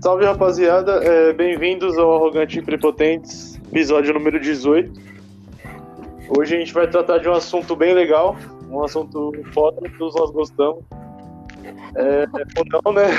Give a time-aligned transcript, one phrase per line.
[0.00, 4.98] Salve rapaziada, é, bem-vindos ao Arrogante e Prepotentes, episódio número 18.
[6.38, 8.34] Hoje a gente vai tratar de um assunto bem legal,
[8.70, 10.82] um assunto foda que todos nós gostamos.
[11.96, 12.24] É,
[12.56, 13.10] ou não, né?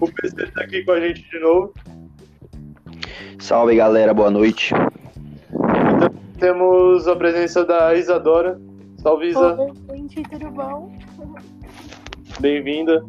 [0.00, 1.72] o PC tá aqui com a gente de novo.
[3.38, 4.74] Salve galera, boa noite.
[4.74, 6.10] Então,
[6.40, 8.60] temos a presença da Isadora.
[8.98, 9.56] Salve Isa.
[9.56, 10.92] Oi, gente, tudo bom?
[12.40, 13.04] Bem-vinda.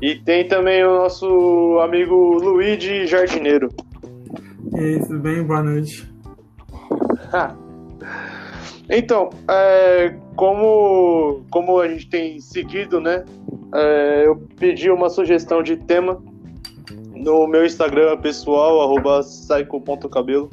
[0.00, 3.70] E tem também o nosso amigo Luigi Jardineiro.
[4.74, 5.42] E aí, tudo bem?
[5.42, 6.06] Boa noite.
[8.90, 13.24] então, é, como, como a gente tem seguido, né?
[13.74, 16.22] É, eu pedi uma sugestão de tema
[17.14, 20.50] no meu Instagram pessoal, arroba psycho.cabelo.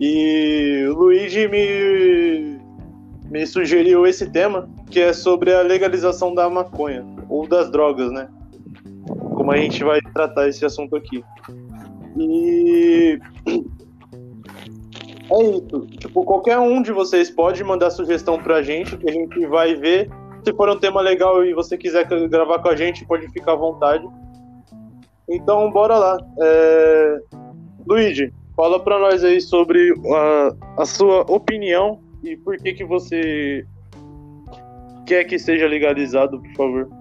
[0.00, 2.60] E o Luigi me,
[3.28, 8.28] me sugeriu esse tema, que é sobre a legalização da maconha, ou das drogas, né?
[9.34, 11.22] Como a gente vai tratar esse assunto aqui.
[12.16, 13.18] E
[15.30, 15.86] é isso.
[15.98, 20.10] Tipo, qualquer um de vocês pode mandar sugestão pra gente, que a gente vai ver.
[20.44, 23.56] Se for um tema legal e você quiser gravar com a gente, pode ficar à
[23.56, 24.06] vontade.
[25.28, 26.18] Então, bora lá.
[26.40, 27.18] É...
[27.86, 33.64] Luigi, fala pra nós aí sobre a, a sua opinião e por que que você
[35.06, 36.97] quer que seja legalizado, por favor.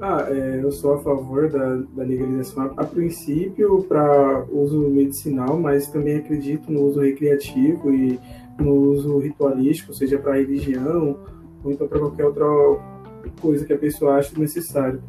[0.00, 5.58] Ah, é, eu sou a favor da, da legalização a, a princípio para uso medicinal,
[5.58, 8.18] mas também acredito no uso recreativo e
[8.60, 11.18] no uso ritualístico, seja para religião
[11.64, 12.44] ou então para qualquer outra
[13.40, 15.02] coisa que a pessoa ache necessário.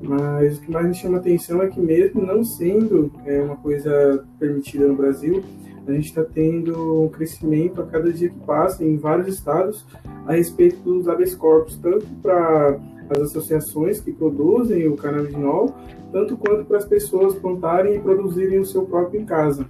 [0.00, 4.24] Mas o que mais me chama atenção é que mesmo não sendo é, uma coisa
[4.38, 5.42] permitida no Brasil,
[5.88, 9.84] a gente está tendo um crescimento a cada dia que passa em vários estados
[10.26, 12.78] a respeito dos habeas corpus, tanto para
[13.16, 15.74] as associações que produzem o cannabinol,
[16.12, 19.66] tanto quanto para as pessoas plantarem e produzirem o seu próprio em casa.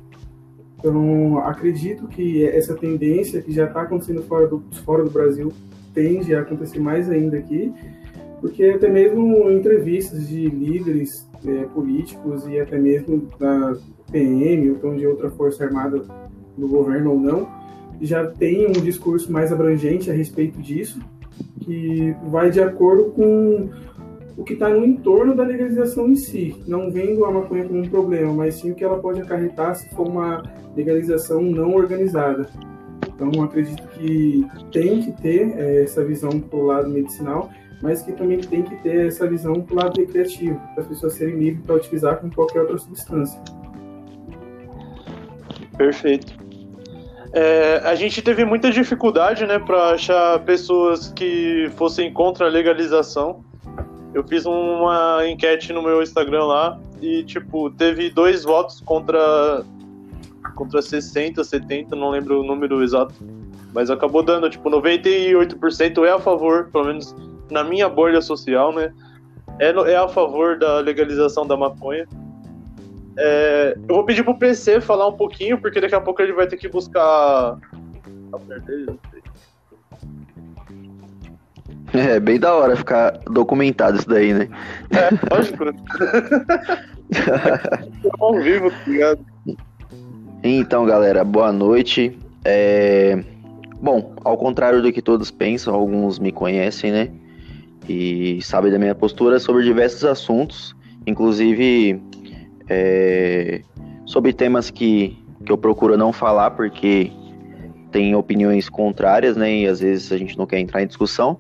[0.78, 5.50] Então, acredito que essa tendência que já está acontecendo fora do, fora do Brasil
[5.94, 7.72] tende a acontecer mais ainda aqui,
[8.41, 13.75] porque até mesmo entrevistas de líderes é, políticos e até mesmo da
[14.12, 16.05] PM ou então de outra força armada
[16.56, 17.49] do governo ou não,
[18.00, 21.00] já tem um discurso mais abrangente a respeito disso,
[21.61, 23.71] que vai de acordo com
[24.37, 27.89] o que está no entorno da legalização em si, não vendo a maconha como um
[27.89, 30.43] problema, mas sim o que ela pode acarretar se for uma
[30.77, 32.49] legalização não organizada.
[33.09, 37.49] Então, acredito que tem que ter é, essa visão para o lado medicinal,
[37.81, 41.12] mas que também tem que ter essa visão para o lado recreativo, para as pessoas
[41.12, 43.41] serem livres para utilizar com qualquer outra substância.
[45.77, 46.34] Perfeito.
[47.37, 53.45] É, a gente teve muita dificuldade, né, para achar pessoas que fossem contra a legalização.
[54.15, 59.65] Eu fiz uma enquete no meu Instagram lá e, tipo, teve dois votos contra
[60.55, 63.12] contra 60, 70, não lembro o número exato,
[63.73, 67.17] mas acabou dando, tipo, 98% é a favor, pelo menos
[67.50, 68.93] na minha bolha social, né,
[69.59, 72.06] é, é a favor da legalização da maconha.
[73.16, 76.47] É, eu vou pedir pro PC falar um pouquinho, porque daqui a pouco ele vai
[76.47, 77.58] ter que buscar.
[81.92, 84.48] É, bem da hora ficar documentado isso daí, né?
[84.91, 85.64] É, lógico.
[88.19, 89.25] ao vivo, tá ligado?
[90.42, 92.19] Então, galera, boa noite.
[92.44, 93.22] É...
[93.81, 97.10] Bom, ao contrário do que todos pensam, alguns me conhecem, né?
[97.88, 100.75] E sabem da minha postura sobre diversos assuntos,
[101.06, 102.02] inclusive
[102.69, 103.62] é,
[104.06, 107.10] sobre temas que, que eu procuro não falar porque
[107.91, 109.58] tem opiniões contrárias, né?
[109.58, 111.38] E às vezes a gente não quer entrar em discussão.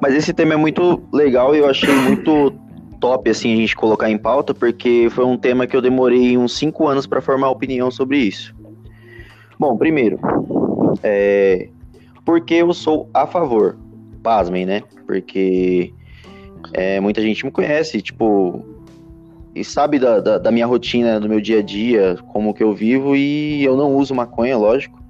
[0.00, 2.54] Mas esse tema é muito legal e eu achei muito
[2.98, 6.56] top assim a gente colocar em pauta porque foi um tema que eu demorei uns
[6.56, 8.54] cinco anos para formar opinião sobre isso.
[9.58, 10.18] Bom, primeiro,
[11.02, 11.68] é,
[12.24, 13.76] porque eu sou a favor,
[14.22, 14.82] pasmem, né?
[15.06, 15.92] Porque
[16.72, 18.64] é, muita gente me conhece, tipo,
[19.54, 22.72] e sabe da, da, da, minha rotina, do meu dia a dia, como que eu
[22.72, 25.00] vivo, e eu não uso maconha, lógico.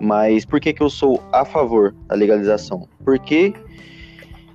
[0.00, 2.88] Mas por que, que eu sou a favor da legalização?
[3.04, 3.54] Porque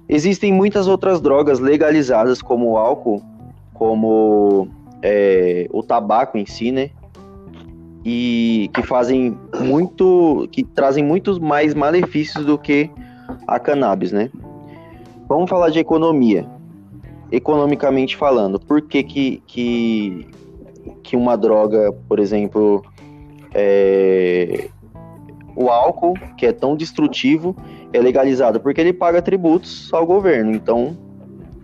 [0.07, 3.23] existem muitas outras drogas legalizadas, como o álcool,
[3.73, 4.67] como
[5.01, 6.89] é, o tabaco em si, né?
[8.03, 10.47] E que fazem muito.
[10.51, 12.89] que trazem muitos mais malefícios do que
[13.47, 14.29] a cannabis, né?
[15.27, 16.45] Vamos falar de economia
[17.31, 20.27] economicamente falando, por que que, que,
[21.03, 22.83] que uma droga, por exemplo,
[23.53, 24.69] é,
[25.55, 27.55] o álcool, que é tão destrutivo,
[27.93, 28.59] é legalizado?
[28.59, 30.51] Porque ele paga tributos ao governo.
[30.51, 30.97] Então,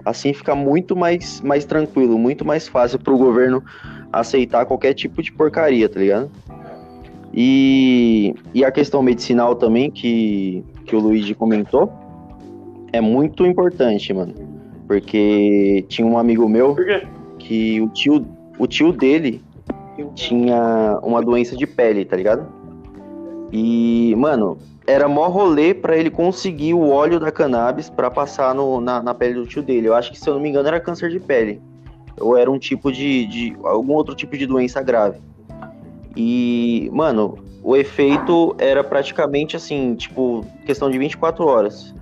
[0.08, 3.62] Assim fica muito mais, mais tranquilo, muito mais fácil pro governo
[4.12, 6.32] aceitar qualquer tipo de porcaria, tá ligado?
[7.34, 11.92] E, e a questão medicinal também, que, que o Luigi comentou,
[12.94, 14.34] é muito importante, mano.
[14.88, 16.76] Porque tinha um amigo meu
[17.38, 18.26] que o tio,
[18.58, 19.44] o tio dele
[20.16, 22.48] tinha uma doença de pele, tá ligado?
[23.52, 28.80] E, mano, era mó rolê pra ele conseguir o óleo da cannabis para passar no,
[28.80, 29.88] na, na, pele do tio dele.
[29.88, 31.62] Eu acho que, se eu não me engano, era câncer de pele.
[32.20, 33.58] Ou era um tipo de, de.
[33.64, 35.20] algum outro tipo de doença grave.
[36.16, 41.94] E, mano, o efeito era praticamente assim, tipo, questão de 24 horas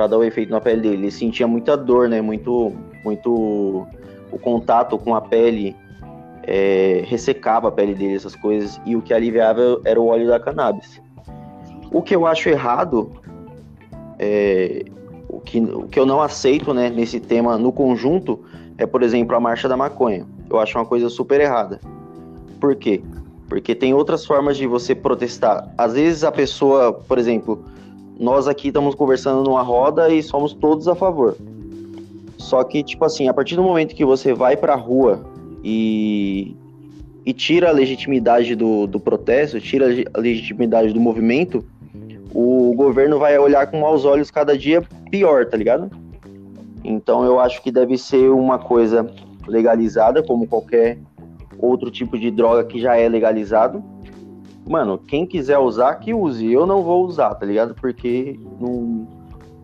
[0.00, 0.94] para dar o efeito na pele dele.
[0.94, 2.22] Ele sentia muita dor, né?
[2.22, 2.72] Muito,
[3.04, 3.86] muito
[4.32, 5.76] o contato com a pele
[6.42, 10.40] é, ressecava a pele dele, essas coisas, e o que aliviava era o óleo da
[10.40, 11.02] cannabis.
[11.92, 13.12] O que eu acho errado,
[14.18, 14.86] é,
[15.28, 18.42] o, que, o que eu não aceito né, nesse tema no conjunto,
[18.78, 20.26] é, por exemplo, a marcha da maconha.
[20.48, 21.78] Eu acho uma coisa super errada.
[22.58, 23.02] Por quê?
[23.50, 25.70] Porque tem outras formas de você protestar.
[25.76, 27.62] Às vezes a pessoa, por exemplo,
[28.20, 31.38] nós aqui estamos conversando numa roda e somos todos a favor.
[32.36, 35.24] Só que, tipo assim, a partir do momento que você vai pra rua
[35.64, 36.54] e,
[37.24, 41.64] e tira a legitimidade do, do protesto, tira a legitimidade do movimento,
[42.34, 45.90] o governo vai olhar com maus olhos cada dia pior, tá ligado?
[46.84, 49.10] Então eu acho que deve ser uma coisa
[49.48, 50.98] legalizada, como qualquer
[51.58, 53.82] outro tipo de droga que já é legalizado.
[54.66, 56.50] Mano, quem quiser usar, que use.
[56.50, 57.74] Eu não vou usar, tá ligado?
[57.74, 59.06] Porque não,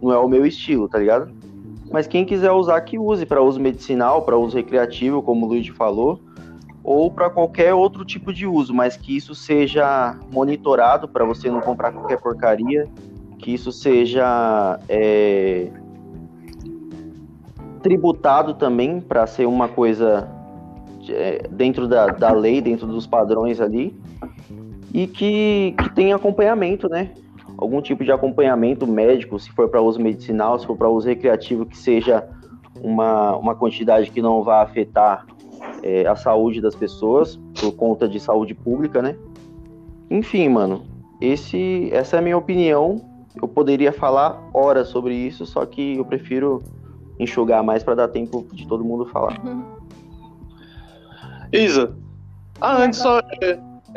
[0.02, 1.30] não é o meu estilo, tá ligado?
[1.90, 5.68] Mas quem quiser usar, que use para uso medicinal, para uso recreativo, como o Luiz
[5.68, 6.20] falou,
[6.82, 11.60] ou para qualquer outro tipo de uso, mas que isso seja monitorado para você não
[11.60, 12.88] comprar qualquer porcaria,
[13.38, 15.70] que isso seja é,
[17.82, 20.28] tributado também para ser uma coisa
[21.08, 23.96] é, dentro da, da lei, dentro dos padrões ali,
[24.96, 27.10] e que, que tenha acompanhamento, né?
[27.58, 31.66] algum tipo de acompanhamento médico, se for para uso medicinal, se for para uso recreativo,
[31.66, 32.26] que seja
[32.80, 35.26] uma, uma quantidade que não vá afetar
[35.82, 39.16] é, a saúde das pessoas, por conta de saúde pública, né?
[40.10, 40.84] Enfim, mano,
[41.20, 43.00] esse, essa é a minha opinião.
[43.40, 46.62] Eu poderia falar horas sobre isso, só que eu prefiro
[47.18, 49.38] enxugar mais para dar tempo de todo mundo falar.
[51.52, 51.94] Isa,
[52.60, 53.20] ah, antes só.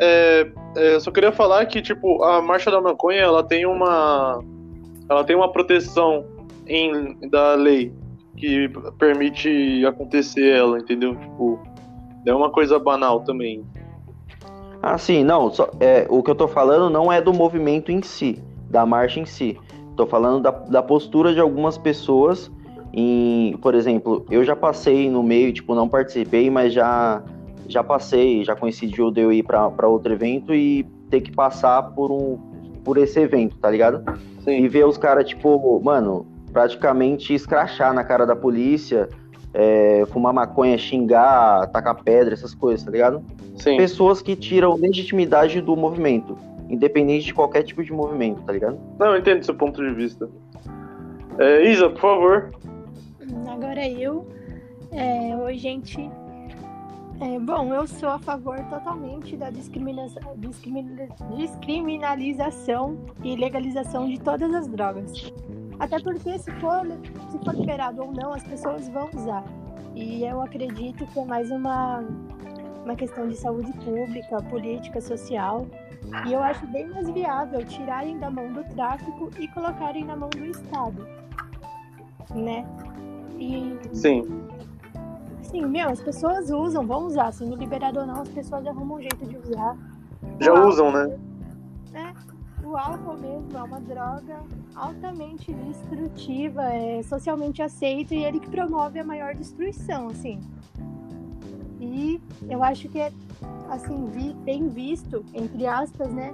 [0.00, 4.42] É, é, só queria falar que, tipo, a marcha da maconha, ela tem uma.
[5.08, 6.24] Ela tem uma proteção
[6.66, 7.92] em, da lei
[8.36, 11.14] que permite acontecer ela, entendeu?
[11.14, 11.60] Tipo,
[12.24, 13.62] é uma coisa banal também.
[14.82, 15.52] Ah, sim, não.
[15.52, 19.20] Só, é, o que eu tô falando não é do movimento em si, da marcha
[19.20, 19.58] em si.
[19.96, 22.50] Tô falando da, da postura de algumas pessoas
[22.92, 27.22] em, por exemplo, eu já passei no meio, tipo, não participei, mas já
[27.70, 32.10] já passei, já coincidiu de eu ir para outro evento e ter que passar por
[32.10, 32.38] um
[32.84, 34.02] por esse evento, tá ligado?
[34.42, 34.62] Sim.
[34.62, 39.08] E ver os caras, tipo, mano, praticamente escrachar na cara da polícia,
[39.52, 43.22] é, fumar maconha, xingar, tacar pedra, essas coisas, tá ligado?
[43.56, 43.76] Sim.
[43.76, 46.36] Pessoas que tiram legitimidade do movimento,
[46.68, 48.78] independente de qualquer tipo de movimento, tá ligado?
[48.98, 50.28] Não, eu entendo seu ponto de vista.
[51.38, 52.50] É, Isa, por favor.
[53.48, 54.26] Agora eu.
[54.92, 56.10] É, oi, gente.
[57.20, 60.22] É, bom, eu sou a favor totalmente da discriminação,
[61.36, 65.30] descriminalização e legalização de todas as drogas.
[65.78, 66.80] Até porque se for,
[67.30, 69.44] se for liberado ou não, as pessoas vão usar.
[69.94, 72.02] E eu acredito que é mais uma,
[72.84, 75.66] uma questão de saúde pública, política, social.
[76.26, 80.30] E eu acho bem mais viável tirarem da mão do tráfico e colocarem na mão
[80.30, 81.06] do Estado.
[82.34, 82.64] Né?
[83.38, 84.22] E, Sim
[85.50, 89.00] assim, meu, as pessoas usam, vão usar, sendo liberado ou não, as pessoas arrumam um
[89.00, 89.76] jeito de usar.
[90.38, 91.18] Já o usam, álcool, né?
[91.92, 94.40] É, o álcool mesmo é uma droga
[94.76, 100.40] altamente destrutiva, é socialmente aceito e ele que promove a maior destruição, assim.
[101.80, 103.12] E eu acho que é,
[103.68, 106.32] assim, vi, bem visto, entre aspas, né?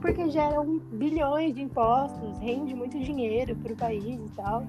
[0.00, 4.64] Porque geram bilhões de impostos, rende muito dinheiro para o país e tal.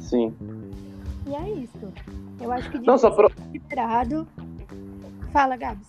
[0.00, 0.32] Sim.
[1.26, 1.92] E é isso.
[2.40, 3.28] Eu acho que Não, só pra...
[3.52, 4.26] liberado.
[5.32, 5.88] Fala, Gabs.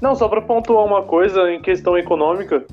[0.00, 2.64] Não, só para pontuar uma coisa em questão econômica,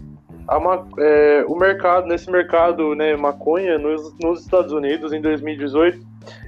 [0.48, 0.58] a,
[1.00, 6.00] é, o mercado, nesse mercado, né, maconha, nos, nos Estados Unidos, em 2018,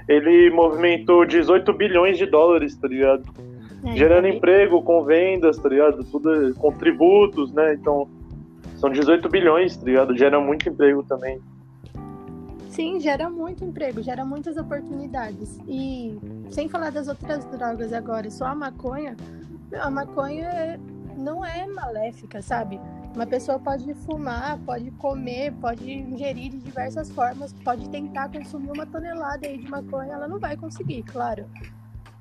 [0.08, 3.24] ele movimentou 18 bilhões de dólares, tá ligado?
[3.86, 4.32] É, Gerando é.
[4.32, 6.04] emprego com vendas, tá ligado?
[6.06, 7.74] Tudo com tributos, né?
[7.74, 8.08] Então,
[8.78, 10.18] são 18 bilhões, tá ligado?
[10.18, 11.40] Gera muito emprego também.
[12.72, 15.60] Sim, gera muito emprego, gera muitas oportunidades.
[15.68, 16.18] E
[16.50, 19.18] sem falar das outras drogas agora, só a maconha,
[19.78, 20.80] a maconha
[21.18, 22.80] não é maléfica, sabe?
[23.14, 28.86] Uma pessoa pode fumar, pode comer, pode ingerir de diversas formas, pode tentar consumir uma
[28.86, 31.46] tonelada de maconha, ela não vai conseguir, claro.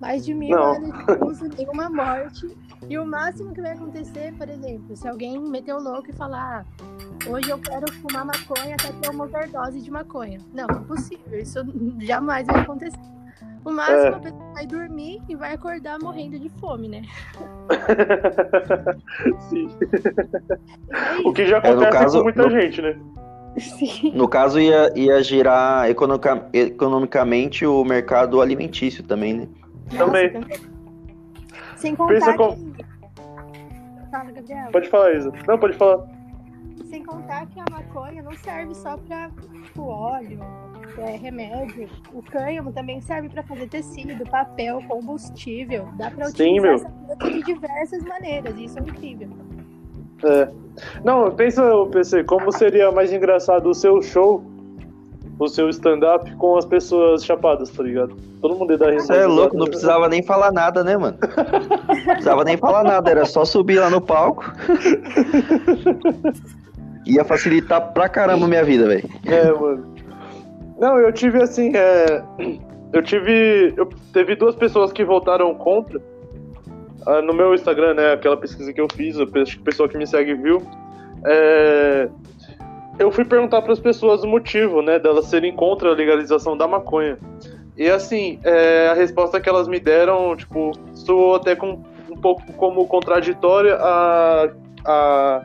[0.01, 0.75] Mais de mil Não.
[0.77, 2.57] anos de uso, nenhuma morte.
[2.89, 6.65] E o máximo que vai acontecer, por exemplo, se alguém meter o louco e falar,
[6.65, 10.39] ah, hoje eu quero fumar maconha até ter uma overdose de maconha.
[10.55, 11.61] Não, impossível, isso
[12.01, 12.99] jamais vai acontecer.
[13.63, 14.09] O máximo É.
[14.09, 17.03] a pessoa vai dormir e vai acordar morrendo de fome, né?
[19.51, 19.69] Sim.
[20.91, 22.99] É O que já É, no acontece caso- com muita no- gente, né?
[23.59, 24.13] Sim.
[24.15, 29.49] No caso, ia, ia girar economica- economicamente o mercado alimentício também, né?
[29.97, 30.33] Também.
[30.33, 30.49] Nossa,
[31.77, 32.85] Sem Pensa contar com- que...
[34.11, 34.69] Fala, Gabriel.
[34.73, 35.33] Pode falar, Isa.
[35.47, 36.07] Não, pode falar.
[36.89, 39.31] Sem contar que a maconha não serve só para
[39.77, 40.41] o óleo,
[40.99, 41.89] é, remédio.
[42.13, 45.89] O cânhamo também serve para fazer tecido, papel, combustível.
[45.97, 48.57] Dá para Sim, utilizar planta de diversas maneiras.
[48.59, 49.29] Isso é incrível.
[50.25, 50.49] É.
[51.05, 54.43] Não, pensa, PC, como seria mais engraçado o seu show,
[55.45, 58.15] o seu stand-up com as pessoas chapadas, tá ligado?
[58.41, 61.17] Todo mundo ia dar Você é louco, não precisava nem falar nada, né, mano?
[61.21, 64.53] Não precisava nem falar nada, era só subir lá no palco.
[67.07, 69.09] Ia facilitar pra caramba minha vida, velho.
[69.27, 69.95] É, mano.
[70.79, 72.23] Não, eu tive assim, é...
[72.93, 73.73] Eu tive.
[73.77, 76.01] Eu teve duas pessoas que votaram contra.
[77.07, 78.15] Ah, no meu Instagram, né?
[78.15, 80.61] Aquela pesquisa que eu fiz, a pe- pessoa que me segue viu.
[81.25, 82.09] É,
[83.01, 86.69] Eu fui perguntar para as pessoas o motivo, né, delas serem contra a legalização da
[86.69, 87.19] maconha.
[87.75, 92.43] E assim, é, a resposta que elas me deram, tipo, soou até com, um pouco
[92.53, 94.51] como contraditória a,
[94.85, 95.43] a,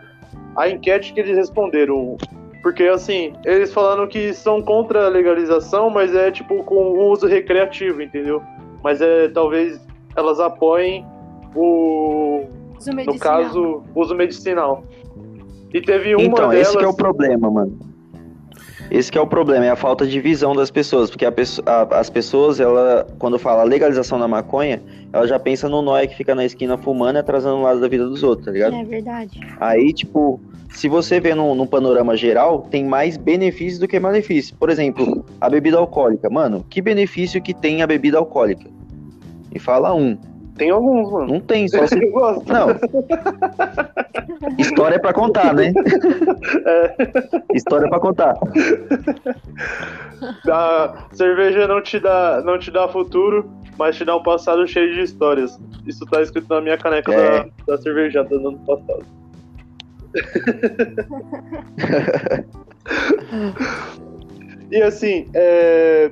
[0.58, 2.18] a enquete que eles responderam.
[2.62, 8.02] Porque, assim, eles falaram que são contra a legalização, mas é, tipo, com uso recreativo,
[8.02, 8.44] entendeu?
[8.84, 9.80] Mas é, talvez
[10.14, 11.06] elas apoiem
[11.56, 12.44] o,
[12.78, 14.84] Uso no caso, uso medicinal.
[15.76, 16.70] E teve uma Então, delas...
[16.70, 17.78] esse que é o problema, mano.
[18.90, 21.34] Esse que é o problema, é a falta de visão das pessoas, porque a
[21.66, 26.16] a- as pessoas, ela, quando fala legalização da maconha, ela já pensa no nóia que
[26.16, 28.74] fica na esquina fumando e atrasando o lado da vida dos outros, tá ligado?
[28.74, 29.38] É verdade.
[29.60, 30.40] Aí, tipo,
[30.70, 34.58] se você vê num, num panorama geral, tem mais benefícios do que malefícios.
[34.58, 36.30] Por exemplo, a bebida alcoólica.
[36.30, 38.70] Mano, que benefício que tem a bebida alcoólica?
[39.52, 40.18] Me fala um.
[40.58, 41.34] Tem alguns, mano.
[41.34, 41.96] Não tem, só se...
[42.02, 42.46] Eu gosto.
[42.52, 42.68] Não.
[44.58, 45.74] História é pra contar, né?
[47.54, 48.36] História é pra contar.
[50.50, 54.94] A cerveja não te, dá, não te dá futuro, mas te dá um passado cheio
[54.94, 55.60] de histórias.
[55.86, 57.40] Isso tá escrito na minha caneca É.
[57.40, 59.06] da, da cervejada do ano passado.
[64.72, 66.12] e assim, é,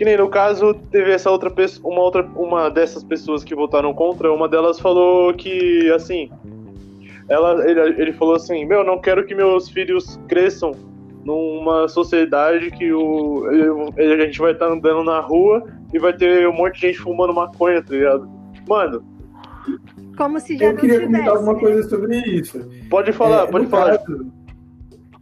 [0.00, 3.92] que nem no caso, teve essa outra pessoa, uma outra, uma dessas pessoas que votaram
[3.92, 6.30] contra, uma delas falou que, assim,
[7.28, 10.72] ela, ele, ele falou assim, meu, não quero que meus filhos cresçam
[11.22, 13.46] numa sociedade que o,
[13.98, 16.98] ele- a gente vai estar andando na rua e vai ter um monte de gente
[16.98, 18.26] fumando maconha, tá ligado?
[18.66, 19.02] Mano,
[20.16, 21.12] Como se já Eu não queria tivesse.
[21.12, 21.60] comentar alguma né?
[21.60, 22.66] coisa sobre isso.
[22.88, 23.98] pode falar, É, pode falar.
[23.98, 24.32] caso,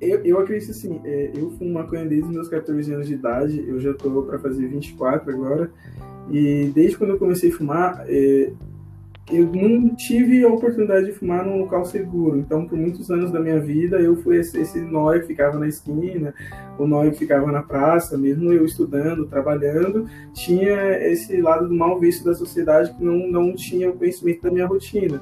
[0.01, 3.81] eu, eu acredito assim, é, eu fumo maconha desde meus 14 anos de idade, eu
[3.81, 5.71] já tô para fazer 24 agora,
[6.31, 8.53] e desde quando eu comecei a fumar, é,
[9.31, 13.41] eu não tive a oportunidade de fumar num local seguro, então por muitos anos da
[13.41, 16.33] minha vida eu fui esse, esse nóia que ficava na esquina,
[16.79, 21.99] o nóia que ficava na praça, mesmo eu estudando, trabalhando, tinha esse lado do mal
[21.99, 25.21] visto da sociedade que não, não tinha o conhecimento da minha rotina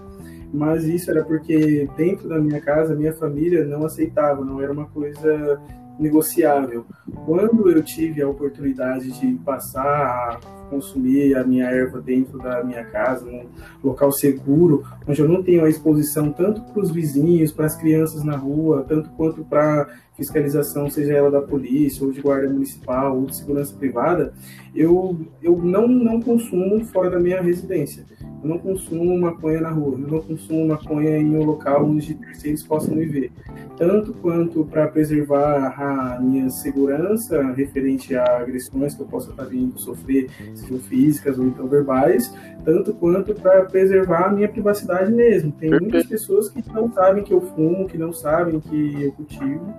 [0.56, 4.86] mas isso era porque dentro da minha casa, minha família não aceitava, não era uma
[4.86, 5.60] coisa
[5.98, 6.86] negociável.
[7.24, 13.24] Quando eu tive a oportunidade de passar consumir a minha erva dentro da minha casa,
[13.24, 13.46] num
[13.82, 18.24] local seguro, onde eu não tenho a exposição tanto para os vizinhos, para as crianças
[18.24, 23.26] na rua, tanto quanto para fiscalização, seja ela da polícia, ou de guarda municipal, ou
[23.26, 24.32] de segurança privada,
[24.74, 28.04] eu, eu não, não consumo fora da minha residência.
[28.42, 32.62] Eu não consumo maconha na rua, eu não consumo maconha em um local onde terceiros
[32.62, 33.32] possam me ver.
[33.76, 39.78] Tanto quanto para preservar a minha segurança referente a agressões que eu possa estar vindo
[39.78, 42.32] sofrer, sejam físicas ou então verbais,
[42.64, 45.52] tanto quanto para preservar a minha privacidade mesmo.
[45.52, 45.82] Tem Perfeito.
[45.92, 49.72] muitas pessoas que não sabem que eu fumo, que não sabem que eu cultivo.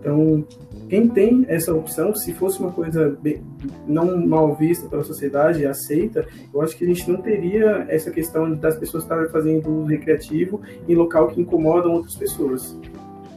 [0.00, 0.44] Então,
[0.90, 3.42] quem tem essa opção, se fosse uma coisa bem-
[3.86, 8.10] não mal vista pela sociedade e aceita, eu acho que a gente não teria essa
[8.10, 12.78] questão das pessoas estarem fazendo uso recreativo em local que incomodam outras pessoas.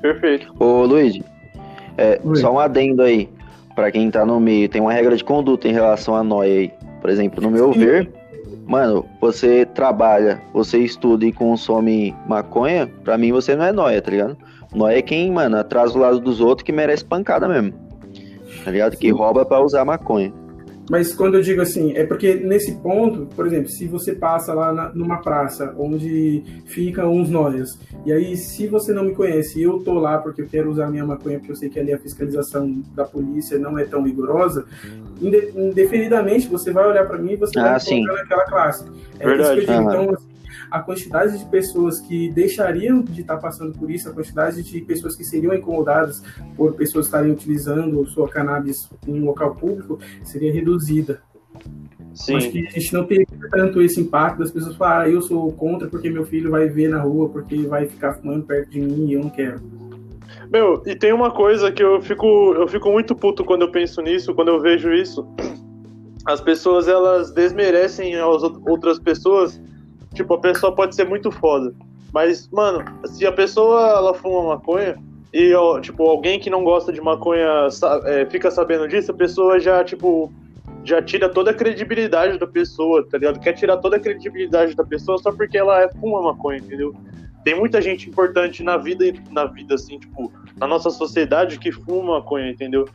[0.02, 0.54] Perfeito.
[0.60, 1.18] Ô, Luiz,
[1.98, 3.30] é, só um adendo aí.
[3.74, 6.72] para quem tá no meio, tem uma regra de conduta em relação à noia aí.
[7.08, 8.12] Por exemplo, no meu ver,
[8.66, 14.12] mano, você trabalha, você estuda e consome maconha, pra mim você não é noia, tá
[14.12, 14.38] ligado?
[14.76, 17.74] Noia é quem, mano, atrasa o lado dos outros que merece pancada mesmo.
[18.62, 18.98] Tá ligado?
[18.98, 20.34] Que rouba pra usar maconha.
[20.90, 24.72] Mas quando eu digo assim, é porque nesse ponto, por exemplo, se você passa lá
[24.72, 29.64] na, numa praça onde ficam uns noias, e aí se você não me conhece e
[29.64, 32.00] eu tô lá porque eu quero usar minha maconha, porque eu sei que ali a
[32.00, 34.66] fiscalização da polícia não é tão rigorosa,
[35.22, 38.06] indefinidamente você vai olhar para mim e você ah, vai sim.
[38.06, 38.86] colocar naquela classe.
[39.20, 39.60] É Verdade.
[39.60, 39.90] isso que eu digo.
[39.90, 40.37] Então, assim,
[40.70, 45.16] a quantidade de pessoas que deixariam de estar passando por isso, a quantidade de pessoas
[45.16, 46.22] que seriam incomodadas
[46.56, 51.22] por pessoas estarem utilizando sua cannabis em um local público seria reduzida.
[52.14, 52.52] Acho Sim.
[52.52, 55.88] que a gente não teria tanto esse impacto das pessoas falar, ah, eu sou contra
[55.88, 59.14] porque meu filho vai ver na rua, porque vai ficar fumando perto de mim e
[59.14, 59.62] eu não quero.
[60.52, 64.02] Meu, e tem uma coisa que eu fico, eu fico muito puto quando eu penso
[64.02, 65.28] nisso, quando eu vejo isso.
[66.26, 69.62] As pessoas, elas desmerecem as out- outras pessoas.
[70.18, 71.76] Tipo, a pessoa pode ser muito foda.
[72.12, 74.98] Mas, mano, se a pessoa, ela fuma maconha,
[75.32, 77.68] e, ó, tipo, alguém que não gosta de maconha
[78.06, 80.34] é, fica sabendo disso, a pessoa já, tipo,
[80.84, 83.40] já tira toda a credibilidade da pessoa, tá ligado?
[83.40, 86.96] Quer tirar toda a credibilidade da pessoa só porque ela é, fuma maconha, entendeu?
[87.44, 92.16] Tem muita gente importante na vida, na vida, assim, tipo, na nossa sociedade que fuma
[92.16, 92.86] maconha, entendeu?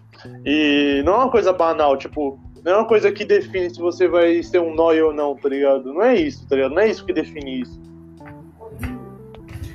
[0.45, 4.07] E não é uma coisa banal, tipo, não é uma coisa que define se você
[4.07, 5.93] vai ser um nóia ou não, tá ligado?
[5.93, 6.75] Não é isso, tá ligado?
[6.75, 7.81] Não é isso que define isso.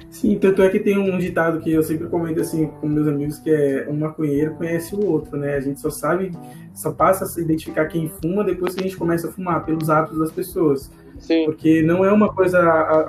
[0.10, 3.38] Sim, tanto é que tem um ditado que eu sempre comento assim com meus amigos
[3.38, 5.56] que é um maconheiro conhece o outro, né?
[5.56, 6.32] A gente só sabe,
[6.74, 9.92] só passa a se identificar quem fuma depois que a gente começa a fumar, pelos
[9.92, 10.92] hábitos das pessoas.
[11.20, 12.60] Sim, Porque não é uma coisa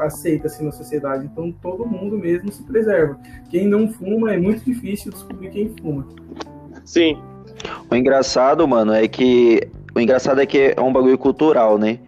[0.02, 3.18] aceita assim na sociedade, então todo mundo mesmo se preserva.
[3.50, 6.06] Quem não fuma é muito difícil descobrir quem fuma.
[6.84, 7.18] sim,
[7.90, 9.68] O engraçado, mano, é que.
[9.94, 11.98] O engraçado é que é um bagulho cultural, né?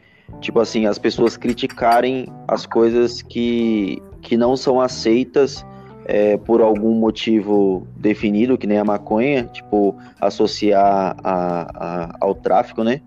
[0.40, 5.66] Tipo assim, as pessoas criticarem as coisas que, que não são aceitas
[6.04, 12.84] é, por algum motivo definido, que nem a maconha, tipo, associar a, a- ao tráfico,
[12.84, 13.00] né?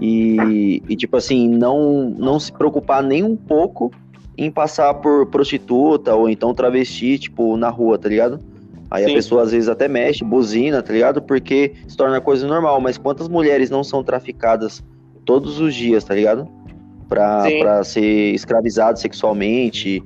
[0.00, 3.90] E, e, tipo assim, não, não se preocupar nem um pouco
[4.36, 8.40] em passar por prostituta ou então travesti, tipo, na rua, tá ligado?
[8.90, 9.10] Aí Sim.
[9.10, 11.20] a pessoa às vezes até mexe, buzina, tá ligado?
[11.20, 12.80] Porque se torna coisa normal.
[12.80, 14.82] Mas quantas mulheres não são traficadas
[15.24, 16.48] todos os dias, tá ligado?
[17.08, 17.58] Pra, Sim.
[17.60, 20.02] pra ser escravizadas sexualmente,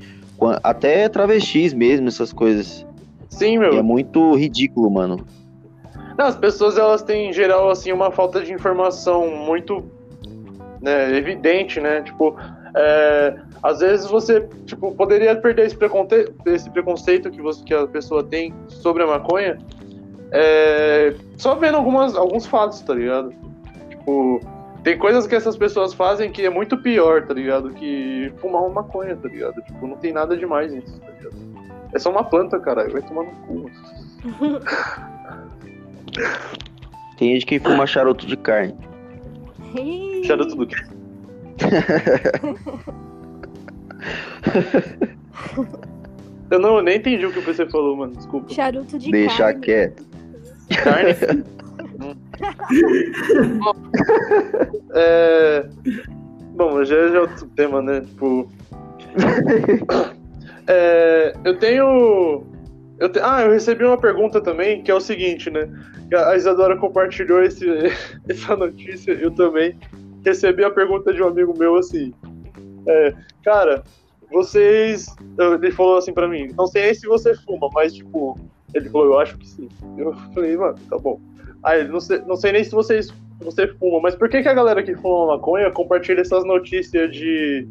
[0.62, 2.84] até travestis mesmo, essas coisas.
[3.28, 3.74] sim, E meu.
[3.78, 5.24] é muito ridículo, mano.
[6.18, 9.82] Não, as pessoas elas têm em geral assim uma falta de informação muito
[10.80, 12.02] né, evidente, né?
[12.02, 12.36] Tipo,
[12.74, 17.86] é, às vezes você tipo poderia perder esse preconceito, esse preconceito que você que a
[17.86, 19.58] pessoa tem sobre a maconha,
[20.30, 23.34] é, só vendo algumas alguns fatos, tá ligado?
[23.90, 24.40] Tipo,
[24.82, 27.70] tem coisas que essas pessoas fazem que é muito pior, tá ligado?
[27.70, 29.60] Que fumar uma maconha, tá ligado?
[29.62, 31.36] Tipo, não tem nada demais nisso, tá ligado?
[31.94, 33.70] É só uma planta, caralho, vai tomar no cu.
[37.18, 38.74] Tem gente que fuma charuto de carne.
[40.24, 40.76] Charuto do quê?
[46.50, 48.14] Eu não, eu nem entendi o que você falou, mano.
[48.14, 48.52] Desculpa.
[48.52, 49.60] Charuto de Deixa carne.
[49.60, 50.04] quieto.
[50.82, 51.14] Carne?
[53.58, 53.74] Bom,
[54.94, 55.66] é...
[56.54, 58.02] Bom, já já é outro tema, né?
[58.02, 58.50] Tipo.
[60.66, 62.44] É, eu tenho.
[62.98, 63.18] Eu te...
[63.20, 65.68] Ah, eu recebi uma pergunta também, que é o seguinte, né?
[66.14, 67.66] A Isadora compartilhou esse...
[68.28, 69.76] essa notícia, eu também
[70.24, 72.12] recebi a pergunta de um amigo meu assim.
[72.86, 73.82] É, cara,
[74.30, 75.06] vocês.
[75.38, 78.38] Ele falou assim pra mim, não sei nem se você fuma, mas tipo,
[78.74, 79.68] ele falou, eu acho que sim.
[79.96, 81.20] Eu falei, mano, tá bom.
[81.62, 84.54] Aí não sei, não sei nem se vocês você fuma, mas por que, que a
[84.54, 87.68] galera que fuma maconha compartilha essas notícias de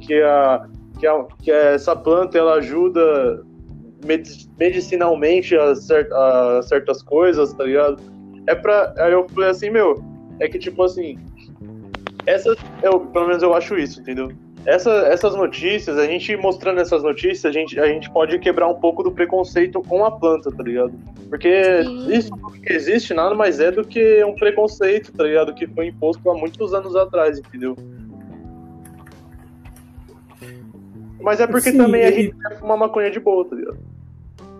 [0.00, 0.66] que a,
[0.98, 3.42] que a que essa planta ela ajuda
[4.04, 8.02] medi- medicinalmente a, cer- a certas coisas, tá ligado?
[8.46, 8.92] É pra.
[8.98, 10.02] Aí eu falei assim, meu,
[10.40, 11.18] é que tipo assim,
[12.26, 14.30] essas, eu, pelo menos eu acho isso, entendeu?
[14.64, 18.76] Essa, essas notícias, a gente mostrando essas notícias, a gente, a gente pode quebrar um
[18.76, 20.92] pouco do preconceito com a planta, tá ligado?
[21.28, 22.12] Porque Sim.
[22.12, 22.30] isso
[22.64, 25.52] que existe nada mais é do que um preconceito, tá ligado?
[25.52, 27.76] Que foi imposto há muitos anos atrás, entendeu?
[31.20, 33.78] Mas é porque Sim, também a e- gente quer fumar maconha de boa, tá ligado?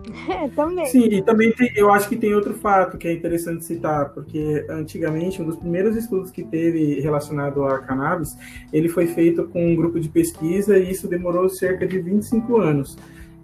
[0.29, 0.85] É, também.
[0.87, 4.65] Sim, e também tem- eu acho que tem outro fato que é interessante citar, porque
[4.69, 8.35] antigamente um dos primeiros estudos que teve relacionado a cannabis,
[8.71, 12.97] ele foi feito com um grupo de pesquisa e isso demorou cerca de 25 anos.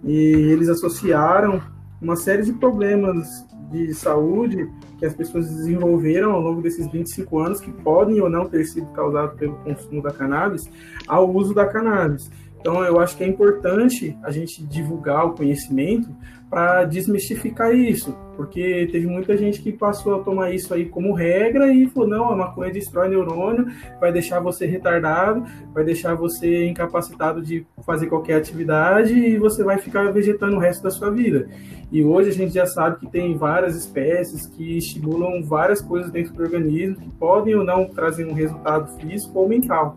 [0.04, 0.14] E
[0.52, 1.60] eles associaram
[2.00, 4.68] uma série de problemas de saúde
[4.98, 8.86] que as pessoas desenvolveram ao longo desses 25 anos, que podem ou não ter sido
[8.88, 10.68] causados pelo consumo da cannabis,
[11.06, 12.30] ao uso da cannabis.
[12.60, 16.10] Então, eu acho que é importante a gente divulgar o conhecimento
[16.50, 21.72] para desmistificar isso, porque teve muita gente que passou a tomar isso aí como regra
[21.72, 23.68] e falou: não, a maconha destrói neurônio,
[24.00, 29.78] vai deixar você retardado, vai deixar você incapacitado de fazer qualquer atividade e você vai
[29.78, 31.48] ficar vegetando o resto da sua vida.
[31.92, 36.34] E hoje a gente já sabe que tem várias espécies que estimulam várias coisas dentro
[36.34, 39.96] do organismo que podem ou não trazer um resultado físico ou mental.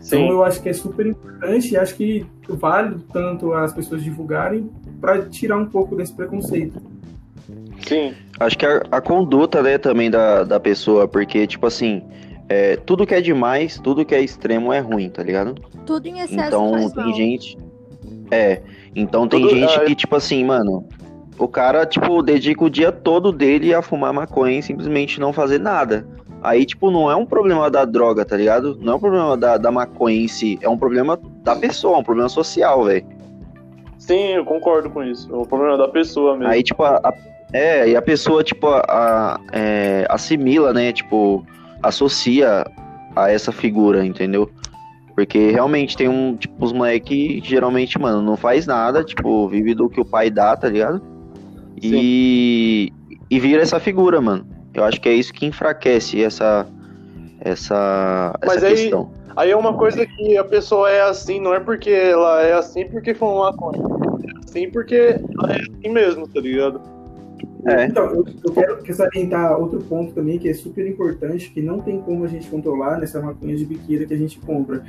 [0.00, 0.16] Sim.
[0.22, 4.70] Então eu acho que é super importante e acho que vale tanto as pessoas divulgarem
[5.00, 6.80] para tirar um pouco desse preconceito.
[7.86, 8.14] Sim.
[8.38, 12.02] Acho que a, a conduta, né, também da, da pessoa, porque, tipo assim,
[12.48, 15.54] é, tudo que é demais, tudo que é extremo é ruim, tá ligado?
[15.86, 17.14] Tudo em excesso Então faz tem mal.
[17.14, 17.58] gente.
[18.30, 18.60] É.
[18.94, 20.84] Então tem Tudo- gente ah, que, tipo assim, mano,
[21.38, 25.58] o cara, tipo, dedica o dia todo dele a fumar maconha e simplesmente não fazer
[25.58, 26.06] nada.
[26.42, 28.76] Aí, tipo, não é um problema da droga, tá ligado?
[28.80, 32.02] Não é um problema da, da maconha em si, é um problema da pessoa, um
[32.04, 33.04] problema social, velho.
[34.10, 35.32] Sim, eu concordo com isso.
[35.32, 36.52] É o problema da pessoa mesmo.
[36.52, 37.14] Aí, tipo, a, a-
[37.52, 40.92] é, e a pessoa, tipo, a, a- é, assimila, né?
[40.92, 41.44] Tipo,
[41.80, 42.64] associa
[43.14, 44.50] a essa figura, entendeu?
[45.14, 49.74] Porque realmente tem um, tipo, os moleque que geralmente, mano, não faz nada, tipo, vive
[49.74, 51.00] do que o pai dá, tá ligado?
[51.82, 52.92] E,
[53.30, 54.44] e vira essa figura, mano.
[54.74, 56.66] Eu acho que é isso que enfraquece essa,
[57.40, 59.10] essa, Mas essa aí- questão.
[59.36, 62.84] Aí é uma coisa que a pessoa é assim, não é porque ela é assim
[62.86, 63.80] porque foi uma maconha.
[64.50, 66.80] Assim porque ela é assim mesmo, tá ligado?
[67.66, 67.86] É.
[67.86, 71.78] Então, eu, eu quero, quero salientar outro ponto também que é super importante, que não
[71.78, 74.82] tem como a gente controlar nessa maconha de biqueira que a gente compra.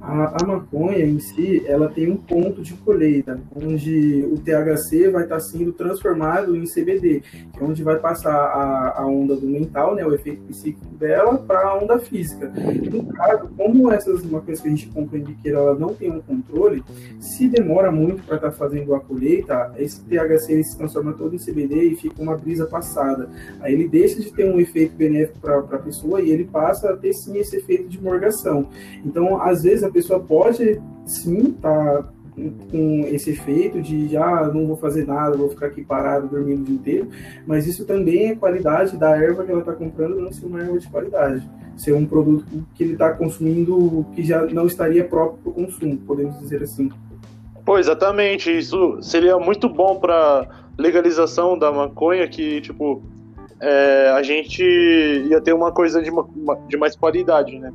[0.00, 5.24] A, a maconha em si, ela tem um ponto de colheita, onde o THC vai
[5.24, 9.94] estar sendo transformado em CBD, que é onde vai passar a, a onda do mental,
[9.94, 12.52] né, o efeito psíquico dela, para a onda física.
[12.90, 16.20] No caso, como essas maconhas que a gente compra em biqueira, ela não tem um
[16.20, 16.84] controle,
[17.18, 21.82] se demora muito para estar fazendo a colheita, esse THC se transforma todo em CBD
[21.84, 23.28] e fica uma brisa passada.
[23.60, 26.96] Aí ele deixa de ter um efeito benéfico para a pessoa e ele passa a
[26.96, 28.68] ter sim esse efeito de morgação.
[29.04, 32.12] Então, às vezes, a pessoa pode sim estar
[32.70, 36.64] com esse efeito de ah, não vou fazer nada, vou ficar aqui parado dormindo o
[36.64, 37.08] dia inteiro,
[37.46, 40.78] mas isso também é qualidade da erva que ela está comprando, não ser uma erva
[40.78, 42.44] de qualidade, ser um produto
[42.74, 46.90] que ele está consumindo que já não estaria próprio para o consumo, podemos dizer assim.
[47.64, 48.56] Pô, exatamente.
[48.56, 50.46] Isso seria muito bom pra
[50.78, 53.02] legalização da maconha, que, tipo,
[53.60, 57.72] é, a gente ia ter uma coisa de, ma- ma- de mais qualidade, né?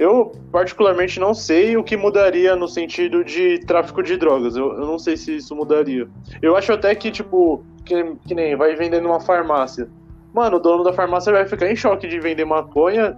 [0.00, 4.56] Eu, particularmente, não sei o que mudaria no sentido de tráfico de drogas.
[4.56, 6.08] Eu, eu não sei se isso mudaria.
[6.40, 9.90] Eu acho até que, tipo, que, que nem vai vender numa farmácia.
[10.32, 13.14] Mano, o dono da farmácia vai ficar em choque de vender maconha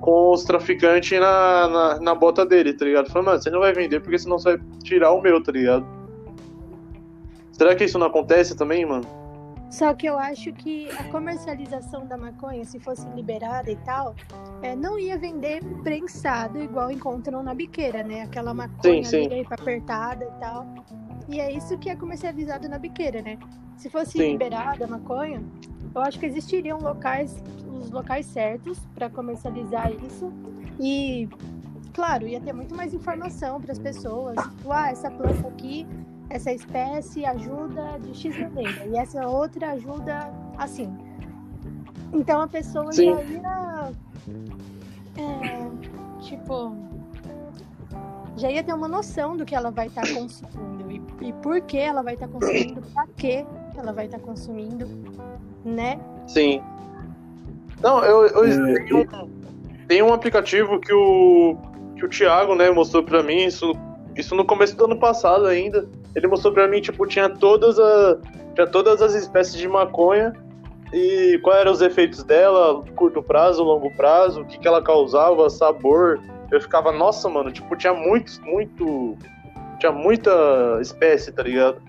[0.00, 3.08] com os traficantes na, na, na bota dele, tá ligado?
[3.08, 5.86] Falando, mano, você não vai vender porque senão você vai tirar o meu, tá ligado?
[7.52, 9.06] Será que isso não acontece também, mano?
[9.70, 14.14] Só que eu acho que a comercialização da maconha, se fosse liberada e tal,
[14.62, 18.22] é, não ia vender prensado igual encontram na biqueira, né?
[18.22, 19.26] Aquela maconha Sim, sim.
[19.26, 20.66] ali apertada e tal.
[21.28, 23.38] E é isso que é comercializado na biqueira, né?
[23.76, 24.32] Se fosse Sim.
[24.32, 25.42] liberada a maconha,
[25.94, 30.32] eu acho que existiriam locais, os locais certos para comercializar isso.
[30.80, 31.28] E,
[31.92, 34.36] claro, ia ter muito mais informação para as pessoas.
[34.36, 35.86] Tipo, ah, essa planta aqui
[36.30, 40.92] essa espécie ajuda de X maneira e essa outra ajuda assim.
[42.12, 43.14] Então a pessoa Sim.
[43.14, 43.92] já ia.
[45.18, 46.74] é, tipo.
[48.36, 51.78] Já ia ter uma noção do que ela vai estar consumindo e, e por que
[51.78, 54.86] ela vai estar consumindo, pra que ela vai estar consumindo,
[55.64, 55.98] né?
[56.26, 56.60] Sim.
[57.82, 59.30] Não, eu, eu É, tem, um,
[59.88, 61.56] tem um aplicativo que o
[61.96, 63.72] que o Thiago, né, mostrou pra mim isso
[64.14, 65.88] isso no começo do ano passado ainda.
[66.16, 68.18] Ele mostrou pra mim tipo tinha todas a
[68.54, 70.32] tinha todas as espécies de maconha
[70.92, 75.48] e quais eram os efeitos dela, curto prazo, longo prazo, o que que ela causava,
[75.50, 76.18] sabor.
[76.50, 79.16] Eu ficava, nossa, mano, tipo tinha muitos, muito
[79.78, 81.82] tinha muita espécie, tá ligado?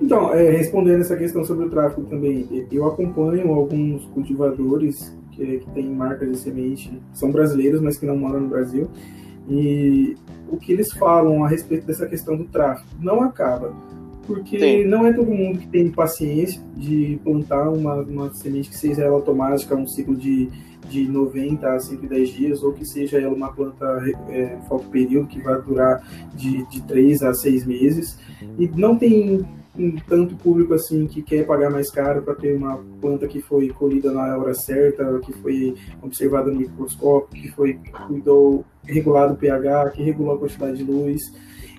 [0.00, 5.70] Então, é, respondendo essa questão sobre o tráfico também, eu acompanho alguns cultivadores que, que
[5.70, 8.90] têm marcas de semente, são brasileiros, mas que não moram no Brasil,
[9.48, 10.16] e
[10.48, 13.74] o que eles falam a respeito dessa questão do tráfico não acaba,
[14.26, 14.84] porque Sim.
[14.84, 19.14] não é todo mundo que tem paciência de plantar uma, uma semente que seja ela
[19.14, 20.48] automática, um ciclo de,
[20.88, 23.84] de 90 a 110 dias, ou que seja ela uma planta
[24.28, 28.18] é, foco período que vai durar de, de 3 a 6 meses,
[28.58, 29.44] e não tem
[29.76, 33.70] um tanto público assim que quer pagar mais caro para ter uma planta que foi
[33.70, 39.90] colhida na hora certa, que foi observada no microscópio, que foi cuidou, regulado o pH,
[39.90, 41.22] que regulou a quantidade de luz.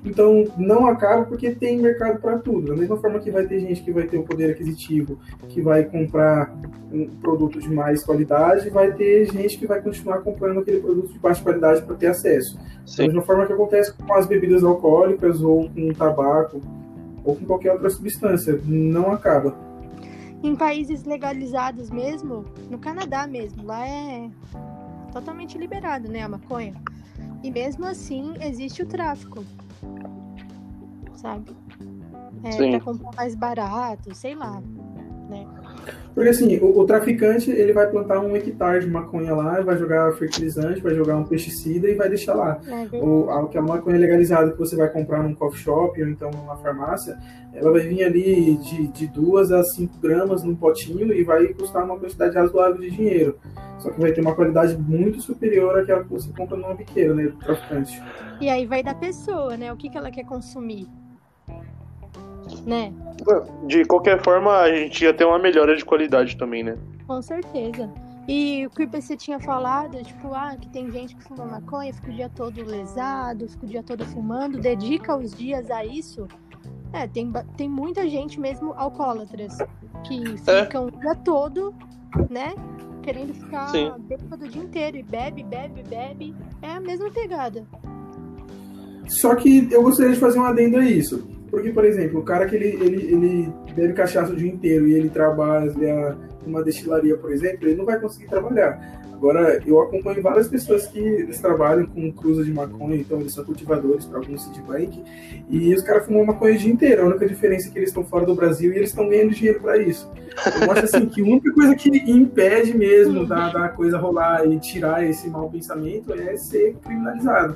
[0.06, 2.68] Então, não acaba porque tem mercado para tudo.
[2.68, 5.86] Da mesma forma que vai ter gente que vai ter o poder aquisitivo, que vai
[5.86, 6.54] comprar
[6.92, 11.20] um produto de mais qualidade, vai ter gente que vai continuar comprando aquele produto de
[11.20, 12.60] baixa qualidade para ter acesso.
[12.86, 12.98] Sim.
[12.98, 16.60] Da mesma forma que acontece com as bebidas alcoólicas ou com o tabaco
[17.24, 18.60] ou com qualquer outra substância.
[18.66, 19.56] Não acaba.
[20.42, 24.30] Em países legalizados mesmo, no Canadá mesmo, lá é
[25.12, 26.74] totalmente liberado, né, a maconha.
[27.42, 29.44] E mesmo assim existe o tráfico
[31.24, 31.56] sabe?
[32.44, 32.72] É, Sim.
[32.72, 34.62] pra comprar mais barato, sei lá?
[36.14, 40.14] Porque assim, o, o, traficante ele vai plantar um hectare de maconha lá, vai jogar
[40.14, 42.60] fertilizante, vai jogar um pesticida e vai deixar lá.
[42.94, 46.30] Ou a, que a maconha legalizada que você vai comprar num coffee shop ou então
[46.30, 47.18] numa farmácia,
[47.54, 51.84] ela vai vir ali de, de 2 a 5 gramas num potinho e vai custar
[51.84, 53.38] uma quantidade razoável de dinheiro.
[53.80, 57.24] Só que vai ter uma qualidade muito superior àquela que você compra numa biqueira, né,
[57.24, 58.02] do traficante.
[58.40, 60.88] E aí vai da pessoa, né, o que, que ela quer consumir
[62.66, 62.94] né?
[63.68, 66.78] De qualquer forma, a gente ia ter uma melhora de qualidade também, né?
[67.08, 67.90] Com certeza.
[68.28, 72.10] E o que você tinha falado, tipo, ah, que tem gente que fuma maconha, fica
[72.10, 76.28] o dia todo lesado, fica o dia todo fumando, dedica os dias a isso.
[76.94, 79.58] É, tem, tem muita gente mesmo alcoólatras
[80.06, 80.64] que é.
[80.64, 80.88] ficam é.
[80.88, 81.74] o dia todo,
[82.30, 82.54] né?
[83.02, 86.36] Querendo ficar bêbado o dia inteiro e bebe, bebe, bebe.
[86.62, 87.66] É a mesma pegada.
[89.08, 91.28] Só que eu gostaria de fazer um adendo a isso.
[91.54, 94.94] Porque, por exemplo, o cara que ele, ele, ele bebe cachaça o dia inteiro e
[94.96, 98.82] ele trabalha numa destilaria, por exemplo, ele não vai conseguir trabalhar.
[99.14, 103.46] Agora, eu acompanho várias pessoas que eles trabalham com cruza de maconha, então eles são
[103.46, 105.04] cultivadores para algum Citibank,
[105.48, 107.04] e os caras fumam maconha o dia inteiro.
[107.04, 109.60] A única diferença é que eles estão fora do Brasil e eles estão ganhando dinheiro
[109.62, 110.12] para isso.
[110.60, 114.58] Eu acho assim que a única coisa que impede mesmo da, da coisa rolar e
[114.58, 117.56] tirar esse mau pensamento é ser criminalizado.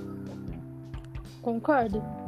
[1.41, 2.26] Concordo.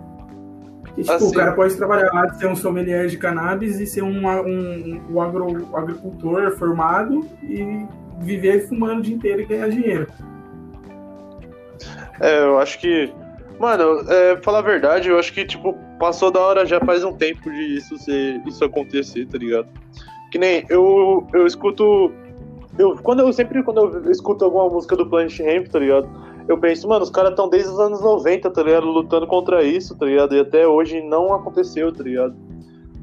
[0.99, 1.27] E, tipo, assim.
[1.29, 5.01] o cara pode trabalhar lá de ser um sommelier de cannabis e ser um, um,
[5.09, 7.85] um agro, agricultor formado e
[8.19, 10.07] viver fumando o dia inteiro e ganhar dinheiro.
[12.19, 13.13] É, eu acho que.
[13.57, 17.13] Mano, é, falar a verdade, eu acho que, tipo, passou da hora já faz um
[17.13, 19.69] tempo de isso, ser, isso acontecer, tá ligado?
[20.31, 22.11] Que nem eu, eu escuto.
[22.77, 26.09] Eu, quando eu sempre quando eu escuto alguma música do Planet Ramp, tá ligado?
[26.49, 28.87] Eu penso, mano, os caras estão desde os anos 90, tá ligado?
[28.87, 30.35] Lutando contra isso, tá ligado?
[30.35, 32.35] E até hoje não aconteceu, tá ligado?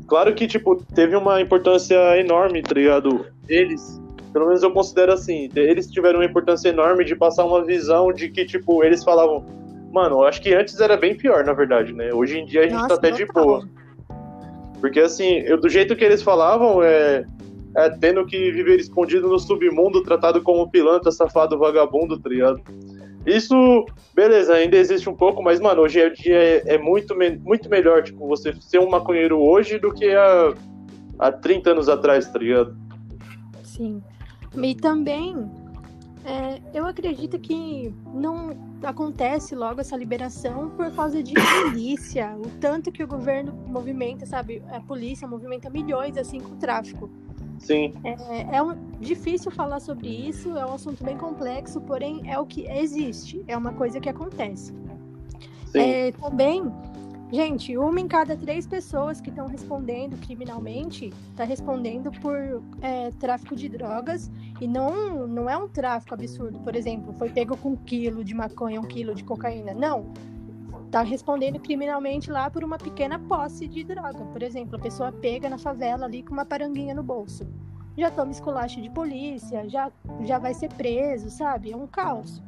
[0.08, 3.24] Claro que, tipo, teve uma importância enorme, tá ligado?
[3.48, 8.12] Eles, pelo menos eu considero assim, eles tiveram uma importância enorme de passar uma visão
[8.12, 9.46] de que, tipo, eles falavam,
[9.92, 12.12] mano, eu acho que antes era bem pior, na verdade, né?
[12.12, 13.62] Hoje em dia a gente Nossa, tá até de boa.
[14.80, 17.24] Porque, assim, eu, do jeito que eles falavam, é,
[17.76, 22.60] é tendo que viver escondido no submundo, tratado como pilantra, safado, vagabundo, tá ligado?
[23.26, 23.84] Isso,
[24.14, 27.68] beleza, ainda existe um pouco, mas, mano, hoje em dia é, é muito, me, muito
[27.68, 30.54] melhor, tipo, você ser um maconheiro hoje do que há,
[31.18, 32.76] há 30 anos atrás, tá ligado?
[33.64, 34.00] Sim.
[34.56, 35.34] E também,
[36.24, 42.36] é, eu acredito que não acontece logo essa liberação por causa de polícia.
[42.38, 44.62] o tanto que o governo movimenta, sabe?
[44.70, 47.10] A polícia movimenta milhões, assim, com o tráfico.
[47.58, 47.94] Sim.
[48.04, 52.46] É, é um, difícil falar sobre isso, é um assunto bem complexo, porém é o
[52.46, 54.72] que existe, é uma coisa que acontece.
[55.66, 55.78] Sim.
[55.78, 56.72] É, também,
[57.32, 63.56] gente, uma em cada três pessoas que estão respondendo criminalmente está respondendo por é, tráfico
[63.56, 66.58] de drogas e não, não é um tráfico absurdo.
[66.60, 69.74] Por exemplo, foi pego com um quilo de maconha, um quilo de cocaína.
[69.74, 70.12] Não
[70.90, 74.24] tá respondendo criminalmente lá por uma pequena posse de droga.
[74.32, 77.46] Por exemplo, a pessoa pega na favela ali com uma paranguinha no bolso.
[77.96, 79.90] Já toma esculacho de polícia, já,
[80.22, 81.72] já vai ser preso, sabe?
[81.72, 82.42] É um caos.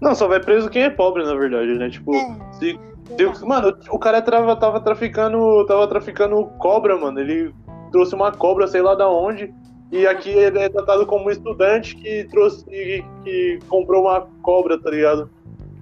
[0.00, 1.90] Não, só vai preso quem é pobre, na verdade, né?
[1.90, 2.78] Tipo, é, se,
[3.16, 5.64] se, mano, o cara tava, tava traficando.
[5.66, 7.20] Tava traficando cobra, mano.
[7.20, 7.54] Ele
[7.90, 9.52] trouxe uma cobra, sei lá da onde.
[9.92, 12.64] E aqui ele é tratado como um estudante que trouxe.
[12.64, 15.30] que, que comprou uma cobra, tá ligado?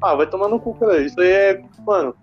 [0.00, 1.00] Ah, vai tomar no cu, cara.
[1.00, 2.14] Isso aí é, mano.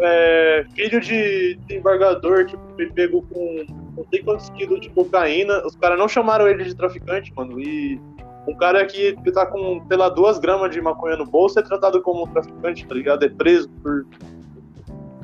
[0.00, 3.64] É, filho de, embargador, tipo, foi pego com
[3.96, 5.66] não sei quantos quilos de cocaína.
[5.66, 7.60] Os caras não chamaram ele de traficante, mano.
[7.60, 8.00] E
[8.46, 12.00] um cara que, tá com, sei lá, duas gramas de maconha no bolso é tratado
[12.00, 13.24] como um traficante, tá ligado?
[13.24, 14.06] É preso por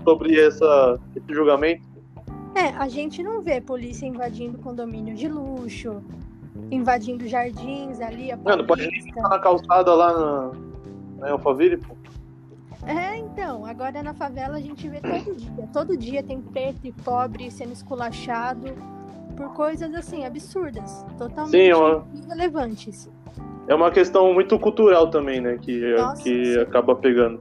[0.02, 1.82] sobre essa, esse julgamento.
[2.54, 6.02] É, a gente não vê polícia invadindo condomínio de luxo,
[6.70, 8.30] invadindo jardins ali.
[8.30, 10.52] A Mano, pode nem ficar na calçada lá na,
[11.22, 11.96] né, Alphaville, pô.
[12.86, 15.68] É, então, agora na favela a gente vê todo dia.
[15.72, 18.72] Todo dia tem preto e pobre sendo esculachado
[19.36, 21.04] por coisas assim, absurdas.
[21.16, 23.10] Totalmente Sim, é uma- irrelevantes.
[23.66, 25.56] É uma questão muito cultural também, né?
[25.60, 26.60] Que, Nossa, que sim.
[26.60, 27.40] acaba pegando.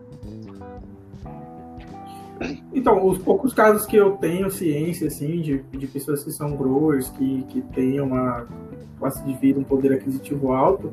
[2.74, 7.10] Então, os poucos casos que eu tenho ciência, assim, de, de pessoas que são growers,
[7.10, 8.48] que, que têm uma
[9.00, 10.92] classe de vida, um poder aquisitivo alto,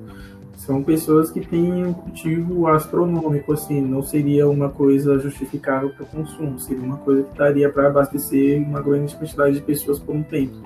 [0.61, 6.07] são pessoas que têm um cultivo astronômico, assim, não seria uma coisa justificável para o
[6.07, 10.23] consumo, seria uma coisa que daria para abastecer uma grande quantidade de pessoas por um
[10.23, 10.57] tempo.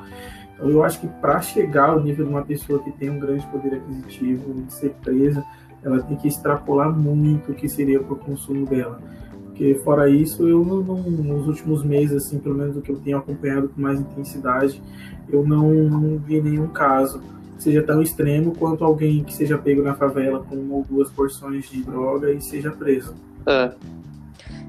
[0.52, 3.46] Então, eu acho que para chegar ao nível de uma pessoa que tem um grande
[3.46, 5.44] poder aquisitivo de ser presa,
[5.80, 8.98] ela tem que extrapolar muito o que seria para o consumo dela.
[9.44, 12.96] Porque fora isso, eu não, não- nos últimos meses, assim, pelo menos do que eu
[12.96, 14.82] tenho acompanhado com mais intensidade,
[15.28, 17.22] eu não, não vi nenhum caso
[17.56, 21.10] que seja tão extremo quanto alguém que seja pego na favela com uma ou duas
[21.10, 23.14] porções de droga e seja preso.
[23.46, 23.72] É,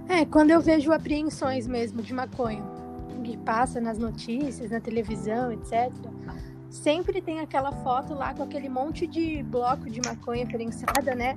[0.07, 2.63] É, quando eu vejo apreensões mesmo de maconha,
[3.23, 5.91] que passa nas notícias, na televisão, etc.
[6.69, 11.35] Sempre tem aquela foto lá com aquele monte de bloco de maconha prensada, né?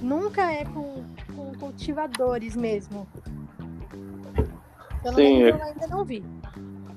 [0.00, 1.04] Nunca é com,
[1.36, 3.06] com cultivadores mesmo.
[5.02, 5.62] Pelo Sim, menos é.
[5.62, 6.24] eu ainda não vi.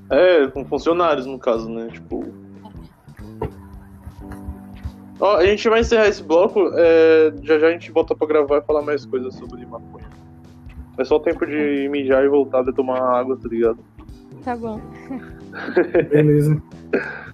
[0.10, 1.90] é, com funcionários no caso, né?
[1.92, 2.24] Tipo.
[5.22, 6.72] Ó, a gente vai encerrar esse bloco.
[6.76, 10.10] é, já já a gente volta pra gravar e falar mais coisas sobre maconha.
[10.98, 13.80] É só o tempo de mijar e voltar e tomar água, tá ligado?
[14.44, 14.82] Tá bom.
[16.10, 16.62] Beleza.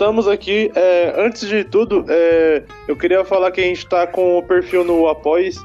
[0.00, 0.72] Voltamos aqui.
[0.74, 4.82] é, antes de tudo, é, eu queria falar que a gente tá com o perfil
[4.82, 5.62] no Apoie-se.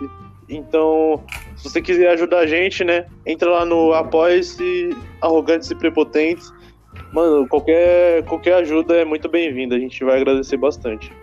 [0.50, 1.24] Então,
[1.56, 3.06] se você quiser ajudar a gente, né?
[3.26, 4.90] Entra lá no Apoie-se,
[5.22, 6.52] Arrogantes e Prepotentes.
[7.14, 9.78] Mano, qualquer, qualquer ajuda é muito bem-vinda.
[9.78, 11.14] A gente vai agradecer bastante.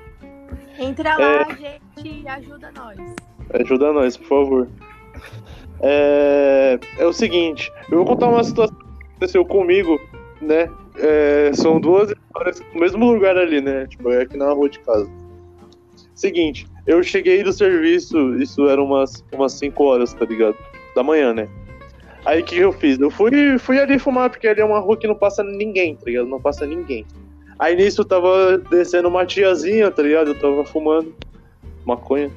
[0.79, 2.99] Entra lá, gente, e ajuda nós.
[3.53, 4.69] Ajuda nós, por favor.
[5.83, 10.01] É, é o seguinte, eu vou contar uma situação que aconteceu comigo,
[10.41, 10.67] né?
[11.03, 13.87] É, são duas histórias no mesmo lugar ali, né?
[13.89, 15.11] Tipo, é aqui na rua de casa.
[16.15, 20.57] Seguinte, eu cheguei do serviço, isso era umas, umas 5 horas, tá ligado?
[20.95, 21.49] Da manhã, né?
[22.25, 23.01] Aí o que, eu fiz?
[23.01, 26.05] Eu fui, fui ali fumar, porque ali é uma rua que não passa ninguém, tá
[26.07, 26.29] ligado?
[26.29, 27.05] Não passa ninguém.
[27.59, 30.29] Aí nisso tava descendo uma tiazinha, tá ligado?
[30.29, 31.13] Eu tava fumando
[31.85, 32.31] maconha.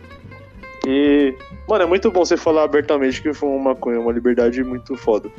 [0.88, 1.36] E,
[1.68, 5.30] mano, é muito bom você falar abertamente que fuma maconha, é uma liberdade muito foda.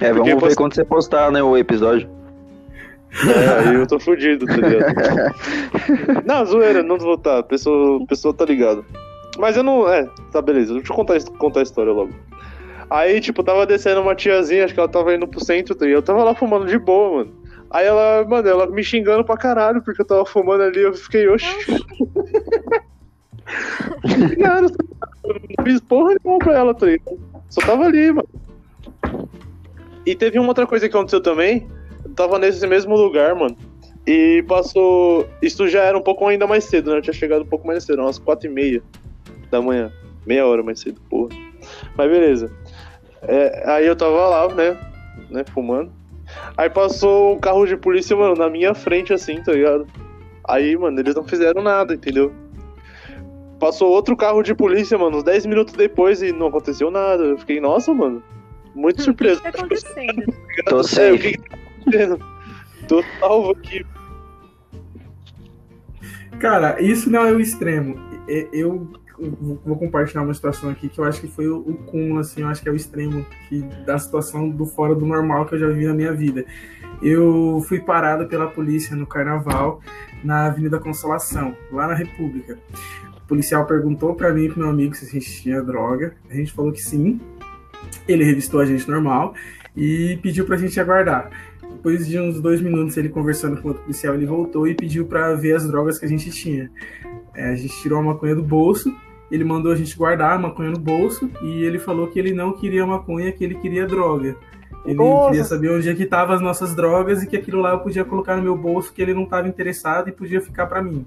[0.00, 2.08] É, vamos Porque ver quando você postar, né, o episódio.
[3.12, 5.34] É, aí eu tô fudido, tá ligado?
[6.24, 7.42] não, zoeira, não vou tá.
[7.42, 8.84] Pessoa, pessoa tá ligado.
[9.38, 9.88] Mas eu não.
[9.88, 10.74] É, tá, beleza.
[10.74, 12.12] Deixa eu contar, contar a história logo.
[12.88, 15.98] Aí, tipo, tava descendo uma tiazinha, acho que ela tava indo pro centro, tá ligado?
[15.98, 17.32] Eu tava lá fumando de boa, mano.
[17.70, 21.28] Aí ela, mano, ela me xingando pra caralho, porque eu tava fumando ali, eu fiquei,
[21.28, 21.46] oxi.
[24.42, 24.66] Cara,
[25.24, 27.18] eu não fiz porra nenhuma pra ela, tá ligado?
[27.48, 28.28] Só tava ali, mano.
[30.06, 31.66] E teve uma outra coisa que aconteceu também.
[32.04, 33.56] Eu tava nesse mesmo lugar, mano.
[34.06, 35.28] E passou.
[35.42, 36.98] Isso já era um pouco ainda mais cedo, né?
[36.98, 38.82] Eu tinha chegado um pouco mais cedo, umas quatro e meia
[39.50, 39.92] da manhã.
[40.26, 41.30] Meia hora mais cedo, porra.
[41.96, 42.50] Mas beleza.
[43.22, 44.76] É, aí eu tava lá, né?
[45.30, 45.44] né?
[45.52, 45.92] Fumando.
[46.56, 49.86] Aí passou um carro de polícia, mano, na minha frente, assim, tá ligado?
[50.44, 52.32] Aí, mano, eles não fizeram nada, entendeu?
[53.58, 57.22] Passou outro carro de polícia, mano, uns 10 minutos depois e não aconteceu nada.
[57.24, 58.22] Eu fiquei, nossa, mano,
[58.74, 59.40] muito surpreso.
[59.40, 60.34] O que tá acontecendo?
[60.68, 62.18] Tô É, o que tá acontecendo?
[62.88, 63.86] Tô salvo aqui.
[66.38, 67.98] Cara, isso não é o extremo.
[68.52, 68.90] Eu
[69.64, 72.62] vou compartilhar uma situação aqui que eu acho que foi o cúmulo, assim, eu acho
[72.62, 75.86] que é o extremo que, da situação do fora do normal que eu já vi
[75.86, 76.44] na minha vida.
[77.02, 79.80] Eu fui parado pela polícia no carnaval
[80.24, 82.58] na Avenida Consolação, lá na República.
[83.16, 86.14] O policial perguntou pra mim e pro meu amigo se a gente tinha droga.
[86.30, 87.20] A gente falou que sim.
[88.06, 89.34] Ele revistou a gente normal
[89.76, 91.30] e pediu pra gente aguardar.
[91.70, 95.34] Depois de uns dois minutos ele conversando com outro policial, ele voltou e pediu pra
[95.34, 96.70] ver as drogas que a gente tinha.
[97.34, 98.92] É, a gente tirou a maconha do bolso,
[99.30, 102.52] ele mandou a gente guardar a maconha no bolso e ele falou que ele não
[102.52, 104.36] queria maconha, que ele queria droga.
[104.84, 105.28] Ele Nossa.
[105.28, 108.04] queria saber onde é que estavam as nossas drogas e que aquilo lá eu podia
[108.04, 111.06] colocar no meu bolso, que ele não estava interessado e podia ficar pra mim.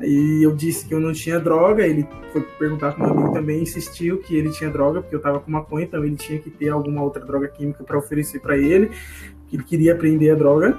[0.00, 3.62] Aí eu disse que eu não tinha droga, ele foi perguntar pro meu amigo também,
[3.62, 6.70] insistiu que ele tinha droga, porque eu tava com maconha, então ele tinha que ter
[6.70, 8.90] alguma outra droga química para oferecer para ele,
[9.48, 10.78] que ele queria aprender a droga.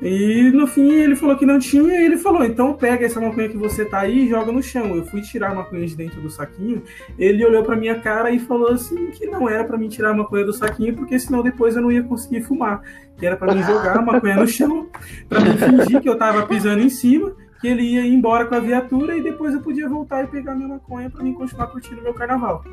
[0.00, 3.48] E no fim ele falou que não tinha, e ele falou: então pega essa maconha
[3.48, 4.94] que você tá aí e joga no chão.
[4.94, 6.82] Eu fui tirar a maconha de dentro do saquinho,
[7.18, 10.14] ele olhou pra minha cara e falou assim: que não era para mim tirar a
[10.14, 12.80] maconha do saquinho, porque senão depois eu não ia conseguir fumar.
[13.16, 14.88] Que era para mim jogar a maconha no chão,
[15.28, 18.54] para mim fingir que eu tava pisando em cima, que ele ia ir embora com
[18.54, 22.02] a viatura e depois eu podia voltar e pegar minha maconha para mim continuar curtindo
[22.02, 22.64] meu carnaval.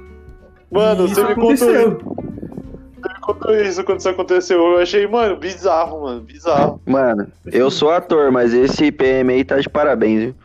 [0.72, 2.00] Mano, E você isso me contou aconteceu.
[2.00, 4.58] Você me contou isso quando isso aconteceu.
[4.60, 6.82] Eu achei, mano, bizarro, mano, bizarro.
[6.86, 10.36] Mano, eu sou ator, mas esse PM aí tá de parabéns, viu?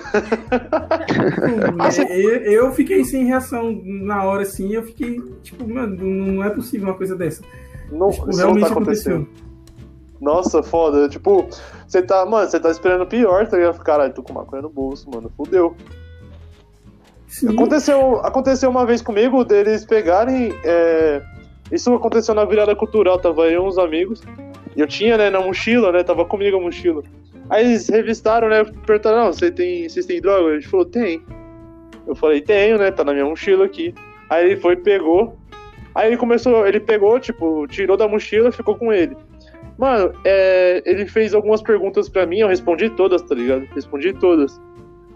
[2.09, 6.87] eu, eu fiquei sem reação na hora assim, eu fiquei tipo, mano, não é possível
[6.87, 7.41] uma coisa dessa.
[7.91, 9.21] Não, Tipo, isso não realmente tá acontecendo.
[9.23, 9.50] aconteceu.
[10.21, 11.09] Nossa, foda.
[11.09, 11.47] Tipo,
[11.87, 13.79] você tá, mano, você tá esperando pior, tá ligado?
[13.79, 15.31] Caralho, tô com maconha no bolso, mano.
[15.35, 15.75] Fudeu.
[17.27, 17.49] Sim.
[17.49, 20.53] Aconteceu, aconteceu uma vez comigo deles pegarem.
[20.63, 21.21] é,
[21.71, 24.21] Isso aconteceu na virada cultural, tava eu e uns amigos.
[24.75, 26.03] E eu tinha, né, na mochila, né?
[26.03, 27.01] Tava comigo a mochila.
[27.49, 28.63] Aí eles revistaram, né?
[28.85, 30.51] Perguntaram, não, você tem, vocês têm droga?
[30.51, 31.21] A gente falou, tem.
[32.05, 32.91] Eu falei, tenho, né?
[32.91, 33.93] Tá na minha mochila aqui.
[34.29, 35.35] Aí ele foi, pegou.
[35.95, 39.17] Aí ele começou, ele pegou, tipo, tirou da mochila e ficou com ele.
[39.77, 43.65] Mano, é, ele fez algumas perguntas pra mim, eu respondi todas, tá ligado?
[43.73, 44.59] Respondi todas.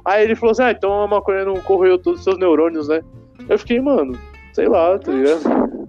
[0.03, 3.01] Aí ele falou assim, ah, então a maconha não corroeu todos os seus neurônios, né?
[3.49, 4.18] Eu fiquei, mano,
[4.53, 5.41] sei lá, tá ligado?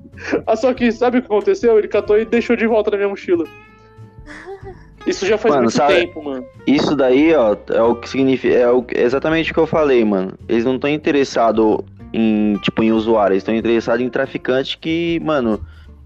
[0.46, 1.78] Ah, só que sabe o que aconteceu?
[1.78, 3.44] Ele catou e deixou de volta na minha mochila.
[5.06, 6.44] Isso já faz Mano, muito sabe- tempo, mano.
[6.66, 8.54] Isso daí, ó, é o que significa.
[8.54, 10.32] É o- é exatamente o que eu falei, mano.
[10.48, 11.80] Eles não estão interessados
[12.14, 15.60] em, tipo, em usuário, eles estão interessados em traficante que, mano,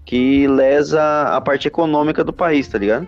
[0.05, 1.01] que lesa
[1.35, 3.07] a parte econômica do país, tá ligado?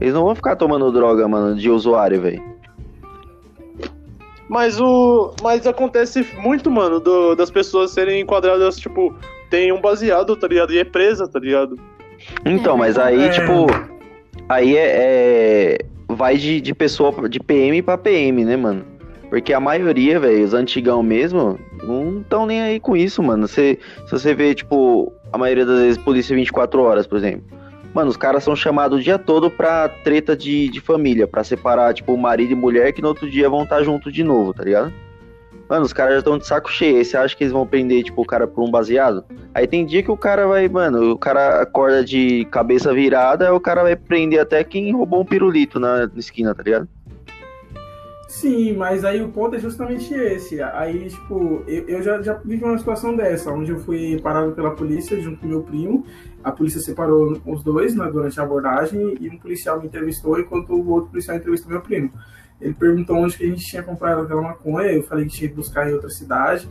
[0.00, 2.42] Eles não vão ficar tomando droga, mano, de usuário, velho.
[4.48, 5.32] Mas o.
[5.42, 9.14] Mas acontece muito, mano, do- das pessoas serem enquadradas, tipo,
[9.50, 10.72] tem um baseado, tá ligado?
[10.72, 11.76] E é presa, tá ligado?
[12.44, 13.28] Então, mas aí, É.
[13.30, 13.66] tipo,
[14.48, 18.84] aí é, é- vai de, de pessoa de PM pra PM, né, mano?
[19.28, 23.46] Porque a maioria, velho, os antigão mesmo, não estão nem aí com isso, mano.
[23.46, 27.44] Você, se você vê, tipo, a maioria das vezes polícia 24 horas, por exemplo.
[27.94, 31.94] Mano, os caras são chamados o dia todo pra treta de, de família, pra separar,
[31.94, 34.92] tipo, marido e mulher que no outro dia vão estar junto de novo, tá ligado?
[35.68, 37.04] Mano, os caras já estão de saco cheio.
[37.04, 39.24] Você acha que eles vão prender, tipo, o cara por um baseado?
[39.54, 43.50] Aí tem dia que o cara vai, mano, o cara acorda de cabeça virada, aí
[43.50, 46.88] o cara vai prender até quem roubou um pirulito na esquina, tá ligado?
[48.40, 50.60] Sim, mas aí o ponto é justamente esse.
[50.60, 54.72] Aí, tipo, eu, eu já, já vivi uma situação dessa, onde eu fui parado pela
[54.72, 56.04] polícia junto com meu primo.
[56.44, 60.74] A polícia separou os dois né, durante a abordagem e um policial me entrevistou enquanto
[60.74, 62.12] o outro policial entrevistou meu primo.
[62.60, 65.56] Ele perguntou onde que a gente tinha comprado aquela maconha, eu falei que tinha que
[65.56, 66.68] buscar em outra cidade.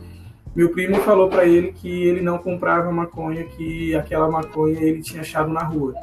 [0.54, 5.22] Meu primo falou para ele que ele não comprava maconha, que aquela maconha ele tinha
[5.22, 5.94] achado na rua.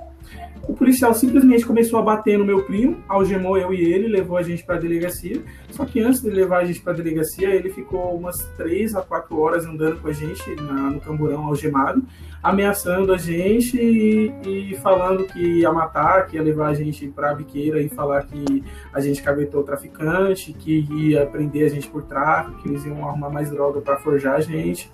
[0.66, 4.41] O policial simplesmente começou a bater no meu primo, algemou eu e ele, levou a
[4.41, 5.41] gente para a delegacia.
[5.70, 9.01] Só que antes de levar a gente para a delegacia, ele ficou umas três a
[9.01, 12.01] quatro horas andando com a gente na- no camburão algemado,
[12.41, 14.32] ameaçando a gente e,
[14.72, 18.24] e falando que ia matar, que ia levar a gente para a biqueira e falar
[18.26, 22.86] que a gente caguetou o traficante, que ia prender a gente por tráfico, que eles
[22.86, 24.89] iam arrumar mais droga para forjar a gente.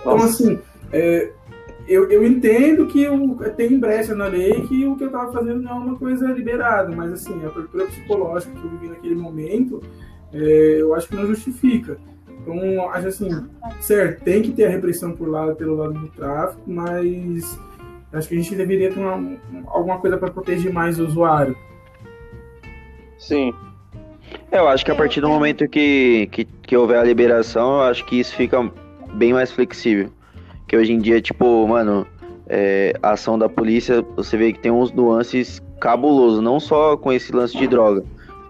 [0.00, 0.58] Então, assim,
[0.92, 1.30] é,
[1.86, 5.62] eu, eu entendo que o, tem brecha na lei que o que eu tava fazendo
[5.62, 9.82] não é uma coisa liberada, mas assim, a tortura psicológica que eu vivi naquele momento,
[10.32, 11.98] é, eu acho que não justifica.
[12.28, 13.30] Então, acho assim,
[13.80, 17.58] certo, tem que ter a repressão por lado, pelo lado do tráfico, mas
[18.12, 21.56] acho que a gente deveria ter uma- alguma coisa para proteger mais o usuário.
[23.18, 23.52] Sim.
[24.50, 27.82] É, eu acho que a partir do momento que, que, que houver a liberação, eu
[27.82, 28.70] acho que isso fica
[29.14, 30.10] bem mais flexível.
[30.66, 32.06] Que hoje em dia, tipo, mano,
[32.46, 37.12] é, a ação da polícia, você vê que tem uns nuances cabulosos, não só com
[37.12, 38.04] esse lance de droga,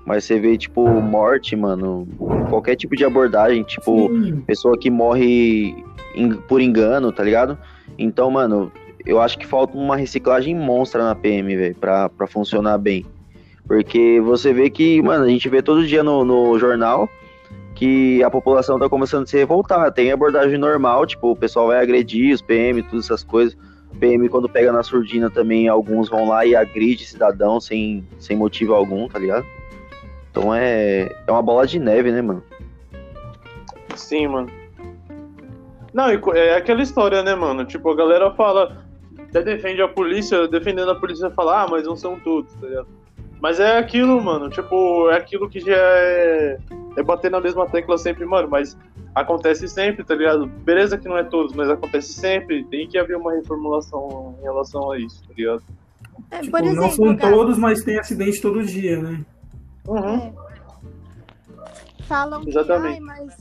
[0.07, 2.07] mas você vê, tipo, morte, mano,
[2.51, 5.75] qualquer tipo de abordagem, tipo, Sim, pessoa que morre
[6.49, 7.59] por engano, tá ligado?
[7.99, 8.71] Então, mano,
[9.05, 13.05] eu acho que falta uma reciclagem monstra na PM, velho, pra, pra funcionar bem.
[13.67, 17.09] Porque você vê que, mano, a gente vê todo dia no, no jornal
[17.75, 19.93] que a população tá começando a se revoltar.
[19.93, 23.57] Tem abordagem normal, tipo, o pessoal vai agredir os PM, todas essas coisas.
[23.99, 28.75] PM, quando pega na surdina também, alguns vão lá e agride cidadão sem, sem motivo
[28.75, 29.47] algum, tá ligado?
[30.31, 32.43] Então é, é uma bola de neve, né, mano?
[33.95, 34.51] Sim, mano.
[35.93, 37.65] Não, é aquela história, né, mano?
[37.65, 38.85] Tipo, a galera fala,
[39.29, 42.89] até defende a polícia, defendendo a polícia fala, ah, mas não são todos, tá ligado?
[43.41, 46.59] Mas é aquilo, mano, tipo, é aquilo que já é,
[46.97, 48.77] é bater na mesma tecla sempre, mano, mas
[49.15, 50.47] acontece sempre, tá ligado?
[50.47, 54.91] Beleza que não é todos, mas acontece sempre, tem que haver uma reformulação em relação
[54.91, 55.63] a isso, tá ligado?
[56.31, 59.25] É, Tipo, por exemplo, não são Gabi, todos, mas tem acidente todo dia, né?
[59.87, 60.15] Uhum.
[60.17, 60.33] é,
[62.05, 62.95] falam que, Exatamente.
[62.95, 63.37] ai, mas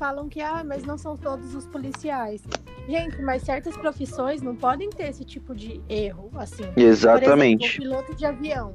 [0.00, 2.42] falam que ah, mas não são todos os policiais.
[2.88, 6.64] Gente, mas certas profissões não podem ter esse tipo de erro, assim.
[6.72, 7.64] Por Exatamente.
[7.64, 8.74] exemplo, um piloto de avião.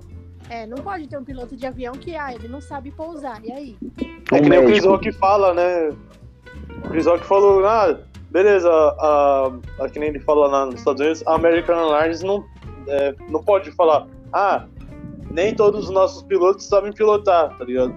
[0.49, 3.43] É, não pode ter um piloto de avião que, ah, ele não sabe pousar.
[3.43, 3.77] E aí?
[4.31, 4.85] É Um que nem o Chris.
[4.85, 5.89] Rock fala, né?
[6.83, 7.97] O Chris Rock falou, ah,
[8.29, 12.45] beleza, a, a, que nem ele fala lá nos Estados Unidos, a American Airlines não,
[12.87, 14.65] é, não pode falar, ah,
[15.31, 17.93] nem todos os nossos pilotos sabem pilotar, tá ligado?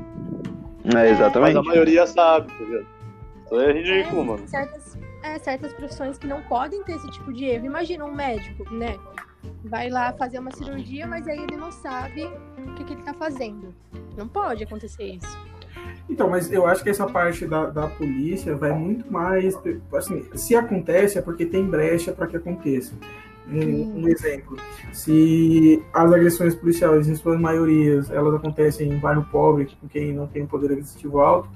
[0.84, 1.58] É, Mas exatamente.
[1.58, 2.86] a maioria sabe, tá ligado?
[3.44, 4.38] Então é ridículo, É, mano.
[4.38, 7.66] tem certas, é, certas profissões que não podem ter esse tipo de erro.
[7.66, 8.96] Imagina um médico, né?
[9.64, 13.14] Vai lá fazer uma cirurgia, mas aí ele não sabe o que, que ele tá
[13.14, 13.74] fazendo.
[14.16, 15.38] Não pode acontecer isso.
[16.08, 19.54] Então, mas eu acho que essa parte da, da polícia vai muito mais.
[19.92, 22.94] Assim, se acontece é porque tem brecha para que aconteça.
[23.50, 24.56] Um, um exemplo:
[24.92, 30.26] se as agressões policiais, em suas maiorias, elas acontecem em bairro pobre, com quem não
[30.26, 31.48] tem poder aquisitivo alto,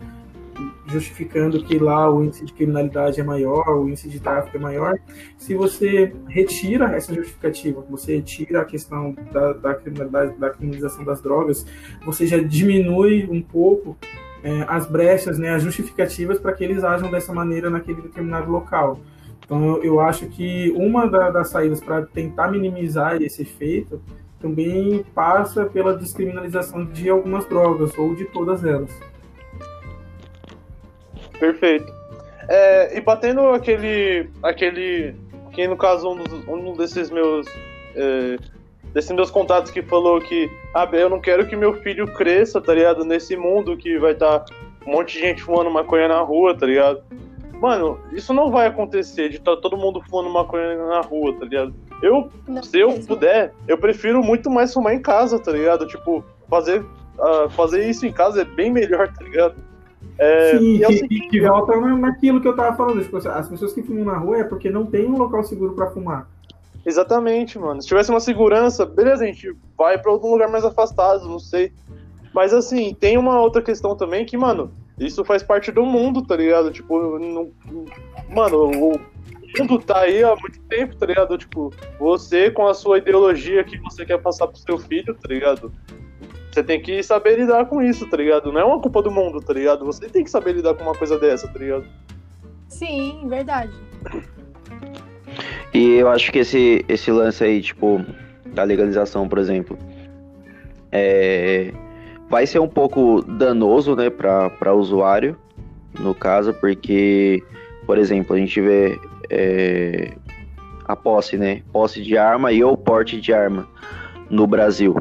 [0.93, 4.99] justificando que lá o índice de criminalidade é maior, o índice de tráfico é maior.
[5.39, 11.21] Se você retira essa justificativa, você retira a questão da, da criminalidade, da criminalização das
[11.21, 11.67] drogas,
[12.05, 13.97] você já diminui um pouco
[14.45, 19.01] é, as brechas, né, as justificativas para que eles ajam dessa maneira naquele determinado local.
[19.45, 24.01] Então, eu, eu acho que uma da, das saídas para tentar minimizar esse efeito
[24.41, 28.91] também passa pela descriminalização de algumas drogas ou de todas elas.
[31.43, 31.93] Perfeito.
[32.49, 34.31] É, e batendo aquele.
[34.45, 35.13] aquele.
[35.53, 37.49] Que no caso, um, dos, um desses meus.
[37.97, 38.37] É,
[38.95, 40.49] desses meus contatos que falou que.
[40.73, 43.05] Ah, eu não quero que meu filho cresça, tá ligado?
[43.05, 44.55] Nesse mundo que vai estar tá
[44.87, 47.03] um monte de gente fumando maconha na rua, tá ligado?
[47.55, 51.45] Mano, isso não vai acontecer de estar tá todo mundo fumando maconha na rua, tá
[51.45, 51.75] ligado?
[52.01, 53.07] Eu, Não se eu mesmo.
[53.07, 55.89] puder, eu prefiro muito mais fumar em casa, tá ligado?
[55.89, 56.85] Tipo, fazer,
[57.19, 59.72] ah, fazer isso em casa é bem melhor, tá ligado?
[60.19, 63.03] É, Sim, e é que, seguinte, que volta na- naquilo que eu tava falando.
[63.03, 65.91] Tipo, as pessoas que fumam na rua é porque não tem um local seguro para
[65.91, 66.29] fumar.
[66.85, 67.81] Exatamente, mano.
[67.81, 71.73] Se tivesse uma segurança, beleza, a gente vai pra algum lugar mais afastado, não sei.
[72.35, 76.37] Mas assim, tem uma outra questão também que, mano, isso faz parte do mundo, tá
[76.37, 76.71] ligado?
[76.71, 77.51] Tipo, não...
[78.29, 79.01] mano, o
[79.59, 81.37] mundo tá aí há muito tempo, tá ligado?
[81.39, 85.73] Tipo, você com a sua ideologia que você quer passar pro seu filho, tá ligado?
[86.53, 88.53] Você tem que saber lidar com isso, tá ligado?
[88.53, 89.87] Não é uma culpa do mundo, tá ligado?
[89.87, 91.87] Você tem que saber lidar com uma coisa dessa, tá ligado?
[92.69, 93.73] Sim, verdade.
[95.73, 98.05] E eu acho que esse, esse lance aí, tipo,
[98.47, 99.79] da legalização, por exemplo,
[100.91, 101.73] é,
[102.29, 105.35] vai ser um pouco danoso, né, para o usuário,
[105.99, 107.43] no caso, porque,
[107.87, 109.01] por exemplo, a gente vê
[109.31, 110.13] é,
[110.85, 113.67] a posse, né, posse de arma e ou porte de arma
[114.29, 114.95] no Brasil.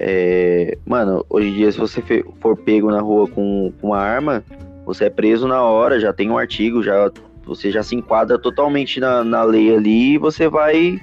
[0.00, 2.00] É, mano, hoje em dia, se você
[2.40, 4.44] for pego na rua com, com uma arma,
[4.86, 7.10] você é preso na hora, já tem um artigo, já
[7.44, 11.00] você já se enquadra totalmente na, na lei ali e você vai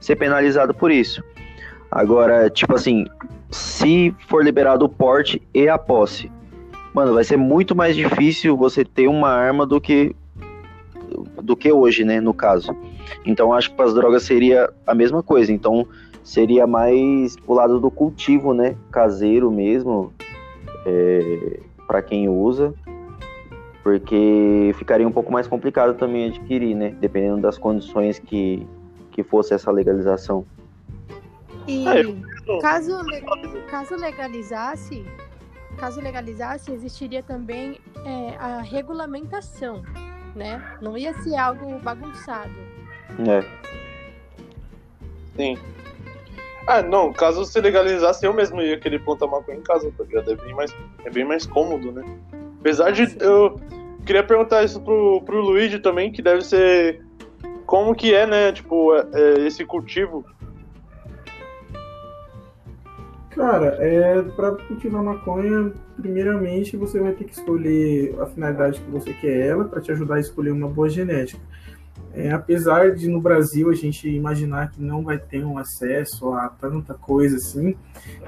[0.00, 1.22] ser penalizado por isso.
[1.88, 3.06] Agora, tipo assim,
[3.48, 6.32] se for liberado o porte e a posse,
[6.92, 10.16] mano, vai ser muito mais difícil você ter uma arma do que
[11.42, 12.74] do que hoje, né, no caso.
[13.24, 15.52] Então acho que para as drogas seria a mesma coisa.
[15.52, 15.86] Então
[16.22, 20.12] seria mais pro lado do cultivo, né, caseiro mesmo,
[20.86, 22.74] é, para quem usa
[23.82, 26.90] porque ficaria um pouco mais complicado também adquirir, né?
[27.00, 28.66] Dependendo das condições que,
[29.10, 30.46] que fosse essa legalização.
[31.66, 32.92] E Ah, caso,
[33.68, 35.04] caso legalizasse,
[35.76, 39.82] caso legalizasse, existiria também é, a regulamentação,
[40.34, 40.62] né?
[40.80, 42.54] Não ia ser algo bagunçado.
[43.28, 43.44] É.
[45.36, 45.58] Sim.
[46.66, 50.30] Ah, não, caso se legalizasse, eu mesmo ia querer plantar maconha em casa, tá ligado?
[50.30, 52.04] É bem mais, é bem mais cômodo, né?
[52.60, 53.58] Apesar de eu
[54.06, 57.04] queria perguntar isso pro, pro Luigi também, que deve ser
[57.66, 60.24] como que é, né, tipo, é- é esse cultivo.
[63.30, 69.12] Cara, é para cultivar maconha, primeiramente você vai ter que escolher a finalidade que você
[69.14, 71.40] quer ela para te ajudar a escolher uma boa genética.
[72.14, 76.48] É, apesar de no Brasil a gente imaginar que não vai ter um acesso a
[76.48, 77.74] tanta coisa assim,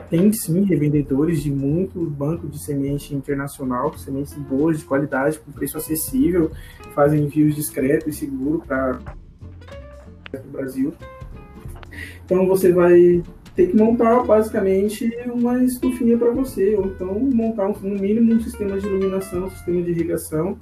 [0.08, 5.76] tem sim revendedores de muito banco de semente internacional, sementes boas, de qualidade, com preço
[5.76, 6.50] acessível,
[6.94, 8.98] fazem envios discretos e seguros para
[10.32, 10.94] o Brasil.
[12.24, 13.22] Então você vai
[13.54, 18.40] ter que montar basicamente uma estufinha para você, ou então montar um- no mínimo um
[18.40, 20.56] sistema de iluminação, um sistema de irrigação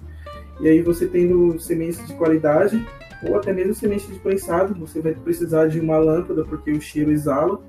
[0.61, 2.87] E aí você tendo sementes de qualidade
[3.27, 7.11] ou até mesmo sementes de prensado, você vai precisar de uma lâmpada porque o cheiro
[7.11, 7.61] exala.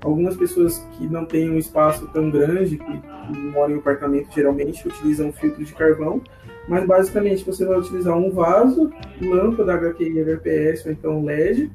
[0.00, 4.86] Algumas pessoas que não têm um espaço tão grande, que, que moram em apartamento, geralmente
[4.86, 6.22] utilizam filtro de carvão,
[6.68, 11.70] mas basicamente você vai utilizar um vaso, lâmpada HQI HPS ou então LED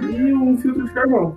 [0.00, 1.36] e um filtro de carvão.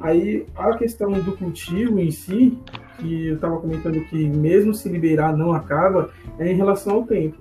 [0.00, 2.58] Aí a questão do cultivo em si,
[2.98, 7.36] que eu estava comentando que mesmo se liberar não acaba, é em relação ao tempo.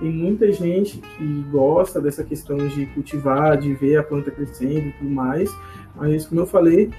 [0.00, 4.92] Tem muita gente que gosta dessa questão de cultivar, de ver a planta crescendo e
[4.92, 5.54] tudo mais,
[5.94, 6.90] mas como eu falei,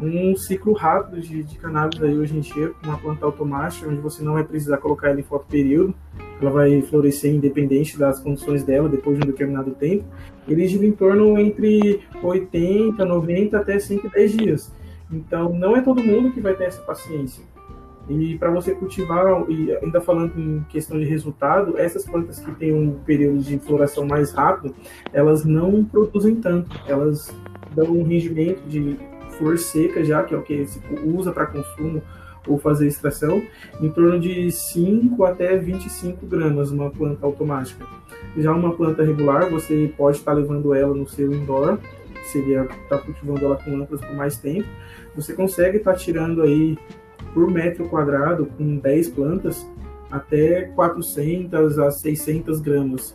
[0.00, 4.00] um ciclo rápido de, de cannabis aí hoje em dia, com uma planta automática, onde
[4.00, 5.94] você não vai precisar colocar ela em foto período,
[6.40, 10.04] ela vai florescer independente das condições dela depois de um determinado tempo,
[10.48, 14.72] ele gira em torno entre 80, 90 até 110 dias.
[15.10, 17.44] Então, não é todo mundo que vai ter essa paciência.
[18.08, 22.72] E para você cultivar, e ainda falando em questão de resultado, essas plantas que têm
[22.72, 24.74] um período de floração mais rápido,
[25.12, 26.70] elas não produzem tanto.
[26.86, 27.34] Elas
[27.74, 28.98] dão um rendimento de
[29.38, 32.02] flor seca já, que é o que se usa para consumo
[32.46, 33.40] ou fazer extração,
[33.80, 37.86] em torno de 5 até 25 gramas uma planta automática.
[38.36, 41.78] Já uma planta regular, você pode estar levando ela no seu indoor,
[42.24, 44.66] seria estar cultivando ela com lâmpadas por mais tempo.
[45.14, 46.76] Você consegue estar tirando aí
[47.32, 49.66] por metro quadrado, com 10 plantas,
[50.10, 53.14] até 400 a 600 gramas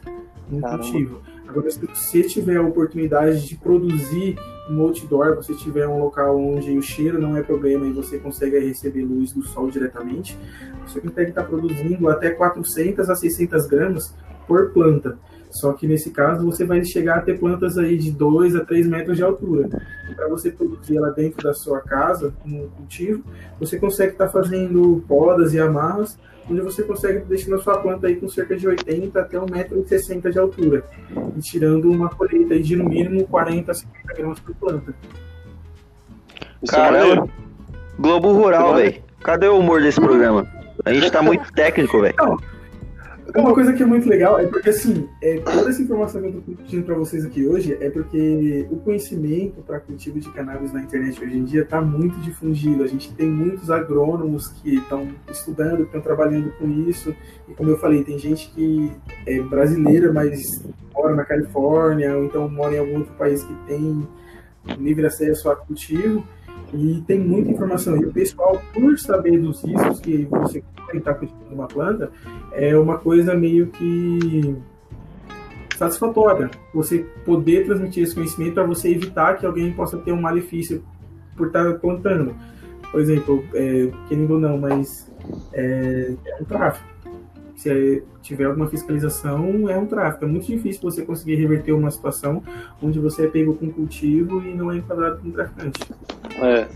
[0.49, 0.84] no Caramba.
[0.84, 1.22] cultivo.
[1.47, 4.38] Agora, se você tiver a oportunidade de produzir
[4.70, 8.59] um outdoor, você tiver um local onde o cheiro não é problema e você consegue
[8.59, 10.38] receber luz do sol diretamente,
[10.86, 14.13] você consegue estar produzindo até 400 a 600 gramas
[14.45, 15.18] por planta.
[15.50, 18.88] Só que nesse caso você vai chegar a ter plantas aí de 2 a 3
[18.88, 19.70] metros de altura.
[20.16, 23.24] Para você produzir ela dentro da sua casa, no cultivo,
[23.60, 26.18] você consegue estar fazendo podas e amarras,
[26.50, 30.39] onde você consegue deixar a sua planta aí com cerca de 80 até 1,60m de
[30.39, 30.84] altura.
[31.36, 34.93] E tirando uma colheita de no mínimo 40 a 50 gramas por planta.
[36.68, 37.30] Caramba!
[38.00, 39.02] Globo Rural, velho.
[39.24, 40.48] Cadê o humor desse programa?
[40.86, 42.16] A gente tá muito técnico, velho.
[43.38, 46.40] Uma coisa que é muito legal é porque, assim, é, toda essa informação que eu
[46.40, 50.82] estou pedindo para vocês aqui hoje é porque o conhecimento para cultivo de cannabis na
[50.82, 52.84] internet hoje em dia está muito difundido.
[52.84, 57.16] A gente tem muitos agrônomos que estão estudando, que estão trabalhando com isso.
[57.48, 58.92] E, como eu falei, tem gente que
[59.28, 60.42] é brasileira, mas
[60.92, 64.08] mora na Califórnia, ou então mora em algum outro país que tem
[64.80, 66.26] livre acesso a cultivo.
[66.74, 67.95] E tem muita informação.
[67.97, 70.63] E o pessoal, por saber dos riscos que você
[70.93, 72.11] está cultivando uma planta,
[72.51, 74.55] é uma coisa meio que
[75.78, 76.49] satisfatória.
[76.74, 80.84] Você poder transmitir esse conhecimento para você evitar que alguém possa ter um malefício
[81.36, 82.36] por estar plantando.
[82.91, 85.11] Por exemplo, é, querendo ou não, mas
[85.53, 86.88] é, é um tráfico.
[87.55, 90.26] Se tiver alguma fiscalização, é um tráfico.
[90.26, 92.43] É muito difícil você conseguir reverter uma situação
[92.82, 95.80] onde você é pego com cultivo e não é enquadrado como traficante.
[96.42, 96.68] É.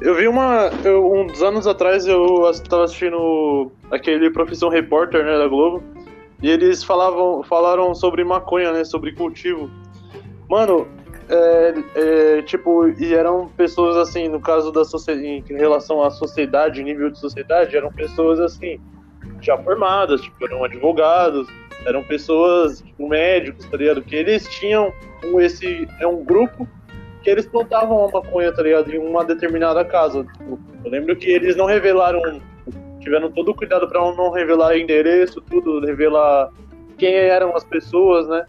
[0.00, 0.70] Eu vi uma.
[0.84, 5.82] Eu, uns anos atrás eu estava assistindo aquele Profissão Repórter né, da Globo.
[6.42, 8.84] E eles falavam, falaram sobre maconha, né?
[8.84, 9.70] Sobre cultivo.
[10.48, 10.86] Mano,
[11.28, 16.82] é, é, tipo, e eram pessoas assim, no caso da sociedade, em relação à sociedade,
[16.82, 18.78] nível de sociedade, eram pessoas assim,
[19.40, 21.48] já formadas, tipo, eram advogados,
[21.86, 24.02] eram pessoas, tipo, médicos, tá ligado?
[24.02, 24.92] Que eles tinham
[25.24, 26.68] um, esse, é um grupo
[27.24, 28.94] que eles plantavam a maconha, tá ligado?
[28.94, 30.24] Em uma determinada casa.
[30.24, 32.20] Tipo, eu lembro que eles não revelaram,
[33.00, 36.50] tiveram todo o cuidado para não revelar endereço, tudo, revelar
[36.98, 38.44] quem eram as pessoas, né?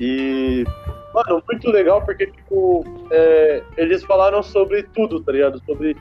[0.00, 0.64] E,
[1.12, 5.62] mano, muito legal porque, tipo, é, eles falaram sobre tudo, tá ligado?
[5.66, 5.94] Sobre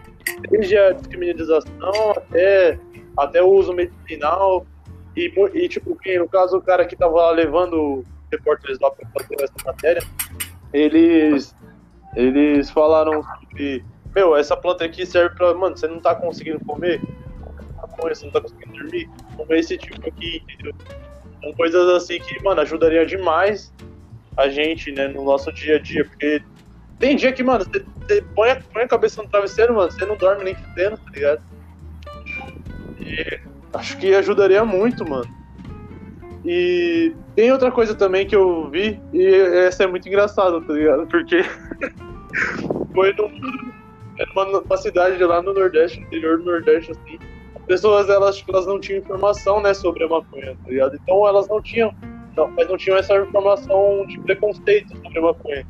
[0.49, 2.79] desde a descriminalização até,
[3.17, 4.65] até o uso medicinal.
[5.15, 9.55] E, e, tipo, no caso, o cara que tava levando repórteres lá pra fazer essa
[9.65, 10.03] matéria,
[10.71, 11.55] eles
[12.18, 13.24] eles falaram
[13.55, 13.84] que,
[14.15, 15.53] meu, essa planta aqui serve pra.
[15.53, 16.99] Mano, você não tá conseguindo comer?
[18.01, 19.09] Você não tá conseguindo dormir?
[19.36, 20.74] Comer esse tipo aqui, entendeu?
[21.41, 23.72] São coisas assim que, mano, ajudaria demais
[24.36, 26.41] a gente, né, no nosso dia a dia, porque
[26.99, 30.05] tem dia que, mano, você, você põe, a, põe a cabeça no travesseiro, mano, você
[30.05, 31.41] não dorme nem fudendo, tá ligado?
[32.99, 33.39] E
[33.74, 35.28] acho que ajudaria muito, mano.
[36.45, 39.26] E tem outra coisa também que eu vi, e
[39.65, 41.05] essa é muito engraçada, tá ligado?
[41.07, 41.41] Porque
[42.93, 47.19] foi numa, numa cidade lá no Nordeste, interior do Nordeste, assim.
[47.55, 50.95] As pessoas, elas, elas não tinham informação, né, sobre a maconha, tá ligado?
[50.95, 51.93] Então elas não tinham,
[52.36, 55.67] não, mas não tinham essa informação de preconceito sobre a maconha.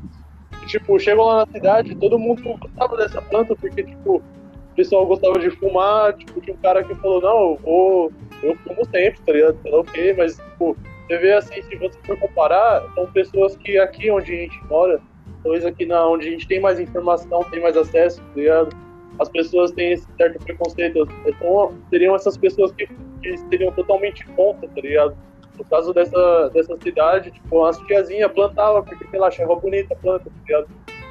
[0.63, 5.05] E, tipo, chegou lá na cidade, todo mundo gostava dessa planta, porque, tipo, o pessoal
[5.05, 9.19] gostava de fumar, tipo, tinha um cara que falou, não, eu vou eu fumo sempre,
[9.21, 9.57] tá ligado?
[9.65, 10.77] Ok, mas, tipo,
[11.07, 15.01] você vê assim, se você for comparar, são pessoas que aqui onde a gente mora,
[15.47, 18.75] talvez aqui na, onde a gente tem mais informação, tem mais acesso, tá ligado?
[19.17, 21.07] As pessoas têm esse certo preconceito.
[21.25, 22.85] Então, seriam essas pessoas que,
[23.23, 25.17] que seriam totalmente contra, tá ligado?
[25.57, 29.97] No caso dessa, dessa cidade, tipo, as tiazinhas plantavam porque, sei lá, achava bonita a
[29.97, 30.67] planta, tá ligado?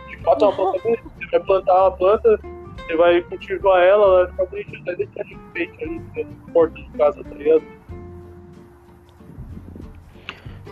[0.08, 1.02] De fato, é uma planta bonita.
[1.18, 2.40] Você vai plantar uma planta,
[2.76, 6.74] você vai cultivar ela, ela vai ficar bonitinha, vai deixar de enfeite ali na porta
[6.74, 7.62] de casa, tá ligado?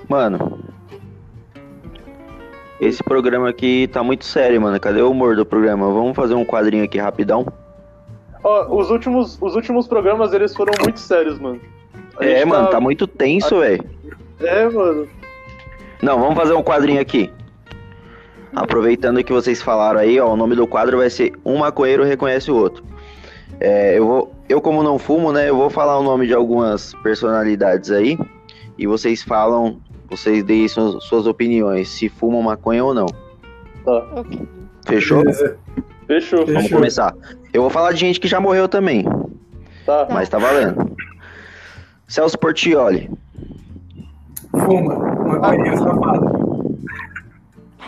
[0.09, 0.74] Mano,
[2.81, 4.79] esse programa aqui tá muito sério, mano.
[4.81, 5.87] Cadê o humor do programa?
[5.93, 7.47] Vamos fazer um quadrinho aqui rapidão?
[8.43, 11.61] Ó, os últimos, os últimos programas, eles foram muito sérios, mano.
[12.19, 13.85] A É, mano, tá muito tenso, velho.
[14.41, 15.09] É, mano.
[16.03, 17.33] Não, vamos fazer um quadrinho aqui.
[18.55, 22.51] Aproveitando que vocês falaram aí, ó, o nome do quadro vai ser Um Maconheiro Reconhece
[22.51, 22.85] o Outro.
[23.59, 26.93] É, eu, vou, eu, como não fumo, né, eu vou falar o nome de algumas
[27.03, 28.19] personalidades aí.
[28.77, 33.07] E vocês falam, vocês deem suas, suas opiniões, se fumam maconha ou não.
[33.85, 33.93] Tá.
[34.17, 34.41] Ok.
[34.87, 35.21] Fechou?
[35.21, 35.57] Beleza.
[36.07, 36.47] Fechou.
[36.47, 36.79] Vamos Fechou.
[36.79, 37.15] começar.
[37.53, 39.05] Eu vou falar de gente que já morreu também,
[39.87, 40.07] Tá.
[40.11, 40.95] mas tá valendo.
[42.09, 43.11] Celso Portioli.
[44.51, 46.79] Fuma, maconheiro safado.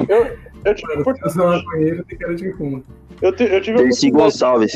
[0.08, 1.22] Eu, eu tive oportunidade.
[1.24, 2.82] eu sou maconheiro, tem cara de fuma.
[3.22, 4.10] Eu, te- eu tive Dercy.
[4.10, 4.72] Gonçalves.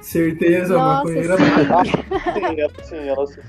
[0.00, 1.84] Certeza, Nossa maconheiro Senhora.
[1.84, 3.40] Sim, ela, sim, ela sim.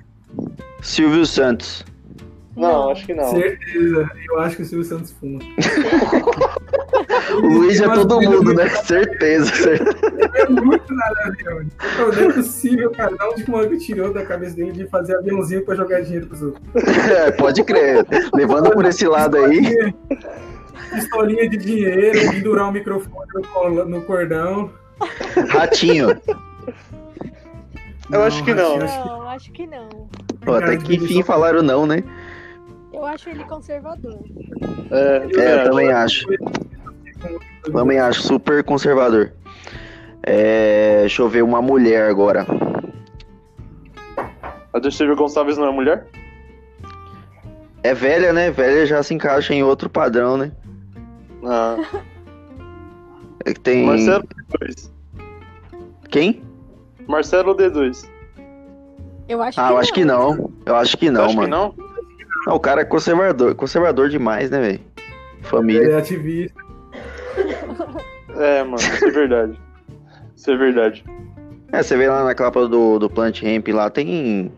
[0.82, 1.86] Silvio Santos.
[2.60, 3.32] Não, acho que não.
[3.32, 5.40] Certeza, eu acho que o Silvio Santos fuma.
[7.34, 8.70] O Luiz é todo mundo, né?
[8.70, 9.46] Certeza.
[9.54, 9.98] certeza.
[10.36, 11.70] É muito nada a ver, mano.
[11.98, 13.16] Não, não é possível, cara.
[13.16, 16.28] Da onde que o maluco tirou da cabeça dele de fazer aviãozinho pra jogar dinheiro
[16.28, 16.64] pros outros?
[17.10, 18.06] É, pode crer.
[18.34, 19.94] Levando por esse lado aí.
[20.94, 23.28] Pistolinha de dinheiro, pendurar um microfone
[23.88, 24.72] no, cordão.
[25.50, 26.10] Ratinho.
[28.12, 28.76] Eu acho que não.
[28.82, 30.10] Acho que- Não, acho que não.
[30.42, 32.04] Pô, até que enfim falaram não, né?
[33.00, 34.20] Eu acho ele conservador.
[34.92, 35.70] É, eu É, eu acho.
[35.70, 36.26] também acho.
[37.72, 39.32] Também acho super conservador.
[40.24, 42.46] É, deixa eu ver uma mulher agora.
[44.74, 46.08] A Dercy Gonçalves não é mulher?
[47.84, 48.52] É velha, né?
[48.52, 50.52] Velha já se encaixa em outro padrão, né?
[51.46, 51.78] Ah.
[53.46, 53.86] É que tem.
[53.86, 54.92] Marcelo D2.
[56.10, 56.44] Quem?
[57.08, 58.06] Marcelo D2.
[59.30, 59.78] Eu acho Ah, que eu não.
[59.80, 60.52] acho que não.
[60.66, 61.46] Eu acho que não, acha mano.
[61.46, 61.89] que não?
[62.46, 63.56] Não, o cara é conservador.
[63.56, 64.80] Conservador demais, né, velho?
[65.42, 65.82] Família.
[65.82, 66.60] Ele é ativista.
[68.38, 69.60] É, mano, isso é verdade.
[70.36, 71.04] Isso é verdade.
[71.72, 74.52] É, você vê lá na capa do, do Plant Ramp lá, tem.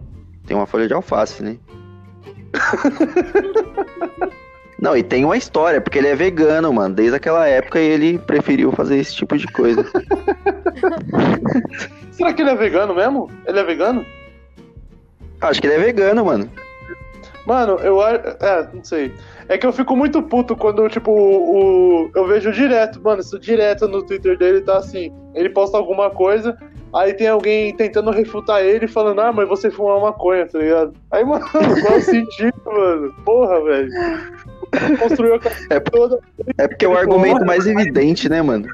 [0.46, 1.58] Tem uma folha de alface, né?
[4.82, 6.96] Não, e tem uma história, porque ele é vegano, mano.
[6.96, 9.86] Desde aquela época ele preferiu fazer esse tipo de coisa.
[12.12, 13.30] Será que ele é vegano mesmo?
[13.46, 14.04] Ele é vegano?
[15.40, 16.50] Acho que ele é vegano, mano.
[17.46, 18.22] Mano, eu acho.
[18.40, 19.14] É, não sei.
[19.50, 22.12] É que eu fico muito puto quando, tipo, o.
[22.16, 25.12] Eu vejo direto, mano, isso direto no Twitter dele tá assim.
[25.34, 26.56] Ele posta alguma coisa,
[26.94, 30.94] aí tem alguém tentando refutar ele falando, ah, mas você fuma maconha, tá ligado?
[31.12, 33.14] Aí, mano, qual o sentido, mano?
[33.26, 33.90] Porra, velho.
[34.94, 36.20] O construiu a casa É, toda.
[36.58, 38.68] é porque é o argumento mais evidente, né, mano?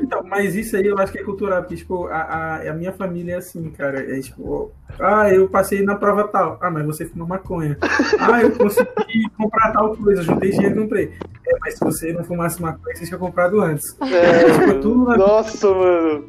[0.00, 2.92] Então, mas isso aí eu acho que é cultural, porque, tipo, a, a, a minha
[2.92, 4.00] família é assim, cara.
[4.00, 6.58] É tipo, ah, eu passei na prova tal.
[6.60, 7.76] Ah, mas você fuma maconha.
[8.18, 11.12] Ah, eu consegui comprar tal coisa, juntei dinheiro e comprei.
[11.46, 13.96] É, mas se você não fumasse maconha, você tinha comprado antes.
[14.02, 16.24] É, Tipo, tudo na Nossa, mano.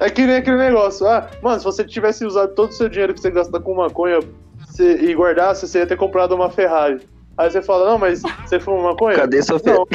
[0.00, 1.06] É que nem aquele negócio.
[1.06, 4.20] Ah, mano, se você tivesse usado todo o seu dinheiro que você gasta com maconha
[4.66, 7.00] você- e guardasse, você ia ter comprado uma Ferrari.
[7.36, 9.16] Aí você fala, não, mas você fuma maconha?
[9.16, 9.72] Cadê sua fé?
[9.74, 9.86] Não.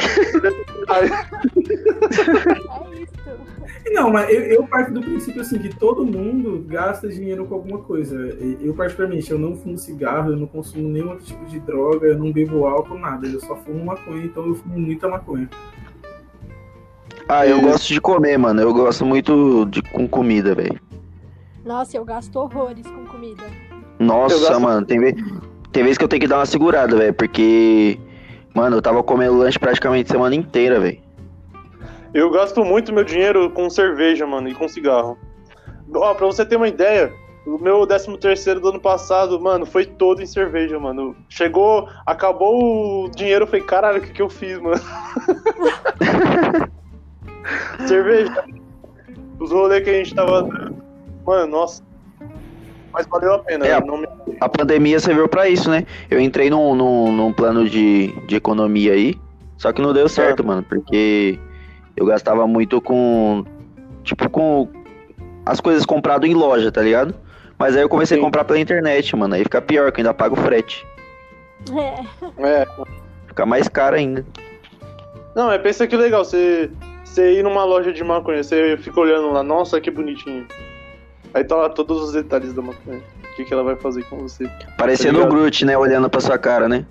[0.94, 1.04] É
[3.02, 3.10] isso.
[3.92, 7.78] Não, mas eu, eu parto do princípio assim que todo mundo gasta dinheiro com alguma
[7.78, 8.14] coisa.
[8.60, 12.16] Eu, particularmente, eu não fumo cigarro, eu não consumo nenhum outro tipo de droga, eu
[12.18, 13.26] não bebo álcool, nada.
[13.26, 15.48] Eu só fumo maconha, então eu fumo muita maconha.
[17.28, 18.60] Ah, eu gosto de comer, mano.
[18.60, 20.78] Eu gosto muito de com comida, velho.
[21.64, 23.42] Nossa, eu gasto horrores com comida.
[23.98, 25.14] Nossa, Eu gosto- mano, tem vez,
[25.72, 27.98] tem vez que eu tenho que dar uma segurada, velho, porque.
[28.54, 30.98] Mano, eu tava comendo lanche praticamente a semana inteira, velho.
[32.12, 35.16] Eu gasto muito meu dinheiro com cerveja, mano, e com cigarro.
[35.94, 37.12] Ó, pra você ter uma ideia,
[37.46, 41.14] o meu 13 terceiro do ano passado, mano, foi todo em cerveja, mano.
[41.28, 44.80] Chegou, acabou o dinheiro, eu falei, caralho, o que que eu fiz, mano?
[47.86, 48.44] cerveja.
[49.38, 50.48] Os rolês que a gente tava...
[51.24, 51.89] Mano, nossa.
[52.92, 53.66] Mas valeu a pena.
[53.66, 54.08] É, eu não me...
[54.40, 55.86] A pandemia serviu pra isso, né?
[56.10, 59.14] Eu entrei num, num, num plano de, de economia aí,
[59.56, 61.38] só que não deu certo, mano, porque
[61.96, 63.44] eu gastava muito com.
[64.02, 64.68] Tipo, com
[65.44, 67.14] as coisas compradas em loja, tá ligado?
[67.58, 68.22] Mas aí eu comecei Sim.
[68.22, 69.34] a comprar pela internet, mano.
[69.34, 70.86] Aí fica pior, que eu ainda pago frete.
[72.38, 72.62] É.
[72.62, 72.66] É.
[73.26, 74.24] Fica mais caro ainda.
[75.34, 76.70] Não, é pensa que legal, você,
[77.04, 80.46] você ir numa loja de maconha, você fica olhando lá, nossa, que bonitinho.
[81.32, 82.98] Aí tá lá todos os detalhes da maconha.
[82.98, 84.48] O que, que ela vai fazer com você.
[84.76, 85.36] Parecendo o ligado?
[85.36, 85.78] Groot, né?
[85.78, 86.84] Olhando pra sua cara, né?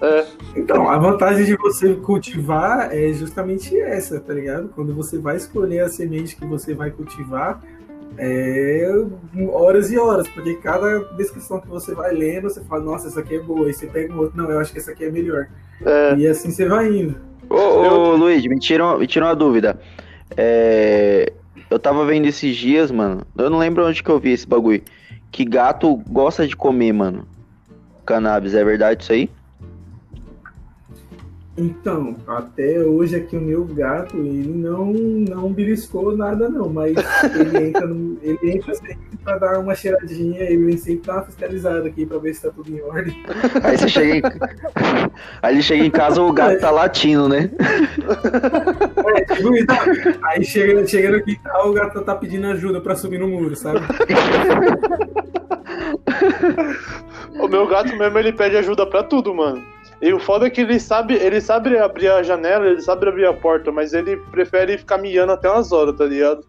[0.00, 0.26] É,
[0.56, 4.68] Então, a vantagem de você cultivar é justamente essa, tá ligado?
[4.74, 7.60] Quando você vai escolher a semente que você vai cultivar,
[8.18, 8.88] é
[9.50, 13.36] horas e horas, porque cada descrição que você vai lendo, você fala, nossa, essa aqui
[13.36, 15.46] é boa, aí você pega um outro, não, eu acho que essa aqui é melhor.
[15.84, 16.14] é.
[16.16, 17.16] E assim você vai indo.
[17.48, 19.78] Ô, ô Luiz, me tira, me tira uma dúvida.
[20.36, 21.32] É,
[21.72, 23.26] Eu tava vendo esses dias, mano.
[23.34, 24.82] Eu não lembro onde que eu vi esse bagulho.
[25.30, 27.26] Que gato gosta de comer, mano.
[28.04, 29.30] Cannabis, é verdade isso aí?
[31.56, 36.96] Então, até hoje aqui o meu gato, ele não, não beliscou nada não, mas
[37.34, 41.86] ele entra, no, ele entra sempre pra dar uma cheiradinha, ele sempre dá uma fiscalizada
[41.86, 43.14] aqui pra ver se tá tudo em ordem.
[43.62, 44.22] Aí você chega em...
[45.42, 47.50] Aí ele chega em casa, o gato tá latindo, né?
[49.14, 49.50] É, tipo.
[50.24, 53.80] Aí chega, chega no quintal, o gato tá pedindo ajuda pra subir no muro, sabe?
[57.38, 59.62] O meu gato mesmo, ele pede ajuda pra tudo, mano.
[60.02, 63.24] E o foda é que ele sabe, ele sabe abrir a janela, ele sabe abrir
[63.24, 66.44] a porta, mas ele prefere ficar miando até umas horas, tá ligado?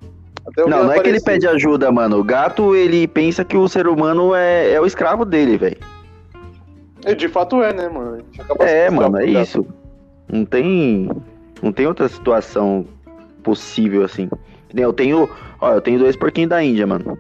[0.57, 1.23] Não, não é que ele aparecer.
[1.23, 2.17] pede ajuda, mano.
[2.17, 5.77] O gato, ele pensa que o ser humano é, é o escravo dele, velho.
[7.15, 8.15] De fato é, né, mano?
[8.15, 9.43] A gente acaba É, mano, é gato.
[9.43, 9.65] isso.
[10.31, 11.09] Não tem.
[11.61, 12.85] Não tem outra situação
[13.43, 14.29] possível assim.
[14.75, 15.29] Eu tenho.
[15.61, 17.17] Ó, eu tenho dois porquinhos da Índia, mano.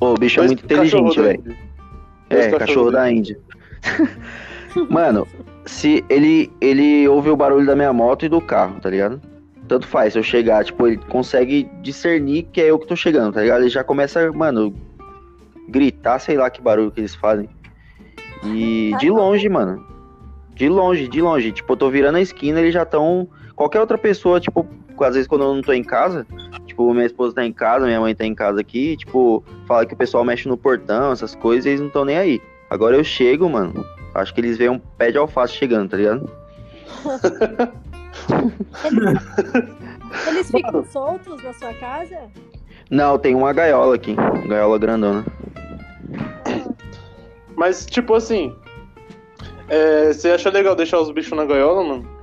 [0.00, 1.42] Pô, o bicho é Dois muito inteligente, cachorro velho.
[1.42, 1.56] da Índia.
[2.28, 3.38] Dois É, cachorro cachorros da Índia.
[4.88, 5.26] Mano,
[5.64, 9.20] se ele ele ouve o barulho da minha moto e do carro, tá ligado?
[9.66, 13.32] Tanto faz, se eu chegar, tipo, ele consegue discernir que é eu que tô chegando,
[13.32, 13.62] tá ligado?
[13.62, 14.74] Ele já começa, mano,
[15.68, 17.48] gritar, sei lá que barulho que eles fazem.
[18.44, 19.84] E de longe, mano.
[20.54, 21.50] De longe, de longe.
[21.50, 23.26] Tipo, eu tô virando a esquina, eles já tão.
[23.56, 24.66] Qualquer outra pessoa, tipo,
[25.00, 26.26] às vezes quando eu não tô em casa,
[26.66, 29.94] tipo, minha esposa tá em casa, minha mãe tá em casa aqui, tipo, fala que
[29.94, 32.42] o pessoal mexe no portão, essas coisas, e eles não estão nem aí.
[32.68, 33.84] Agora eu chego, mano.
[34.14, 36.30] Acho que eles veem um pé de alface chegando, tá ligado?
[40.28, 42.16] Eles ficam soltos na sua casa?
[42.90, 44.14] Não, tem uma gaiola aqui.
[44.46, 45.24] Gaiola grandona.
[47.56, 48.54] Mas, tipo assim.
[49.68, 52.14] é, você acha legal deixar os bichos na gaiola, mano?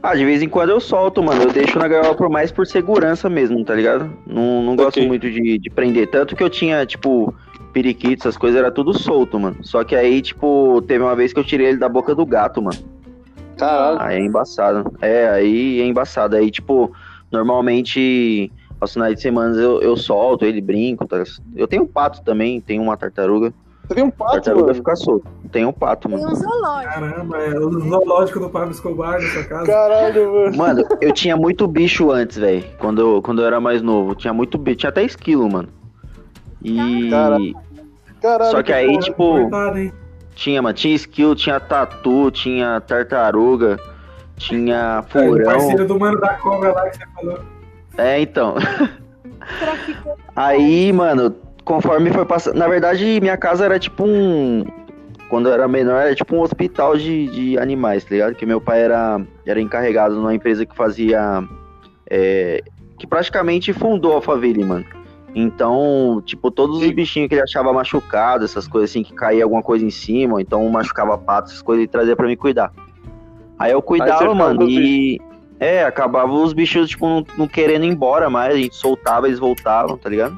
[0.00, 1.42] Ah, de vez em quando eu solto, mano.
[1.42, 4.12] Eu deixo na gaiola por mais por segurança mesmo, tá ligado?
[4.26, 5.08] Não, não gosto Ok.
[5.08, 6.08] muito de, de prender.
[6.08, 7.34] Tanto que eu tinha, tipo,
[7.78, 9.58] periquito, essas coisas, era tudo solto, mano.
[9.62, 12.60] Só que aí, tipo, teve uma vez que eu tirei ele da boca do gato,
[12.60, 12.76] mano.
[13.56, 14.00] Caralho.
[14.00, 14.92] Aí é embaçado.
[15.00, 16.34] É, aí é embaçado.
[16.34, 16.92] Aí, tipo,
[17.30, 18.50] normalmente
[18.80, 21.06] aos finais de semana eu, eu solto ele, brinco.
[21.06, 21.22] Tá?
[21.54, 23.52] Eu tenho um pato também, tenho uma tartaruga.
[23.86, 24.74] Você tem um pato, tartaruga mano?
[24.74, 25.26] fica solto.
[25.52, 26.32] Tem um pato, Tem mano.
[26.32, 26.94] um zoológico.
[26.94, 29.66] Caramba, é o zoológico do Pablo Escobar na sua casa.
[29.66, 30.56] Caralho, mano.
[30.56, 32.64] Mano, eu tinha muito bicho antes, velho.
[32.78, 34.14] Quando eu, quando eu era mais novo.
[34.16, 34.78] Tinha muito bicho.
[34.78, 35.68] Tinha até esquilo, mano.
[36.62, 37.08] E.
[37.08, 37.67] Caralho.
[38.20, 38.50] Caralho.
[38.50, 39.00] Só que aí, porra.
[39.00, 39.94] tipo,
[40.34, 40.74] tinha, mano.
[40.74, 43.78] Tinha esquilo, tinha tatu, tinha tartaruga,
[44.36, 45.44] tinha É, furão.
[45.44, 47.40] parceiro do mano da cobra lá que você falou.
[47.96, 48.54] É, então.
[50.36, 52.56] Aí, mano, conforme foi passando.
[52.56, 54.64] Na verdade, minha casa era tipo um.
[55.28, 58.34] Quando eu era menor, era tipo um hospital de, de animais, tá ligado?
[58.34, 61.42] Que meu pai era, era encarregado numa empresa que fazia.
[62.08, 62.62] é,
[62.98, 64.84] que praticamente fundou a favela, mano.
[65.40, 69.62] Então, tipo, todos os bichinhos que ele achava machucado, essas coisas assim, que caía alguma
[69.62, 72.72] coisa em cima, então machucava pato, essas coisas, ele trazia pra mim cuidar.
[73.56, 75.20] Aí eu cuidava, ficava mano, e.
[75.60, 79.38] É, acabava os bichos, tipo, não, não querendo ir embora mais, a gente soltava, eles
[79.38, 80.36] voltavam, tá ligado?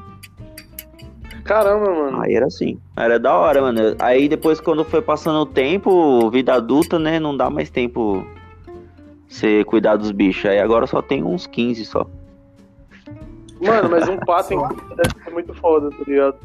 [1.43, 2.21] Caramba, mano.
[2.21, 2.79] Aí era assim.
[2.95, 3.79] Era da hora, mano.
[3.97, 7.19] Aí depois, quando foi passando o tempo, vida adulta, né?
[7.19, 8.23] Não dá mais tempo
[9.27, 10.45] você cuidar dos bichos.
[10.45, 12.07] Aí agora só tem uns 15 só.
[13.61, 14.49] Mano, mas um pato
[14.95, 16.35] deve ser muito foda, tá ligado?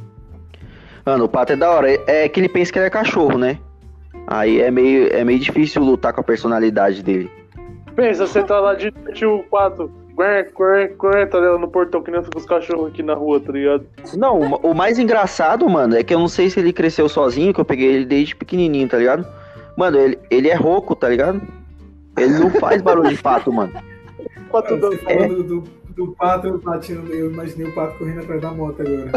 [1.04, 1.88] Mano, o pato é da hora.
[2.06, 3.58] É que ele pensa que ele é cachorro, né?
[4.26, 7.30] Aí é meio, é meio difícil lutar com a personalidade dele.
[7.94, 9.90] Pensa, você tá lá de noite o pato.
[10.16, 11.58] Quer, quer, quer, tá ligado?
[11.58, 13.86] No portão, que nem os cachorros aqui na rua, tá ligado?
[14.16, 17.60] Não, o- mais engraçado, mano, é que eu não sei se ele cresceu sozinho, que
[17.60, 19.26] eu peguei ele desde pequenininho, tá ligado?
[19.76, 21.40] Mano, ele, ele é rouco, tá ligado?
[22.18, 23.72] Ele não faz barulho de pato, mano.
[24.50, 25.04] Pato dançando.
[25.04, 25.64] falou do,
[25.96, 29.10] do, pato latindo, eu imaginei o pato correndo atrás da moto agora.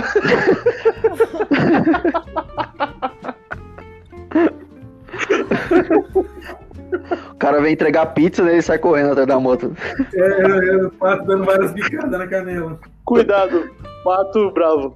[7.32, 9.76] O cara vem entregar pizza, daí ele sai correndo atrás da moto.
[10.14, 12.80] É, é, é, o pato dando várias bicadas na canela.
[13.06, 13.70] Cuidado.
[14.04, 14.96] Pato bravo.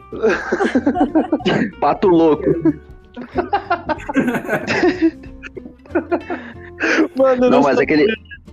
[1.79, 2.43] Pato louco.
[7.15, 8.07] Mano, eu Não, mas aquele.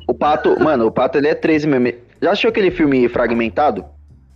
[0.06, 0.58] O pato.
[0.60, 2.09] Mano, o pato ele é 13 mesmo.
[2.22, 3.84] Já assistiu aquele filme fragmentado?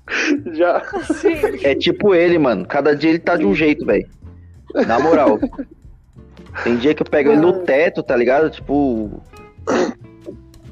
[0.53, 0.83] Já.
[1.15, 1.35] Sim.
[1.63, 2.67] É tipo ele, mano.
[2.67, 4.09] Cada dia ele tá de um jeito, velho.
[4.87, 5.39] Na moral.
[6.63, 8.51] Tem dia que eu pego ele no teto, tá ligado?
[8.51, 9.23] Tipo.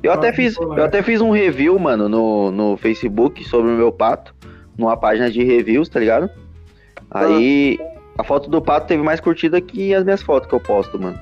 [0.02, 3.92] Eu até fiz, eu até fiz um review, mano, no, no Facebook sobre o meu
[3.92, 4.34] pato,
[4.76, 6.28] numa página de reviews, tá ligado?
[7.08, 7.78] Aí
[8.18, 11.18] a foto do pato teve mais curtida que as minhas fotos que eu posto, mano.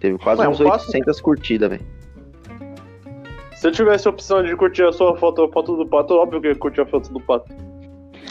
[0.00, 1.84] Teve quase Ué, uns o pato- 800 curtidas, velho.
[3.60, 6.40] Se eu tivesse a opção de curtir a sua foto, a foto do pato, óbvio
[6.40, 7.52] que eu ia curtir a foto do pato.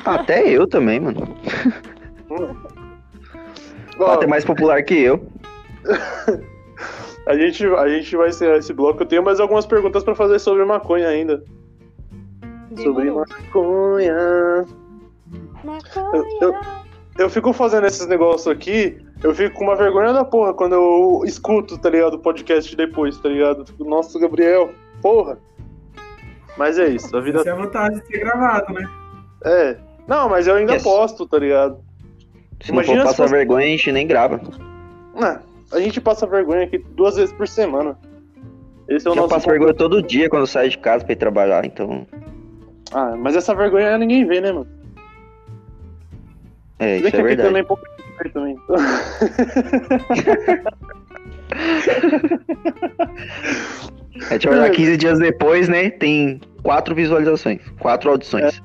[0.04, 1.20] Até eu também, mano.
[4.00, 5.24] O Ó, pato é mais popular que eu.
[7.28, 9.04] a, gente, a gente vai encerrar esse bloco.
[9.04, 11.44] Eu tenho mais algumas perguntas pra fazer sobre maconha ainda.
[12.76, 13.24] Sobre Demorou.
[13.30, 14.66] maconha.
[15.64, 16.60] Maconha.
[17.20, 21.22] Eu fico fazendo esses negócios aqui, eu fico com uma vergonha da porra quando eu
[21.24, 23.64] escuto, tá ligado, o podcast depois, tá ligado?
[23.68, 24.72] Fico, Nossa, Gabriel,
[25.02, 25.38] porra.
[26.58, 28.90] Mas é isso, a vida Essa é a vantagem de ser gravado, né?
[29.46, 29.78] é.
[30.08, 30.84] Não, mas eu ainda Yes.
[30.84, 31.78] posto, tá ligado?
[32.62, 34.42] Se Imagina não for passar fosse- vergonha, a gente nem grava.
[35.22, 35.40] Ah,
[35.72, 37.96] a gente passa vergonha aqui duas vezes por semana.
[38.88, 41.14] Esse é o Eu nosso passo vergonha todo dia quando eu saio de casa pra
[41.14, 42.08] ir trabalhar, então.
[42.92, 44.68] Ah, mas essa vergonha ninguém vê, né, mano?
[46.80, 47.50] É, isso que é aqui verdade.
[47.50, 47.84] também pouco
[48.24, 48.56] vê também.
[54.30, 55.90] A gente vai olhar 15 dias depois, né?
[55.90, 58.62] Tem quatro visualizações, quatro audições.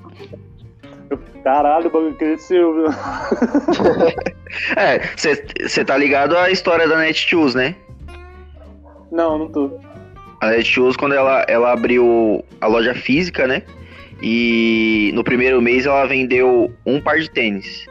[1.43, 2.87] Caralho, o bagulho cresceu, viu?
[4.77, 7.75] É, você tá ligado à história da Netshoes, né?
[9.11, 9.81] Não, não tô.
[10.41, 13.63] A Netshoes, quando ela, ela abriu a loja física, né?
[14.23, 17.87] E no primeiro mês ela vendeu um par de tênis.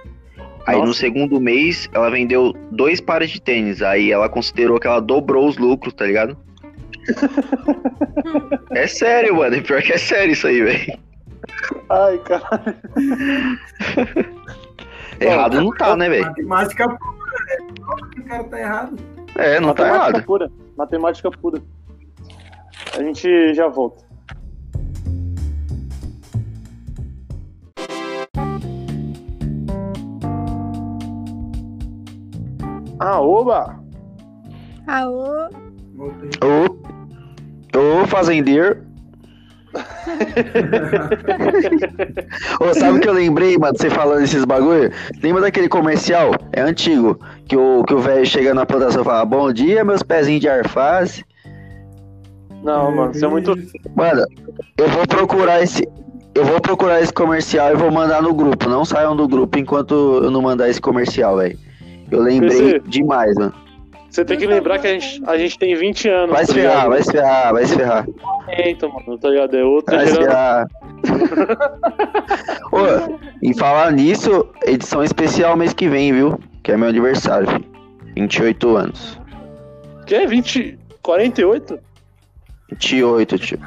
[0.66, 1.00] Aí no Nossa.
[1.00, 3.82] segundo mês ela vendeu dois pares de tênis.
[3.82, 6.38] Aí ela considerou que ela dobrou os lucros, tá ligado?
[8.72, 9.62] é sério, mano.
[9.62, 11.00] Pior que é sério isso aí, velho.
[11.90, 12.76] Ai, caralho.
[15.20, 16.26] Errado não tá, né, velho?
[16.26, 17.58] Matemática pura, né?
[18.18, 18.98] O cara tá errado.
[19.36, 20.26] É, não tá Matemática errado.
[20.26, 20.52] pura.
[20.78, 21.62] Matemática pura.
[22.98, 24.03] A gente já volta.
[33.06, 33.78] Ah, oba!
[34.88, 35.50] Aô.
[35.94, 36.30] Voltei.
[36.42, 36.78] Ô,
[37.78, 38.78] ô, fazendeiro.
[42.62, 44.90] Ô, sabe o que eu lembrei, mano, você falando esses bagulho?
[45.22, 46.32] Lembra daquele comercial?
[46.54, 47.20] É antigo.
[47.46, 50.48] Que o que o velho chega na plantação e fala: Bom dia, meus pezinhos de
[50.48, 51.22] arfaz.
[52.64, 53.54] Não, mano, você é muito.
[53.96, 54.26] Mano,
[54.78, 55.86] eu vou procurar esse.
[56.34, 58.70] Eu vou procurar esse comercial e vou mandar no grupo.
[58.70, 61.60] Não saiam do grupo enquanto eu não mandar esse comercial, velho.
[62.14, 62.80] Eu lembrei PC.
[62.88, 63.54] demais, mano.
[64.10, 66.36] Você tem que lembrar que a gente, a gente tem 20 anos.
[66.36, 68.08] Vai se tá ferrar, vai se ferrar, vai se ferrar.
[68.48, 69.58] Eita, mano, tá ligado?
[69.58, 70.32] É outra Vai se geração.
[70.32, 70.68] ferrar.
[72.72, 76.40] Ô, e falar nisso, edição especial mês que vem, viu?
[76.62, 77.66] Que é meu aniversário, filho.
[78.16, 79.20] 28 anos.
[80.06, 80.78] Que é 20.
[81.02, 81.80] 48?
[82.70, 83.60] 28, tio.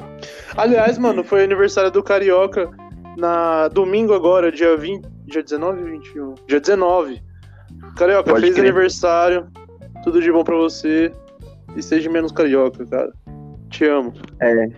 [0.56, 2.70] Aliás, mano, foi aniversário do Carioca
[3.16, 5.02] na domingo agora, dia 20.
[5.26, 6.34] Dia 19 ou 21?
[6.46, 7.22] Dia 19.
[7.96, 8.64] Carioca, Pode fez crer.
[8.66, 9.46] aniversário.
[10.02, 11.12] Tudo de bom pra você.
[11.76, 13.12] E seja menos carioca, cara.
[13.70, 14.12] Te amo.
[14.40, 14.68] É.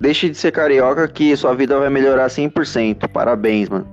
[0.00, 3.08] Deixe de ser carioca que sua vida vai melhorar 100%.
[3.08, 3.86] Parabéns, mano.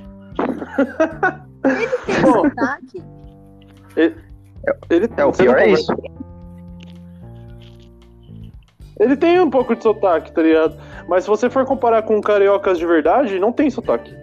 [2.06, 2.44] Tem Bom.
[2.44, 3.04] sotaque?
[4.90, 5.92] Ele, É, o pior é isso.
[9.00, 10.78] Ele tem um pouco de sotaque, tá ligado?
[11.08, 14.16] Mas se você for comparar com cariocas de verdade, não tem sotaque.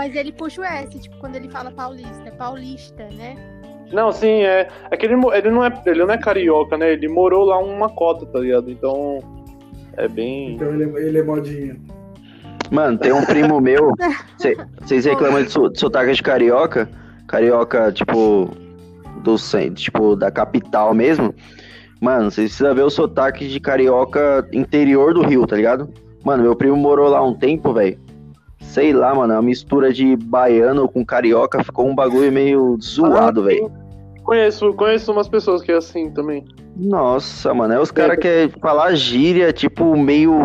[0.00, 2.22] Mas ele puxa o S, tipo, quando ele fala paulista.
[2.26, 3.36] É paulista, né?
[3.92, 4.66] Não, sim, é.
[4.90, 6.90] É que ele, ele, não é, ele não é carioca, né?
[6.94, 8.70] Ele morou lá uma cota, tá ligado?
[8.70, 9.18] Então.
[9.98, 10.54] É bem.
[10.54, 11.76] Então ele é, ele é modinha.
[12.70, 13.92] Mano, tem um primo meu.
[14.80, 16.88] Vocês reclamam de, so- de sotaque de carioca?
[17.28, 18.48] Carioca, tipo.
[19.22, 21.34] Do cen- tipo, da capital mesmo.
[22.00, 25.90] Mano, vocês precisam ver o sotaque de carioca interior do Rio, tá ligado?
[26.24, 27.98] Mano, meu primo morou lá um tempo, velho.
[28.70, 33.44] Sei lá, mano, a mistura de baiano com carioca ficou um bagulho meio zoado, Ah,
[33.46, 33.72] velho.
[34.22, 36.44] Conheço, conheço umas pessoas que é assim também.
[36.76, 40.38] Nossa, mano, é os caras querem falar gíria, tipo, meio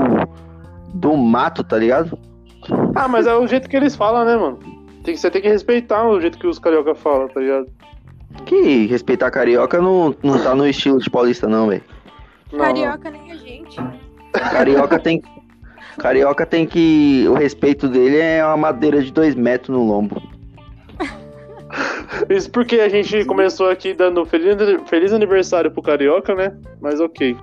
[0.91, 2.17] do mato, tá ligado?
[2.95, 4.57] Ah, mas é o jeito que eles falam, né, mano?
[5.03, 7.67] Tem que, você tem que respeitar o jeito que os carioca falam, tá ligado?
[8.47, 11.83] Que respeitar carioca não, não tá no estilo de paulista, não, velho.
[12.57, 13.79] Carioca nem a gente.
[14.33, 15.21] Carioca tem.
[15.97, 17.25] Carioca tem que.
[17.27, 20.21] O respeito dele é uma madeira de dois metros no lombo.
[22.29, 24.55] Isso porque a gente começou aqui dando feliz,
[24.87, 26.55] feliz aniversário pro Carioca, né?
[26.81, 27.37] Mas ok.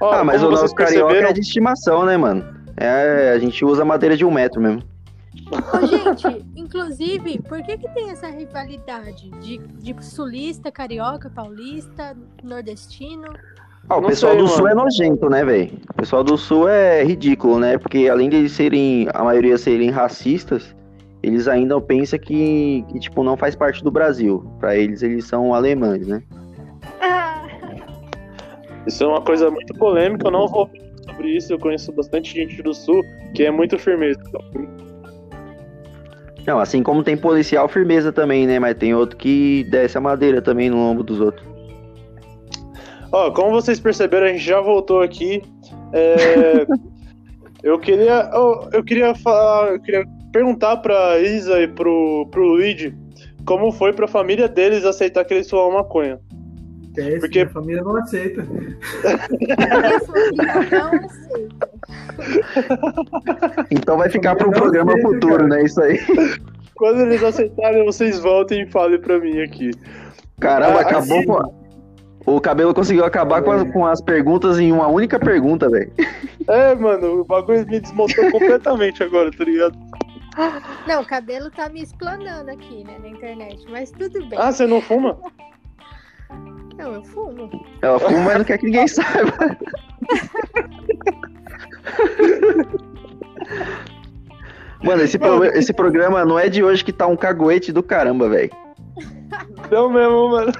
[0.00, 2.44] Ó, ah, mas o nosso Carioca é de estimação, né, mano?
[2.76, 4.82] É, a gente usa madeira de um metro mesmo.
[5.50, 13.28] Ô, gente, inclusive, por que que tem essa rivalidade de, de sulista, carioca, paulista, nordestino?
[13.88, 14.56] Ah, o não pessoal sei, do mano.
[14.56, 15.70] sul é nojento, né, velho?
[15.90, 17.76] O pessoal do sul é ridículo, né?
[17.76, 20.74] Porque além de serem, a maioria serem racistas,
[21.22, 24.44] eles ainda pensam que, que tipo, não faz parte do Brasil.
[24.58, 26.22] Para eles, eles são alemães, né?
[28.86, 30.68] Isso é uma coisa muito polêmica, eu não vou
[31.14, 33.02] sobre isso, eu conheço bastante gente do sul
[33.34, 34.20] que é muito firmeza.
[36.46, 38.58] Não, assim como tem policial firmeza também, né?
[38.58, 41.53] Mas tem outro que desce a madeira também no lombo dos outros.
[43.14, 45.40] Ó, como vocês perceberam, a gente já voltou aqui.
[45.92, 46.66] É...
[47.62, 52.92] eu queria, eu, eu, queria falar, eu queria perguntar pra Isa e pro, pro Luigi
[53.46, 56.18] como foi pra família deles aceitar que eles fumam maconha.
[56.96, 58.42] É, Porque a família não aceita.
[58.42, 61.68] Minha família não aceita.
[63.70, 65.48] Então vai ficar para um programa aceita, futuro, cara.
[65.48, 65.64] né?
[65.64, 66.00] Isso aí.
[66.74, 69.70] Quando eles aceitarem, vocês voltem e falem para mim aqui.
[70.40, 71.63] Caramba, ah, acabou assim...
[72.26, 73.42] O cabelo conseguiu acabar é.
[73.42, 75.92] com, as, com, as, perguntas em uma única pergunta, velho.
[76.48, 79.78] É, mano, o bagulho me desmontou completamente agora, tá ligado?
[80.86, 84.38] Não, o cabelo tá me explanando aqui, né, na internet, mas tudo bem.
[84.38, 85.16] Ah, você não fuma?
[86.76, 87.50] Não, eu fumo.
[87.82, 89.56] Ela fuma, mas não quer que ninguém saiba.
[94.82, 98.28] Mano, esse, pro, esse programa não é de hoje que tá um caguete do caramba,
[98.28, 98.50] velho.
[99.70, 100.52] Não mesmo, mano.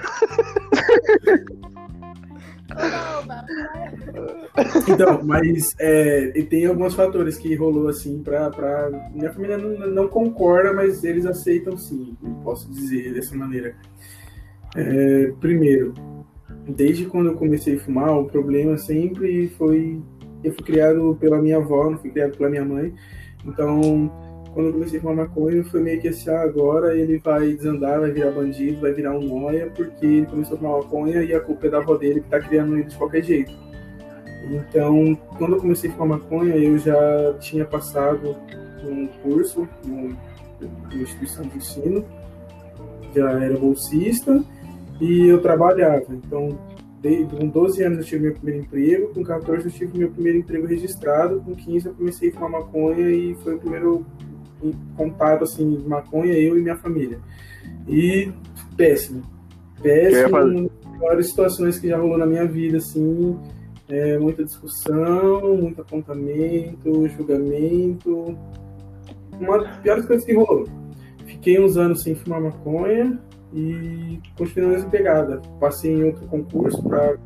[4.88, 8.50] Então, mas é, tem alguns fatores que rolou assim pra.
[8.50, 9.10] pra...
[9.12, 13.76] Minha família não, não concorda, mas eles aceitam sim, posso dizer dessa maneira.
[14.76, 15.94] É, primeiro,
[16.68, 20.00] desde quando eu comecei a fumar, o problema sempre foi.
[20.42, 22.94] Eu fui criado pela minha avó, não fui criado pela minha mãe.
[23.46, 24.10] Então,
[24.54, 28.00] quando eu comecei a fumar maconha, foi meio que assim: ah, agora ele vai desandar,
[28.00, 31.40] vai virar bandido, vai virar um noia, porque ele começou a fumar maconha e a
[31.40, 33.52] culpa é da avó dele que tá criando ele de qualquer jeito.
[34.50, 38.36] Então, quando eu comecei a fumar maconha, eu já tinha passado
[38.84, 40.16] um curso numa
[40.92, 42.04] instituição de ensino,
[43.14, 44.42] já era bolsista
[45.00, 46.06] e eu trabalhava.
[46.10, 46.56] Então,
[47.38, 50.66] com 12 anos eu tive meu primeiro emprego, com 14 eu tive meu primeiro emprego
[50.66, 54.06] registrado, com 15 eu comecei a fumar maconha e foi o primeiro
[54.96, 57.18] contato assim de maconha eu e minha família.
[57.88, 58.30] E
[58.76, 59.22] péssimo.
[59.82, 63.38] Péssimo, uma das piores situações que já rolou na minha vida, assim,
[63.88, 68.36] é, muita discussão, muito apontamento, julgamento.
[69.38, 70.66] Uma das piores coisas que rolou.
[71.26, 73.20] Fiquei uns anos sem fumar maconha,
[73.54, 75.40] e continuei nessa pegada.
[75.60, 77.16] Passei em outro concurso para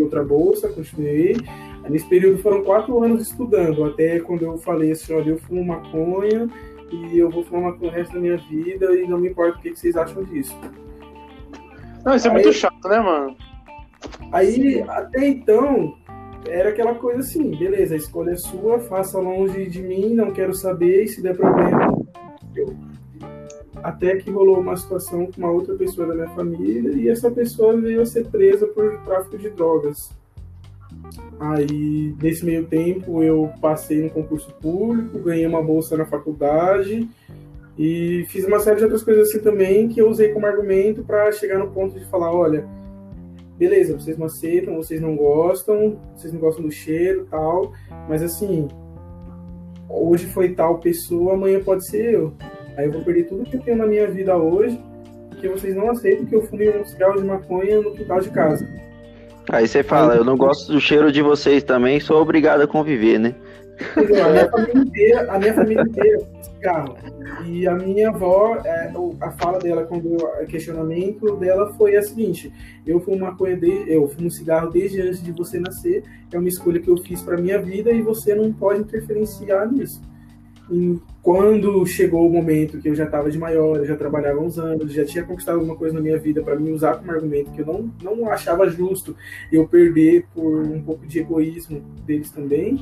[0.00, 1.36] outra bolsa, continuei.
[1.84, 5.62] Aí, nesse período foram quatro anos estudando, até quando eu falei assim, olha, eu fumo
[5.62, 6.48] maconha
[6.90, 9.62] e eu vou fumar maconha o resto da minha vida e não me importa o
[9.62, 10.56] que vocês acham disso.
[12.04, 13.36] Não, isso é muito chato, né, mano?
[14.32, 15.96] Aí, até então,
[16.46, 20.52] era aquela coisa assim, beleza, a escolha é sua, faça longe de mim, não quero
[20.52, 21.96] saber, e se der problema,
[22.54, 22.74] eu
[23.82, 27.78] até que rolou uma situação com uma outra pessoa da minha família e essa pessoa
[27.78, 30.10] veio a ser presa por tráfico de drogas.
[31.38, 37.08] Aí, nesse meio tempo, eu passei no concurso público, ganhei uma bolsa na faculdade
[37.76, 41.30] e fiz uma série de outras coisas assim também que eu usei como argumento para
[41.32, 42.66] chegar no ponto de falar: olha,
[43.58, 47.72] beleza, vocês não aceitam, vocês não gostam, vocês não gostam do cheiro tal,
[48.08, 48.68] mas assim,
[49.88, 52.32] hoje foi tal pessoa, amanhã pode ser eu.
[52.76, 54.80] Aí eu vou perder tudo que eu tenho na minha vida hoje,
[55.30, 58.83] porque vocês não aceitam que eu fume um cigarro de maconha no quintal de casa.
[59.54, 63.18] Aí você fala, eu não gosto do cheiro de vocês também, sou obrigado a conviver,
[63.18, 63.34] né?
[63.96, 66.18] A minha família inteira, a minha família inteira
[66.64, 66.96] cigarro.
[67.44, 72.52] E a minha avó, é, a fala dela, quando o questionamento dela foi a seguinte:
[72.86, 76.02] eu fumo maconha de, eu fumo cigarro desde antes de você nascer,
[76.32, 80.00] é uma escolha que eu fiz para minha vida e você não pode interferenciar nisso.
[80.70, 84.58] E quando chegou o momento que eu já estava de maior, eu já trabalhava uns
[84.58, 87.60] anos, já tinha conquistado alguma coisa na minha vida para me usar como argumento que
[87.60, 89.14] eu não, não achava justo
[89.52, 92.78] eu perder por um pouco de egoísmo deles também,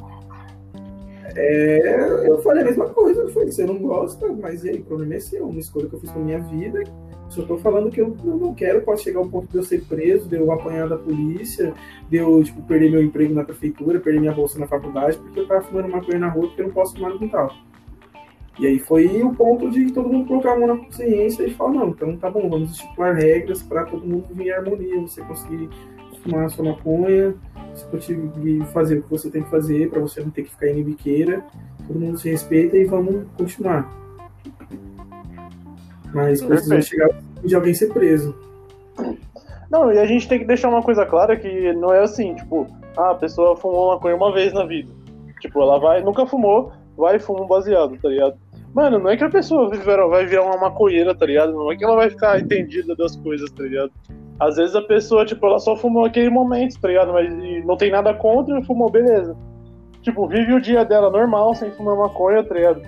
[1.35, 3.29] É, eu falei a mesma coisa.
[3.31, 5.47] Falei, você não gosta, mas e aí, o problema é seu.
[5.47, 6.83] Uma escolha que eu fiz com a minha vida.
[7.35, 10.29] Eu tô falando que eu, não quero, pode chegar ao ponto de eu ser preso,
[10.29, 11.73] de eu apanhar da polícia,
[12.11, 15.47] de eu tipo, perder meu emprego na prefeitura, perder minha bolsa na faculdade, porque eu
[15.47, 17.51] tava fumando maconha na rua porque eu não posso fumar no quintal.
[18.59, 21.73] E aí foi o ponto de todo mundo colocar a mão na consciência e falar,
[21.73, 25.71] não, então tá bom, vamos estipular regras para todo mundo vir em harmonia, você conseguir
[26.23, 27.35] fumar a sua maconha,
[27.75, 30.69] você conseguir fazer o que você tem que fazer para você não ter que ficar
[30.69, 31.45] em biqueira,
[31.87, 33.91] todo mundo se respeita e vamos continuar.
[36.13, 37.09] Mas precisa chegar
[37.43, 38.37] de alguém ser preso.
[39.71, 42.67] Não, e a gente tem que deixar uma coisa clara que não é assim, tipo,
[42.97, 44.93] ah, a pessoa fumou maconha uma vez na vida.
[45.41, 48.42] Tipo, ela vai, nunca fumou, vai e fuma um baseado, tá ligado?
[48.75, 49.69] Mano, não é que a pessoa
[50.09, 51.53] vai virar uma maconheira, tá ligado?
[51.53, 53.93] Não é que ela vai ficar entendida das coisas, tá ligado?
[54.41, 57.13] Às vezes a pessoa, tipo, ela só fumou aquele momento, tá ligado?
[57.13, 57.31] Mas
[57.65, 59.37] não tem nada contra, fumou, beleza.
[60.01, 62.83] Tipo, vive o dia dela normal, sem fumar maconha, tá ligado?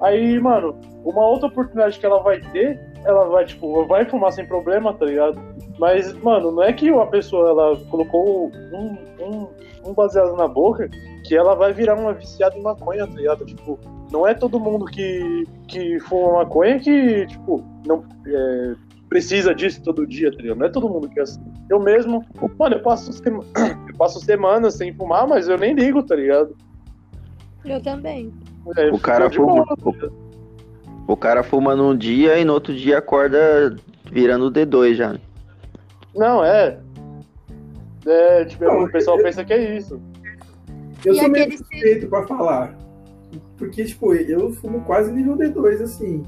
[0.00, 4.44] Aí, mano, uma outra oportunidade que ela vai ter, ela vai, tipo, vai fumar sem
[4.46, 5.40] problema, tá ligado?
[5.78, 9.48] Mas, mano, não é que a pessoa, ela colocou um, um,
[9.86, 10.88] um baseado na boca
[11.24, 13.46] que ela vai virar uma viciada em maconha, tá ligado?
[13.46, 13.78] Tipo,
[14.10, 18.74] não é todo mundo que, que fuma maconha que, tipo, não é,
[19.08, 20.58] precisa disso todo dia, tá ligado?
[20.58, 21.40] Não é todo mundo que é assim.
[21.70, 22.24] Eu mesmo,
[22.58, 23.44] mano, eu passo, sema...
[23.88, 26.56] eu passo semanas sem fumar, mas eu nem ligo, tá ligado?
[27.64, 28.32] Eu também.
[28.76, 29.64] É, o cara fuma.
[29.82, 33.76] O, o cara fuma num dia e no outro dia acorda
[34.10, 35.16] virando D2 já.
[36.14, 36.78] Não, é.
[38.06, 40.00] É, tipo, não, o pessoal eu, pensa que é isso.
[41.04, 42.74] Eu e sou meio suspeito pra falar.
[43.58, 46.24] Porque, tipo, eu fumo quase nível D2, assim.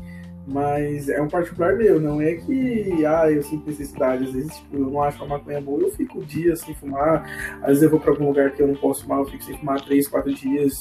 [0.47, 4.25] Mas é um particular meu, não é que ah, eu sinto necessidade.
[4.25, 7.25] Às vezes, tipo, eu não acho a maconha boa, eu fico dias sem fumar.
[7.63, 9.57] Às vezes eu vou pra algum lugar que eu não posso fumar, eu fico sem
[9.57, 10.73] fumar três, quatro dias.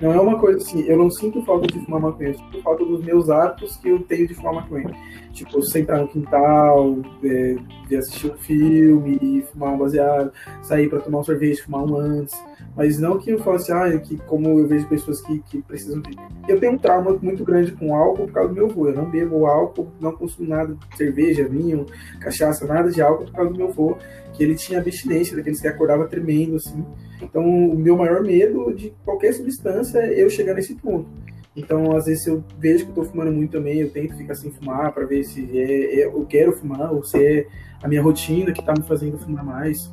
[0.00, 2.84] Não é uma coisa assim, eu não sinto falta de fumar maconha, eu sinto falta
[2.84, 4.92] dos meus hábitos que eu tenho de fumar maconha.
[5.32, 7.56] Tipo, sentar no quintal, é,
[7.88, 10.32] de assistir um filme, fumar um baseado,
[10.62, 12.34] sair para tomar um sorvete, fumar um antes.
[12.76, 16.00] Mas não que eu fale assim, ah, que como eu vejo pessoas que, que precisam
[16.00, 16.16] de.
[16.48, 18.88] Eu tenho um trauma muito grande com álcool por causa do meu avô.
[18.88, 21.86] Eu não bebo álcool, não consumo nada de cerveja, vinho,
[22.20, 23.96] cachaça, nada de álcool por causa do meu avô,
[24.32, 26.84] que ele tinha abstinência, daqueles que acordava tremendo, assim.
[27.22, 31.08] Então, o meu maior medo de qualquer substância é eu chegar nesse ponto.
[31.56, 34.50] Então, às vezes, eu vejo que eu tô fumando muito também, eu tento ficar sem
[34.50, 37.46] fumar para ver se é, é, eu quero fumar ou se é
[37.80, 39.88] a minha rotina que tá me fazendo fumar mais.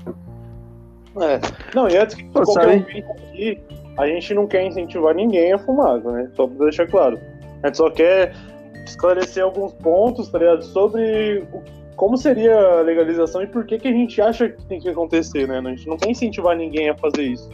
[1.17, 1.39] É.
[1.75, 3.59] Não, e antes que Pô, qualquer um aqui,
[3.97, 6.29] a gente não quer incentivar ninguém a fumar, né?
[6.35, 7.19] Só pra deixar claro.
[7.63, 8.33] A gente só quer
[8.85, 10.63] esclarecer alguns pontos, tá ligado?
[10.63, 11.43] Sobre
[11.95, 15.47] como seria a legalização e por que, que a gente acha que tem que acontecer,
[15.47, 15.59] né?
[15.59, 17.49] A gente não quer incentivar ninguém a fazer isso.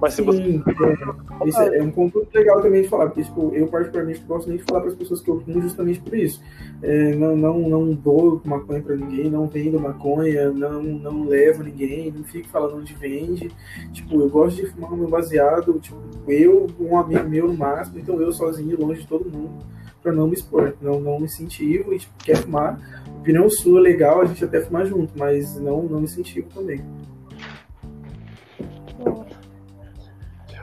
[0.00, 0.42] Mas se você.
[0.42, 4.64] É, é, um ponto legal também de falar, porque tipo, eu particularmente gosto nem de
[4.64, 6.42] falar para as pessoas que eu fumo justamente por isso.
[6.82, 12.12] É, não, não, não dou maconha para ninguém, não vendo maconha, não, não levo ninguém,
[12.12, 13.50] não fico falando onde vende.
[13.92, 15.98] Tipo, eu gosto de fumar o meu baseado, tipo,
[16.28, 19.64] eu, um amigo meu no máximo, então eu sozinho, longe de todo mundo,
[20.02, 20.74] para não me expor.
[20.80, 22.78] Não, não incentivo e tipo, quer fumar.
[23.20, 26.84] Opinião sua, legal, a gente até fumar junto, mas não, não incentivo também.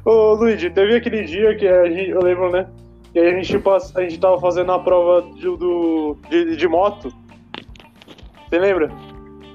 [0.03, 2.67] Ô, Luigi, teve aquele dia que a gente, eu lembro, né?
[3.13, 3.61] Que a gente,
[3.95, 7.13] a gente tava fazendo a prova de, do, de, de moto.
[8.49, 8.91] Você lembra?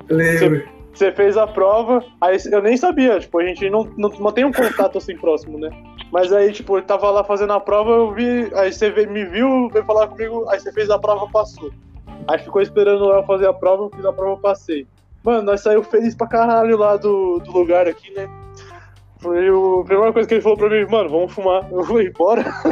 [0.08, 0.76] Lembro.
[0.92, 4.52] Você fez a prova, aí eu nem sabia, tipo, a gente não, não mantém um
[4.52, 5.68] contato assim próximo, né?
[6.10, 9.68] Mas aí, tipo, eu tava lá fazendo a prova, eu vi, aí você me viu,
[9.68, 11.70] veio falar comigo, aí você fez a prova, passou.
[12.26, 14.86] Aí ficou esperando eu fazer a prova, eu fiz a prova, passei.
[15.22, 18.26] Mano, nós saiu feliz pra caralho lá do, do lugar aqui, né?
[19.26, 21.68] Foi a primeira coisa que ele falou pra mim, mano, vamos fumar.
[21.72, 22.44] Eu falei, bora.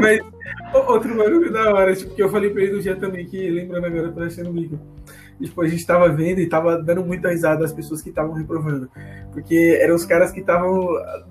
[0.00, 0.20] Mas
[0.88, 3.86] outro bagulho da hora, tipo, que eu falei pra ele no dia também, que lembrando
[3.86, 4.76] agora, achando o bico.
[5.40, 8.32] E, tipo, a gente tava vendo e tava dando muita risada das pessoas que estavam
[8.32, 8.90] reprovando.
[9.32, 10.88] Porque eram os caras que estavam,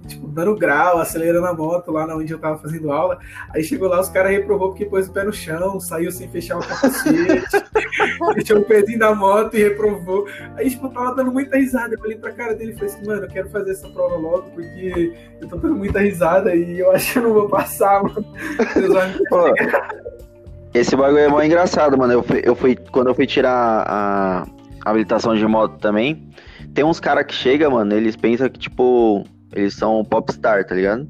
[0.07, 3.17] tipo, dando grau, acelerando a moto lá onde eu tava fazendo aula.
[3.49, 6.57] Aí chegou lá, os caras reprovou porque pôs o pé no chão, saiu sem fechar
[6.57, 7.65] o capacete,
[8.35, 10.27] deixou o pezinho da moto e reprovou.
[10.55, 11.95] Aí, tipo, eu tava dando muita risada.
[11.95, 14.51] Eu falei pra cara dele e falei assim, mano, eu quero fazer essa prova logo,
[14.51, 18.25] porque eu tô dando muita risada e eu acho que eu não vou passar, mano.
[20.75, 22.11] Esse bagulho é mó engraçado, mano.
[22.11, 24.45] Eu fui, eu fui, quando eu fui tirar a
[24.83, 26.29] habilitação de moto também,
[26.73, 29.23] tem uns caras que chegam, mano, eles pensam que, tipo,
[29.53, 31.07] eles são popstar, tá ligado?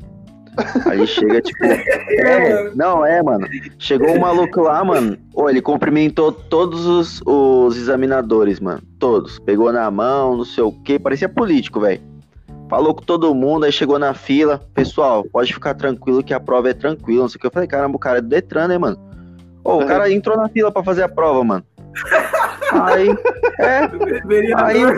[0.85, 1.65] Aí chega, tipo.
[2.17, 3.47] É, não, é, mano.
[3.79, 5.17] Chegou um maluco lá, mano.
[5.33, 8.81] Ô, ele cumprimentou todos os, os examinadores, mano.
[8.99, 9.39] Todos.
[9.39, 10.99] Pegou na mão, não sei o quê.
[10.99, 11.99] Parecia político, velho.
[12.69, 14.61] falou com todo mundo, aí chegou na fila.
[14.73, 17.23] Pessoal, pode ficar tranquilo que a prova é tranquila.
[17.23, 17.47] Não sei o que.
[17.47, 19.14] Eu falei, caramba, o cara é do Detran, né, mano?
[19.65, 21.65] Ô, o cara entrou na fila pra fazer a prova, mano.
[22.71, 23.09] Aí,
[23.59, 23.79] é.
[24.55, 24.91] Aí eu,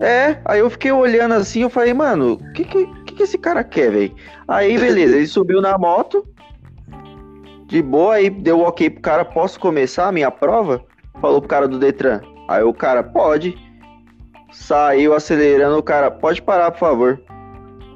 [0.00, 3.64] é, aí eu fiquei olhando assim, eu falei, mano, o que, que, que esse cara
[3.64, 4.14] quer, velho?
[4.46, 6.24] Aí, beleza, ele subiu na moto.
[7.66, 10.84] De boa, aí deu ok pro cara, posso começar a minha prova?
[11.20, 12.20] Falou pro cara do Detran.
[12.48, 13.56] Aí o cara, pode.
[14.52, 17.20] Saiu acelerando, o cara, pode parar, por favor.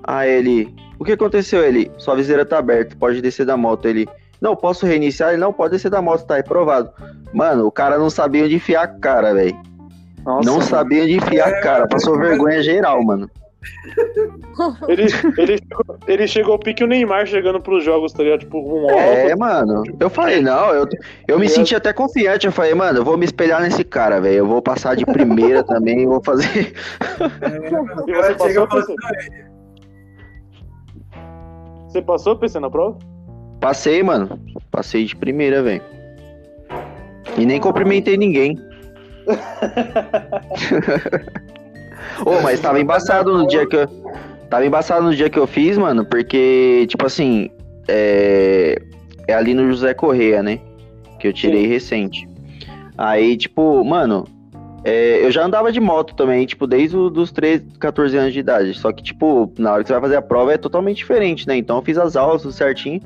[0.04, 1.64] Aí ele, o que aconteceu?
[1.64, 3.86] Ele, sua viseira tá aberta, pode descer da moto.
[3.86, 4.08] Ele,
[4.44, 5.30] não, posso reiniciar?
[5.30, 6.90] Ele, não, pode descer da moto, tá reprovado.
[7.32, 9.56] Mano, o cara não sabia onde enfiar a cara, velho.
[10.44, 13.30] Não sabia onde enfiar a cara, passou vergonha geral, mano.
[14.88, 15.06] Ele,
[15.38, 18.40] ele, chegou, ele chegou pique o Neymar chegando pros jogos, tá ligado?
[18.40, 19.38] Tipo, um É, alto.
[19.38, 19.82] mano.
[19.98, 20.86] Eu falei, não, eu,
[21.26, 22.46] eu me senti até confiante.
[22.46, 24.36] Eu falei, mano, eu vou me espelhar nesse cara, velho.
[24.36, 26.74] Eu vou passar de primeira também, vou fazer.
[28.06, 28.94] E você passou, PC?
[31.88, 32.98] Você passou, PC, na prova?
[33.64, 34.38] Passei, mano.
[34.70, 35.80] Passei de primeira, velho.
[37.38, 38.58] E nem cumprimentei ninguém.
[42.26, 43.86] Ô, mas tava embaçado no dia que eu.
[44.50, 47.48] Tava embaçado no dia que eu fiz, mano, porque, tipo assim,
[47.88, 48.78] é,
[49.26, 50.60] é ali no José Correia, né?
[51.18, 51.68] Que eu tirei Sim.
[51.68, 52.28] recente.
[52.98, 54.26] Aí, tipo, mano,
[54.84, 58.74] é, eu já andava de moto também, tipo, desde os 13, 14 anos de idade.
[58.74, 61.56] Só que, tipo, na hora que você vai fazer a prova é totalmente diferente, né?
[61.56, 63.00] Então eu fiz as aulas tudo certinho.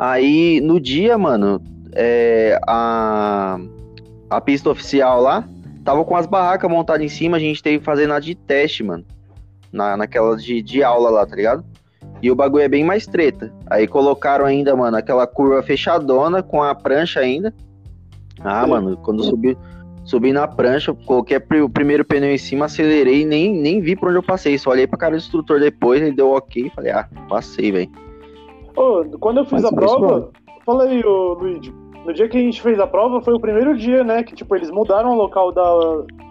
[0.00, 1.62] Aí, no dia, mano,
[1.92, 3.58] é, a,
[4.30, 5.46] a pista oficial lá
[5.84, 8.82] tava com as barracas montadas em cima, a gente teve que fazer nada de teste,
[8.82, 9.04] mano.
[9.70, 11.62] Na, naquela de, de aula lá, tá ligado?
[12.22, 13.52] E o bagulho é bem mais treta.
[13.68, 17.52] Aí colocaram ainda, mano, aquela curva fechadona com a prancha ainda.
[18.42, 19.54] Ah, mano, quando subi,
[20.04, 24.08] subi na prancha, coloquei a o primeiro pneu em cima, acelerei nem, nem vi por
[24.08, 24.56] onde eu passei.
[24.56, 28.09] Só olhei pra cara do instrutor depois, ele deu ok falei, ah, passei, velho.
[28.76, 30.30] Ô, quando eu fiz Mas a prova,
[30.64, 31.72] fala aí, ô Luigi.
[32.04, 34.22] No dia que a gente fez a prova, foi o primeiro dia, né?
[34.22, 35.62] Que, tipo, eles mudaram o local da,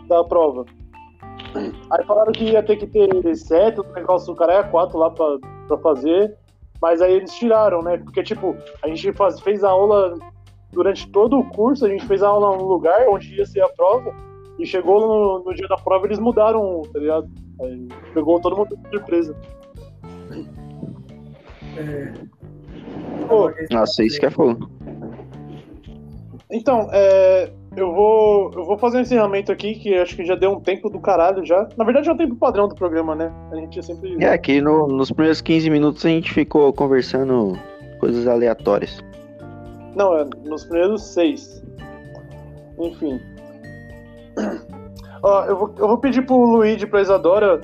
[0.07, 0.65] da prova.
[1.91, 5.11] Aí falaram que ia ter que ter sete, o negócio do cara é quatro lá
[5.11, 5.37] pra,
[5.67, 6.35] pra fazer.
[6.81, 7.97] Mas aí eles tiraram, né?
[7.97, 10.15] Porque, tipo, a gente faz, fez a aula
[10.71, 13.69] durante todo o curso, a gente fez a aula num lugar onde ia ser a
[13.69, 14.13] prova.
[14.57, 17.29] E chegou no, no dia da prova, eles mudaram, tá ligado?
[17.61, 19.35] Aí pegou todo mundo de surpresa.
[21.77, 22.13] É,
[23.27, 24.69] Pô, Nossa, isso que é fogo.
[26.51, 30.51] Então, é, eu vou eu vou fazer um encerramento aqui, que acho que já deu
[30.51, 31.67] um tempo do caralho já.
[31.77, 33.31] Na verdade, é o tempo padrão do programa, né?
[33.51, 34.17] A gente sempre.
[34.23, 37.53] É, que no- nos primeiros 15 minutos a gente ficou conversando
[37.99, 38.99] coisas aleatórias.
[39.95, 41.63] Não, é nos primeiros seis.
[42.79, 43.19] Enfim.
[45.21, 47.59] Ó, eu, vou, eu vou pedir pro Luigi e pra Isadora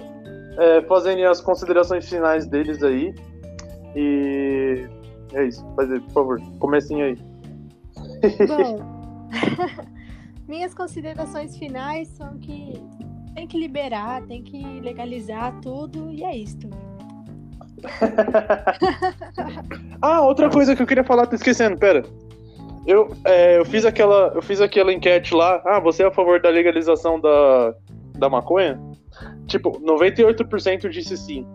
[0.57, 3.13] é, fazerem as considerações finais deles aí.
[3.95, 4.85] E.
[5.33, 7.17] É isso, fazer, por favor, comecem aí.
[8.47, 8.79] Bom,
[10.47, 12.81] minhas considerações finais são que
[13.35, 16.69] tem que liberar, tem que legalizar tudo e é isto.
[20.01, 22.03] Ah, outra coisa que eu queria falar, tô esquecendo, pera.
[22.85, 24.31] Eu, é, eu fiz aquela.
[24.35, 25.61] Eu fiz aquela enquete lá.
[25.65, 27.73] Ah, você é a favor da legalização da,
[28.17, 28.79] da maconha?
[29.47, 31.47] Tipo, 98% disse sim.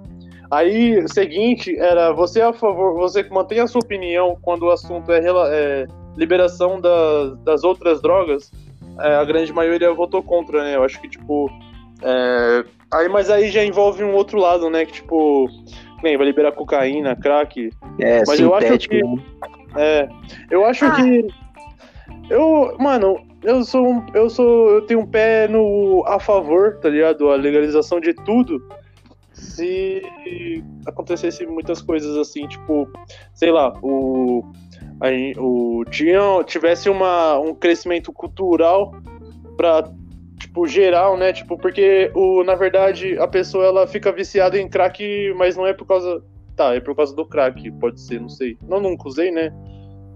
[0.51, 5.13] Aí, seguinte, era você é a favor, você mantém a sua opinião quando o assunto
[5.13, 5.21] é,
[5.53, 5.87] é
[6.17, 8.51] liberação da- das outras drogas.
[8.99, 10.75] É, a grande maioria votou contra, né?
[10.77, 11.49] Eu acho que, tipo.
[12.03, 14.85] é, aí, mas aí já envolve um outro lado, né?
[14.87, 15.47] Que, tipo,
[16.03, 17.71] nem vai liberar cocaína, crack,
[18.01, 19.23] É, Mas eu acho que- né?
[19.77, 20.09] é,
[20.51, 20.97] eu acho Ah.
[20.97, 21.27] que
[22.31, 26.89] eu, mano, eu sou um- eu sou eu tenho um pé no a favor, tá
[26.89, 27.31] ligado?
[27.31, 28.61] A legalização de tudo.
[29.41, 30.03] Se
[30.87, 32.89] acontecesse muitas coisas assim, tipo,
[33.35, 34.45] sei lá, o
[35.01, 38.95] aí, o tinha tivesse uma, um crescimento cultural
[39.57, 39.91] pra
[40.39, 41.33] tipo geral, né?
[41.33, 45.73] Tipo, porque o na verdade a pessoa ela fica viciada em crack, mas não é
[45.73, 46.23] por causa
[46.61, 48.59] Tá, é por causa do crack, pode ser, não sei.
[48.69, 49.51] Não, nunca usei, né?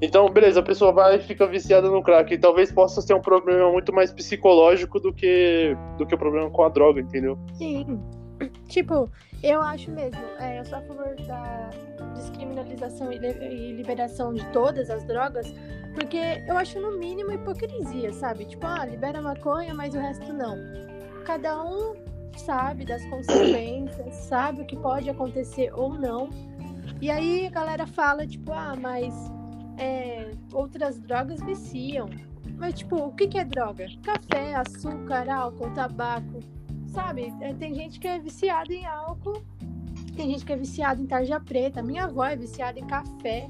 [0.02, 2.34] Então, beleza, a pessoa vai e fica viciada no crack.
[2.34, 6.50] E talvez possa ser um problema muito mais psicológico do que do que o problema
[6.50, 7.38] com a droga, entendeu?
[7.54, 7.98] Sim.
[8.68, 9.10] Tipo,
[9.42, 11.70] eu acho mesmo, é, eu sou a favor da
[12.14, 15.52] descriminalização e li- liberação de todas as drogas,
[15.94, 18.46] porque eu acho no mínimo hipocrisia, sabe?
[18.46, 20.56] Tipo, ah, libera maconha, mas o resto não.
[21.24, 21.94] Cada um
[22.36, 26.30] sabe das consequências, sabe o que pode acontecer ou não.
[27.00, 29.14] E aí a galera fala, tipo, ah, mas
[29.78, 32.08] é, outras drogas viciam.
[32.56, 33.86] Mas, tipo, o que, que é droga?
[34.02, 36.40] Café, açúcar, álcool, tabaco,
[36.94, 39.42] sabe, é, tem gente que é viciada em álcool,
[40.16, 41.82] tem gente que é viciada em tarja preta.
[41.82, 43.48] Minha avó é viciada em café.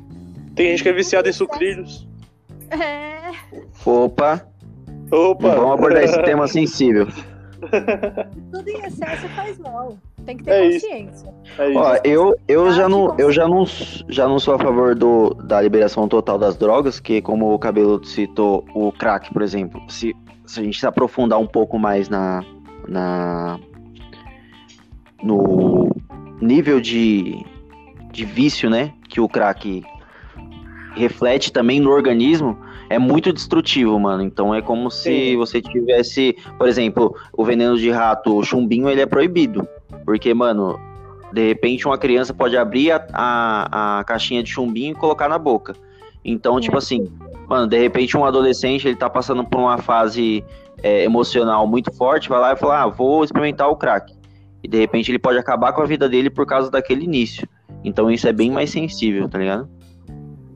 [0.54, 2.08] Tem gente que é viciada em sucrilhos.
[2.70, 3.32] É,
[3.84, 4.46] Opa,
[5.12, 5.54] Opa!
[5.54, 7.06] vamos abordar esse tema sensível.
[8.52, 9.96] tudo em excesso faz mal.
[10.24, 10.86] Tem que ter É isso.
[10.86, 11.34] consciência.
[11.58, 11.78] É isso.
[11.78, 13.66] Ó, eu, eu, já Ah, não, eu já, não,
[14.08, 18.02] já não sou a favor do, da liberação total das drogas, que como o Cabelo
[18.04, 20.16] citou, o crack, por exemplo, se,
[20.46, 22.42] se a gente se aprofundar um pouco mais na,
[22.88, 23.58] na
[25.22, 25.90] no
[26.40, 27.44] nível de,
[28.12, 29.82] de vício, né, que o crack
[30.94, 32.58] reflete também no organismo,
[32.88, 34.22] é muito destrutivo, mano.
[34.22, 35.36] Então é como se Sim.
[35.36, 39.66] você tivesse, por exemplo, o veneno de rato, o chumbinho, ele é proibido.
[40.04, 40.78] Porque, mano,
[41.32, 45.38] de repente uma criança pode abrir a, a, a caixinha de chumbinho e colocar na
[45.38, 45.74] boca.
[46.24, 47.10] Então, tipo assim,
[47.48, 50.44] mano, de repente um adolescente, ele tá passando por uma fase
[50.84, 54.12] é, emocional muito forte, vai lá e fala, ah, vou experimentar o crack.
[54.62, 57.48] E de repente ele pode acabar com a vida dele por causa daquele início.
[57.82, 59.66] Então isso é bem mais sensível, tá ligado?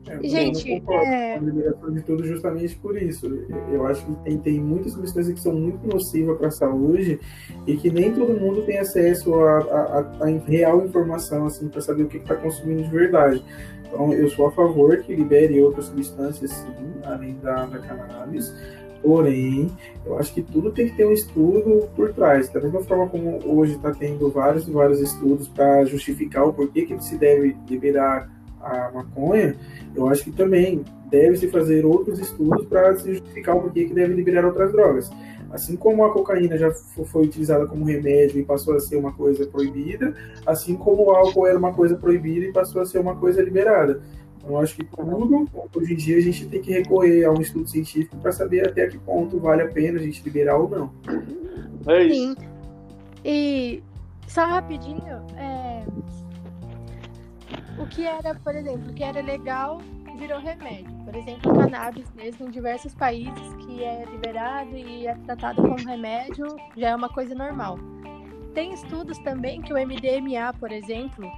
[0.07, 3.25] É, gente, é- a liberação de tudo justamente por isso.
[3.71, 7.19] Eu acho que tem, tem muitas substâncias que são muito nocivas para a saúde
[7.65, 11.81] e que nem todo mundo tem acesso a, a- a- a real informação assim para
[11.81, 13.43] saber o que está consumindo de verdade.
[13.87, 16.67] Então, eu sou a favor que libere outras substâncias, sim,
[17.03, 18.53] além da, da cannabis.
[19.01, 19.69] Porém,
[20.05, 22.49] eu acho que tudo tem que ter um estudo por trás.
[22.49, 26.85] Da mesma forma como hoje está tendo vários e vários estudos para justificar o porquê
[26.85, 28.29] que se deve liberar
[28.61, 29.55] a maconha,
[29.95, 34.13] eu acho que também deve-se fazer outros estudos para se justificar o porquê que deve
[34.13, 35.09] liberar outras drogas.
[35.51, 39.13] Assim como a cocaína já fo- foi utilizada como remédio e passou a ser uma
[39.13, 40.13] coisa proibida,
[40.45, 43.99] assim como o álcool era uma coisa proibida e passou a ser uma coisa liberada.
[44.39, 47.41] Então, eu acho que tudo, hoje em dia, a gente tem que recorrer a um
[47.41, 50.91] estudo científico para saber até que ponto vale a pena a gente liberar ou não.
[51.87, 52.15] É isso.
[52.15, 52.35] Sim.
[53.23, 53.83] E
[54.27, 55.03] só rapidinho,
[55.37, 55.83] é,
[57.81, 59.81] o que era, por exemplo, o que era legal
[60.17, 60.93] virou remédio.
[61.05, 65.75] Por exemplo, o cannabis mesmo em diversos países que é liberado e é tratado como
[65.77, 66.45] remédio,
[66.77, 67.79] já é uma coisa normal.
[68.53, 71.31] Tem estudos também que o MDMA, por exemplo,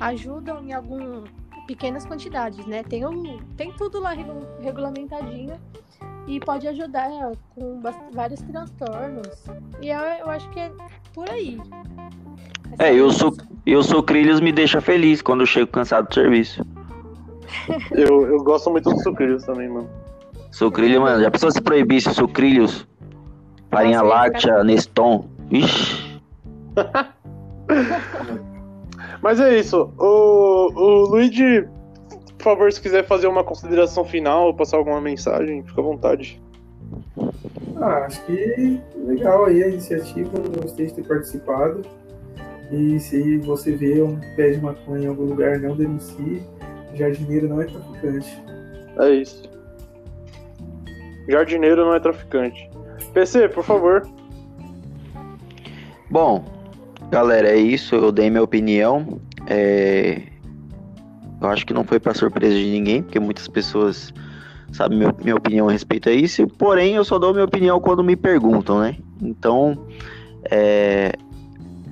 [0.00, 1.30] ajudam em algumas
[1.66, 2.82] pequenas quantidades, né?
[2.82, 5.54] Tem, um, tem tudo lá regu- regulamentadinho
[6.26, 7.08] e pode ajudar
[7.54, 7.80] com
[8.12, 9.44] vários transtornos.
[9.80, 10.70] E eu, eu acho que é
[11.12, 11.60] por aí.
[12.78, 13.34] É, eu sou,
[13.64, 16.64] eu sou sucrilhos me deixa feliz quando eu chego cansado do serviço.
[17.92, 19.88] Eu, eu gosto muito dos sucrilhos também, mano.
[20.50, 22.86] Sucrilho, mano, já pensou se proibisse sucrilhos?
[23.70, 25.28] Farinha láctea, Neston.
[25.50, 26.20] Ixi.
[29.22, 29.92] Mas é isso.
[29.98, 31.68] O, o Luigi,
[32.38, 36.40] por favor, se quiser fazer uma consideração final, passar alguma mensagem, fica à vontade.
[37.80, 40.30] Ah, acho que legal aí a iniciativa,
[40.62, 41.82] gostei de ter participado.
[42.70, 46.42] E se você vê um pé de maconha em algum lugar, não denuncie.
[46.94, 48.42] Jardineiro não é traficante.
[48.98, 49.42] É isso.
[51.28, 52.70] Jardineiro não é traficante.
[53.12, 54.08] PC, por favor.
[56.10, 56.44] Bom,
[57.10, 57.94] galera, é isso.
[57.94, 59.20] Eu dei minha opinião.
[59.46, 60.22] É,
[61.40, 64.12] Eu acho que não foi pra surpresa de ninguém, porque muitas pessoas
[64.72, 66.46] sabem minha opinião a respeito a isso.
[66.46, 68.96] Porém, eu só dou minha opinião quando me perguntam, né?
[69.22, 69.78] Então,
[70.50, 71.12] é,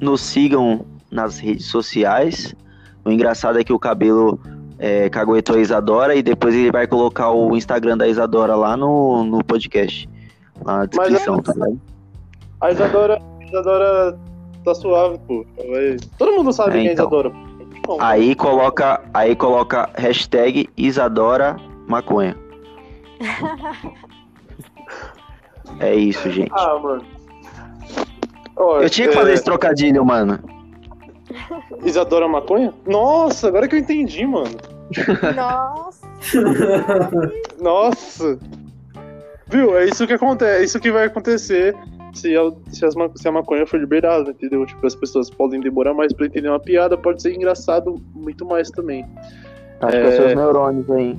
[0.00, 2.54] nos sigam nas redes sociais.
[3.04, 4.40] O engraçado é que o cabelo
[4.78, 9.24] é, caguetou a Isadora e depois ele vai colocar o Instagram da Isadora lá no,
[9.24, 10.08] no podcast.
[10.64, 11.80] Lá na descrição, tá ligado?
[12.60, 14.18] A Isadora, a Isadora
[14.64, 15.44] tá suave, pô.
[16.18, 17.04] Todo mundo sabe É, quem é então.
[17.04, 17.30] Isadora.
[17.86, 22.36] Bom, Aí coloca, aí coloca hashtag Isadora Maconha.
[25.80, 26.52] É isso, gente.
[26.54, 27.04] Ah, mano.
[28.56, 30.38] Ó, Eu tinha que é, fazer esse trocadilho, mano.
[31.84, 32.72] Isadora Maconha?
[32.86, 34.56] Nossa, agora que eu entendi, mano.
[35.34, 36.06] Nossa,
[37.60, 38.38] Nossa!
[39.48, 39.76] Viu?
[39.76, 41.76] É isso que acontece, é isso que vai acontecer
[42.14, 44.64] se a, se, as se a maconha for liberada, entendeu?
[44.66, 48.70] Tipo, as pessoas podem demorar mais pra entender uma piada, pode ser engraçado muito mais
[48.70, 49.04] também.
[49.80, 50.00] Acho É.
[50.02, 51.18] que é seus neurônios aí.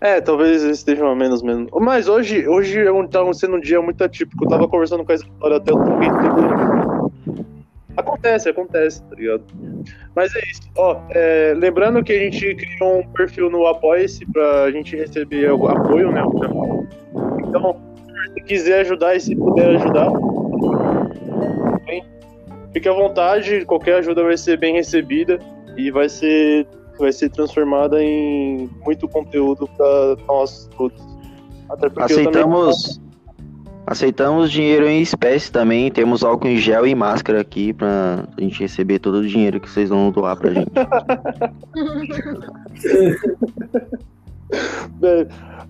[0.00, 1.68] É, talvez estejam a menos menos.
[1.80, 4.44] Mas hoje, hoje é um- tá sendo um dia muito atípico.
[4.44, 5.78] Eu tava conversando com a Isadora até o.
[7.96, 9.42] Acontece, acontece, tá ligado?
[10.16, 10.62] Mas é isso.
[10.76, 16.10] Ó, é, lembrando que a gente criou um perfil no Apoia-se pra gente receber apoio,
[16.10, 16.22] né?
[17.46, 17.76] Então,
[18.34, 20.10] se quiser ajudar e se puder ajudar,
[21.86, 22.04] bem,
[22.72, 23.64] fique à vontade.
[23.64, 25.38] Qualquer ajuda vai ser bem recebida
[25.76, 26.66] e vai ser
[26.98, 31.00] vai ser transformada em muito conteúdo para nós todos.
[31.80, 33.00] Também- Aceitamos.
[33.84, 35.90] Aceitamos dinheiro em espécie também.
[35.90, 39.88] Temos álcool em gel e máscara aqui pra gente receber todo o dinheiro que vocês
[39.88, 40.70] vão doar pra gente.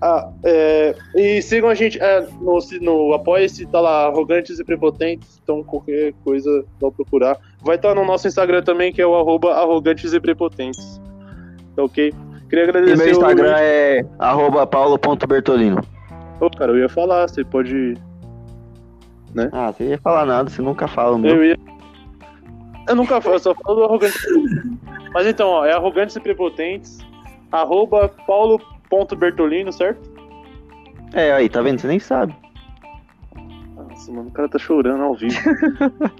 [0.04, 5.40] Ah, é, e sigam a gente é, no, no Apoia-se, tá lá, Arrogantes e Prepotentes,
[5.40, 7.38] então qualquer coisa dá procurar.
[7.60, 11.00] Vai estar no nosso Instagram também, que é o arroba Arrogantes e Prepotentes.
[11.76, 12.12] Tá ok?
[12.50, 13.60] Queria E agradecer meu o Instagram Luiz.
[13.60, 15.80] é arroba paulo.bertolino.
[16.40, 17.94] Ô, cara, eu ia falar, você pode.
[19.52, 21.36] Ah, você ia falar nada, você nunca fala o meu.
[21.36, 21.58] Eu ia.
[22.88, 24.20] Eu nunca falo, eu só falo do Arrogantes.
[25.14, 26.98] Mas então, ó, é Arrogantes e Prepotentes,
[27.52, 28.08] arroba
[28.92, 30.10] paulo.bertolino, certo?
[31.14, 31.80] É, aí, tá vendo?
[31.80, 32.36] Você nem sabe.
[33.74, 35.38] Nossa, mano, o cara tá chorando ao vivo.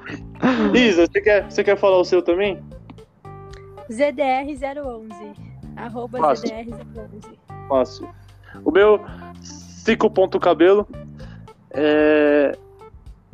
[0.75, 2.63] Isa, você quer, você quer falar o seu também?
[3.91, 5.37] ZDR011.
[5.77, 6.49] Arroba Fácil.
[6.49, 7.37] ZDR011.
[7.69, 8.09] Fácil.
[8.65, 9.01] O meu,
[9.43, 10.89] cico.cabelo.
[11.71, 12.57] É.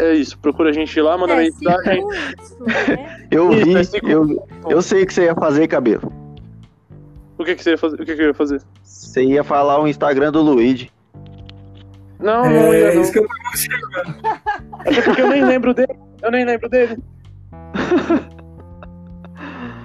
[0.01, 2.05] É isso, procura a gente lá, manda É, mensagem.
[2.41, 3.27] isso, né?
[3.33, 6.13] Eu Isso, vi, é eu, eu sei o que você ia fazer, cabelo.
[7.39, 8.01] O que, que você ia fazer?
[8.01, 8.61] O que, que eu ia fazer?
[8.83, 10.91] Você ia falar o Instagram do Luigi.
[12.19, 13.03] Não, não, ia É não.
[13.03, 13.29] isso que eu
[14.81, 15.95] Até porque eu nem lembro dele.
[16.21, 16.99] Eu nem lembro dele.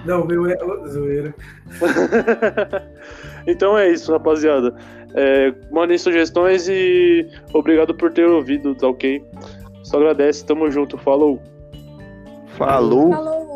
[0.04, 0.56] Não, meu é
[0.86, 1.34] zoeira.
[3.46, 4.76] então é isso, rapaziada.
[5.14, 9.24] É, mandem sugestões e obrigado por ter ouvido, tá ok?
[9.82, 11.40] Só agradece, tamo junto, falou.
[12.58, 13.10] Falou.
[13.12, 13.53] Falou.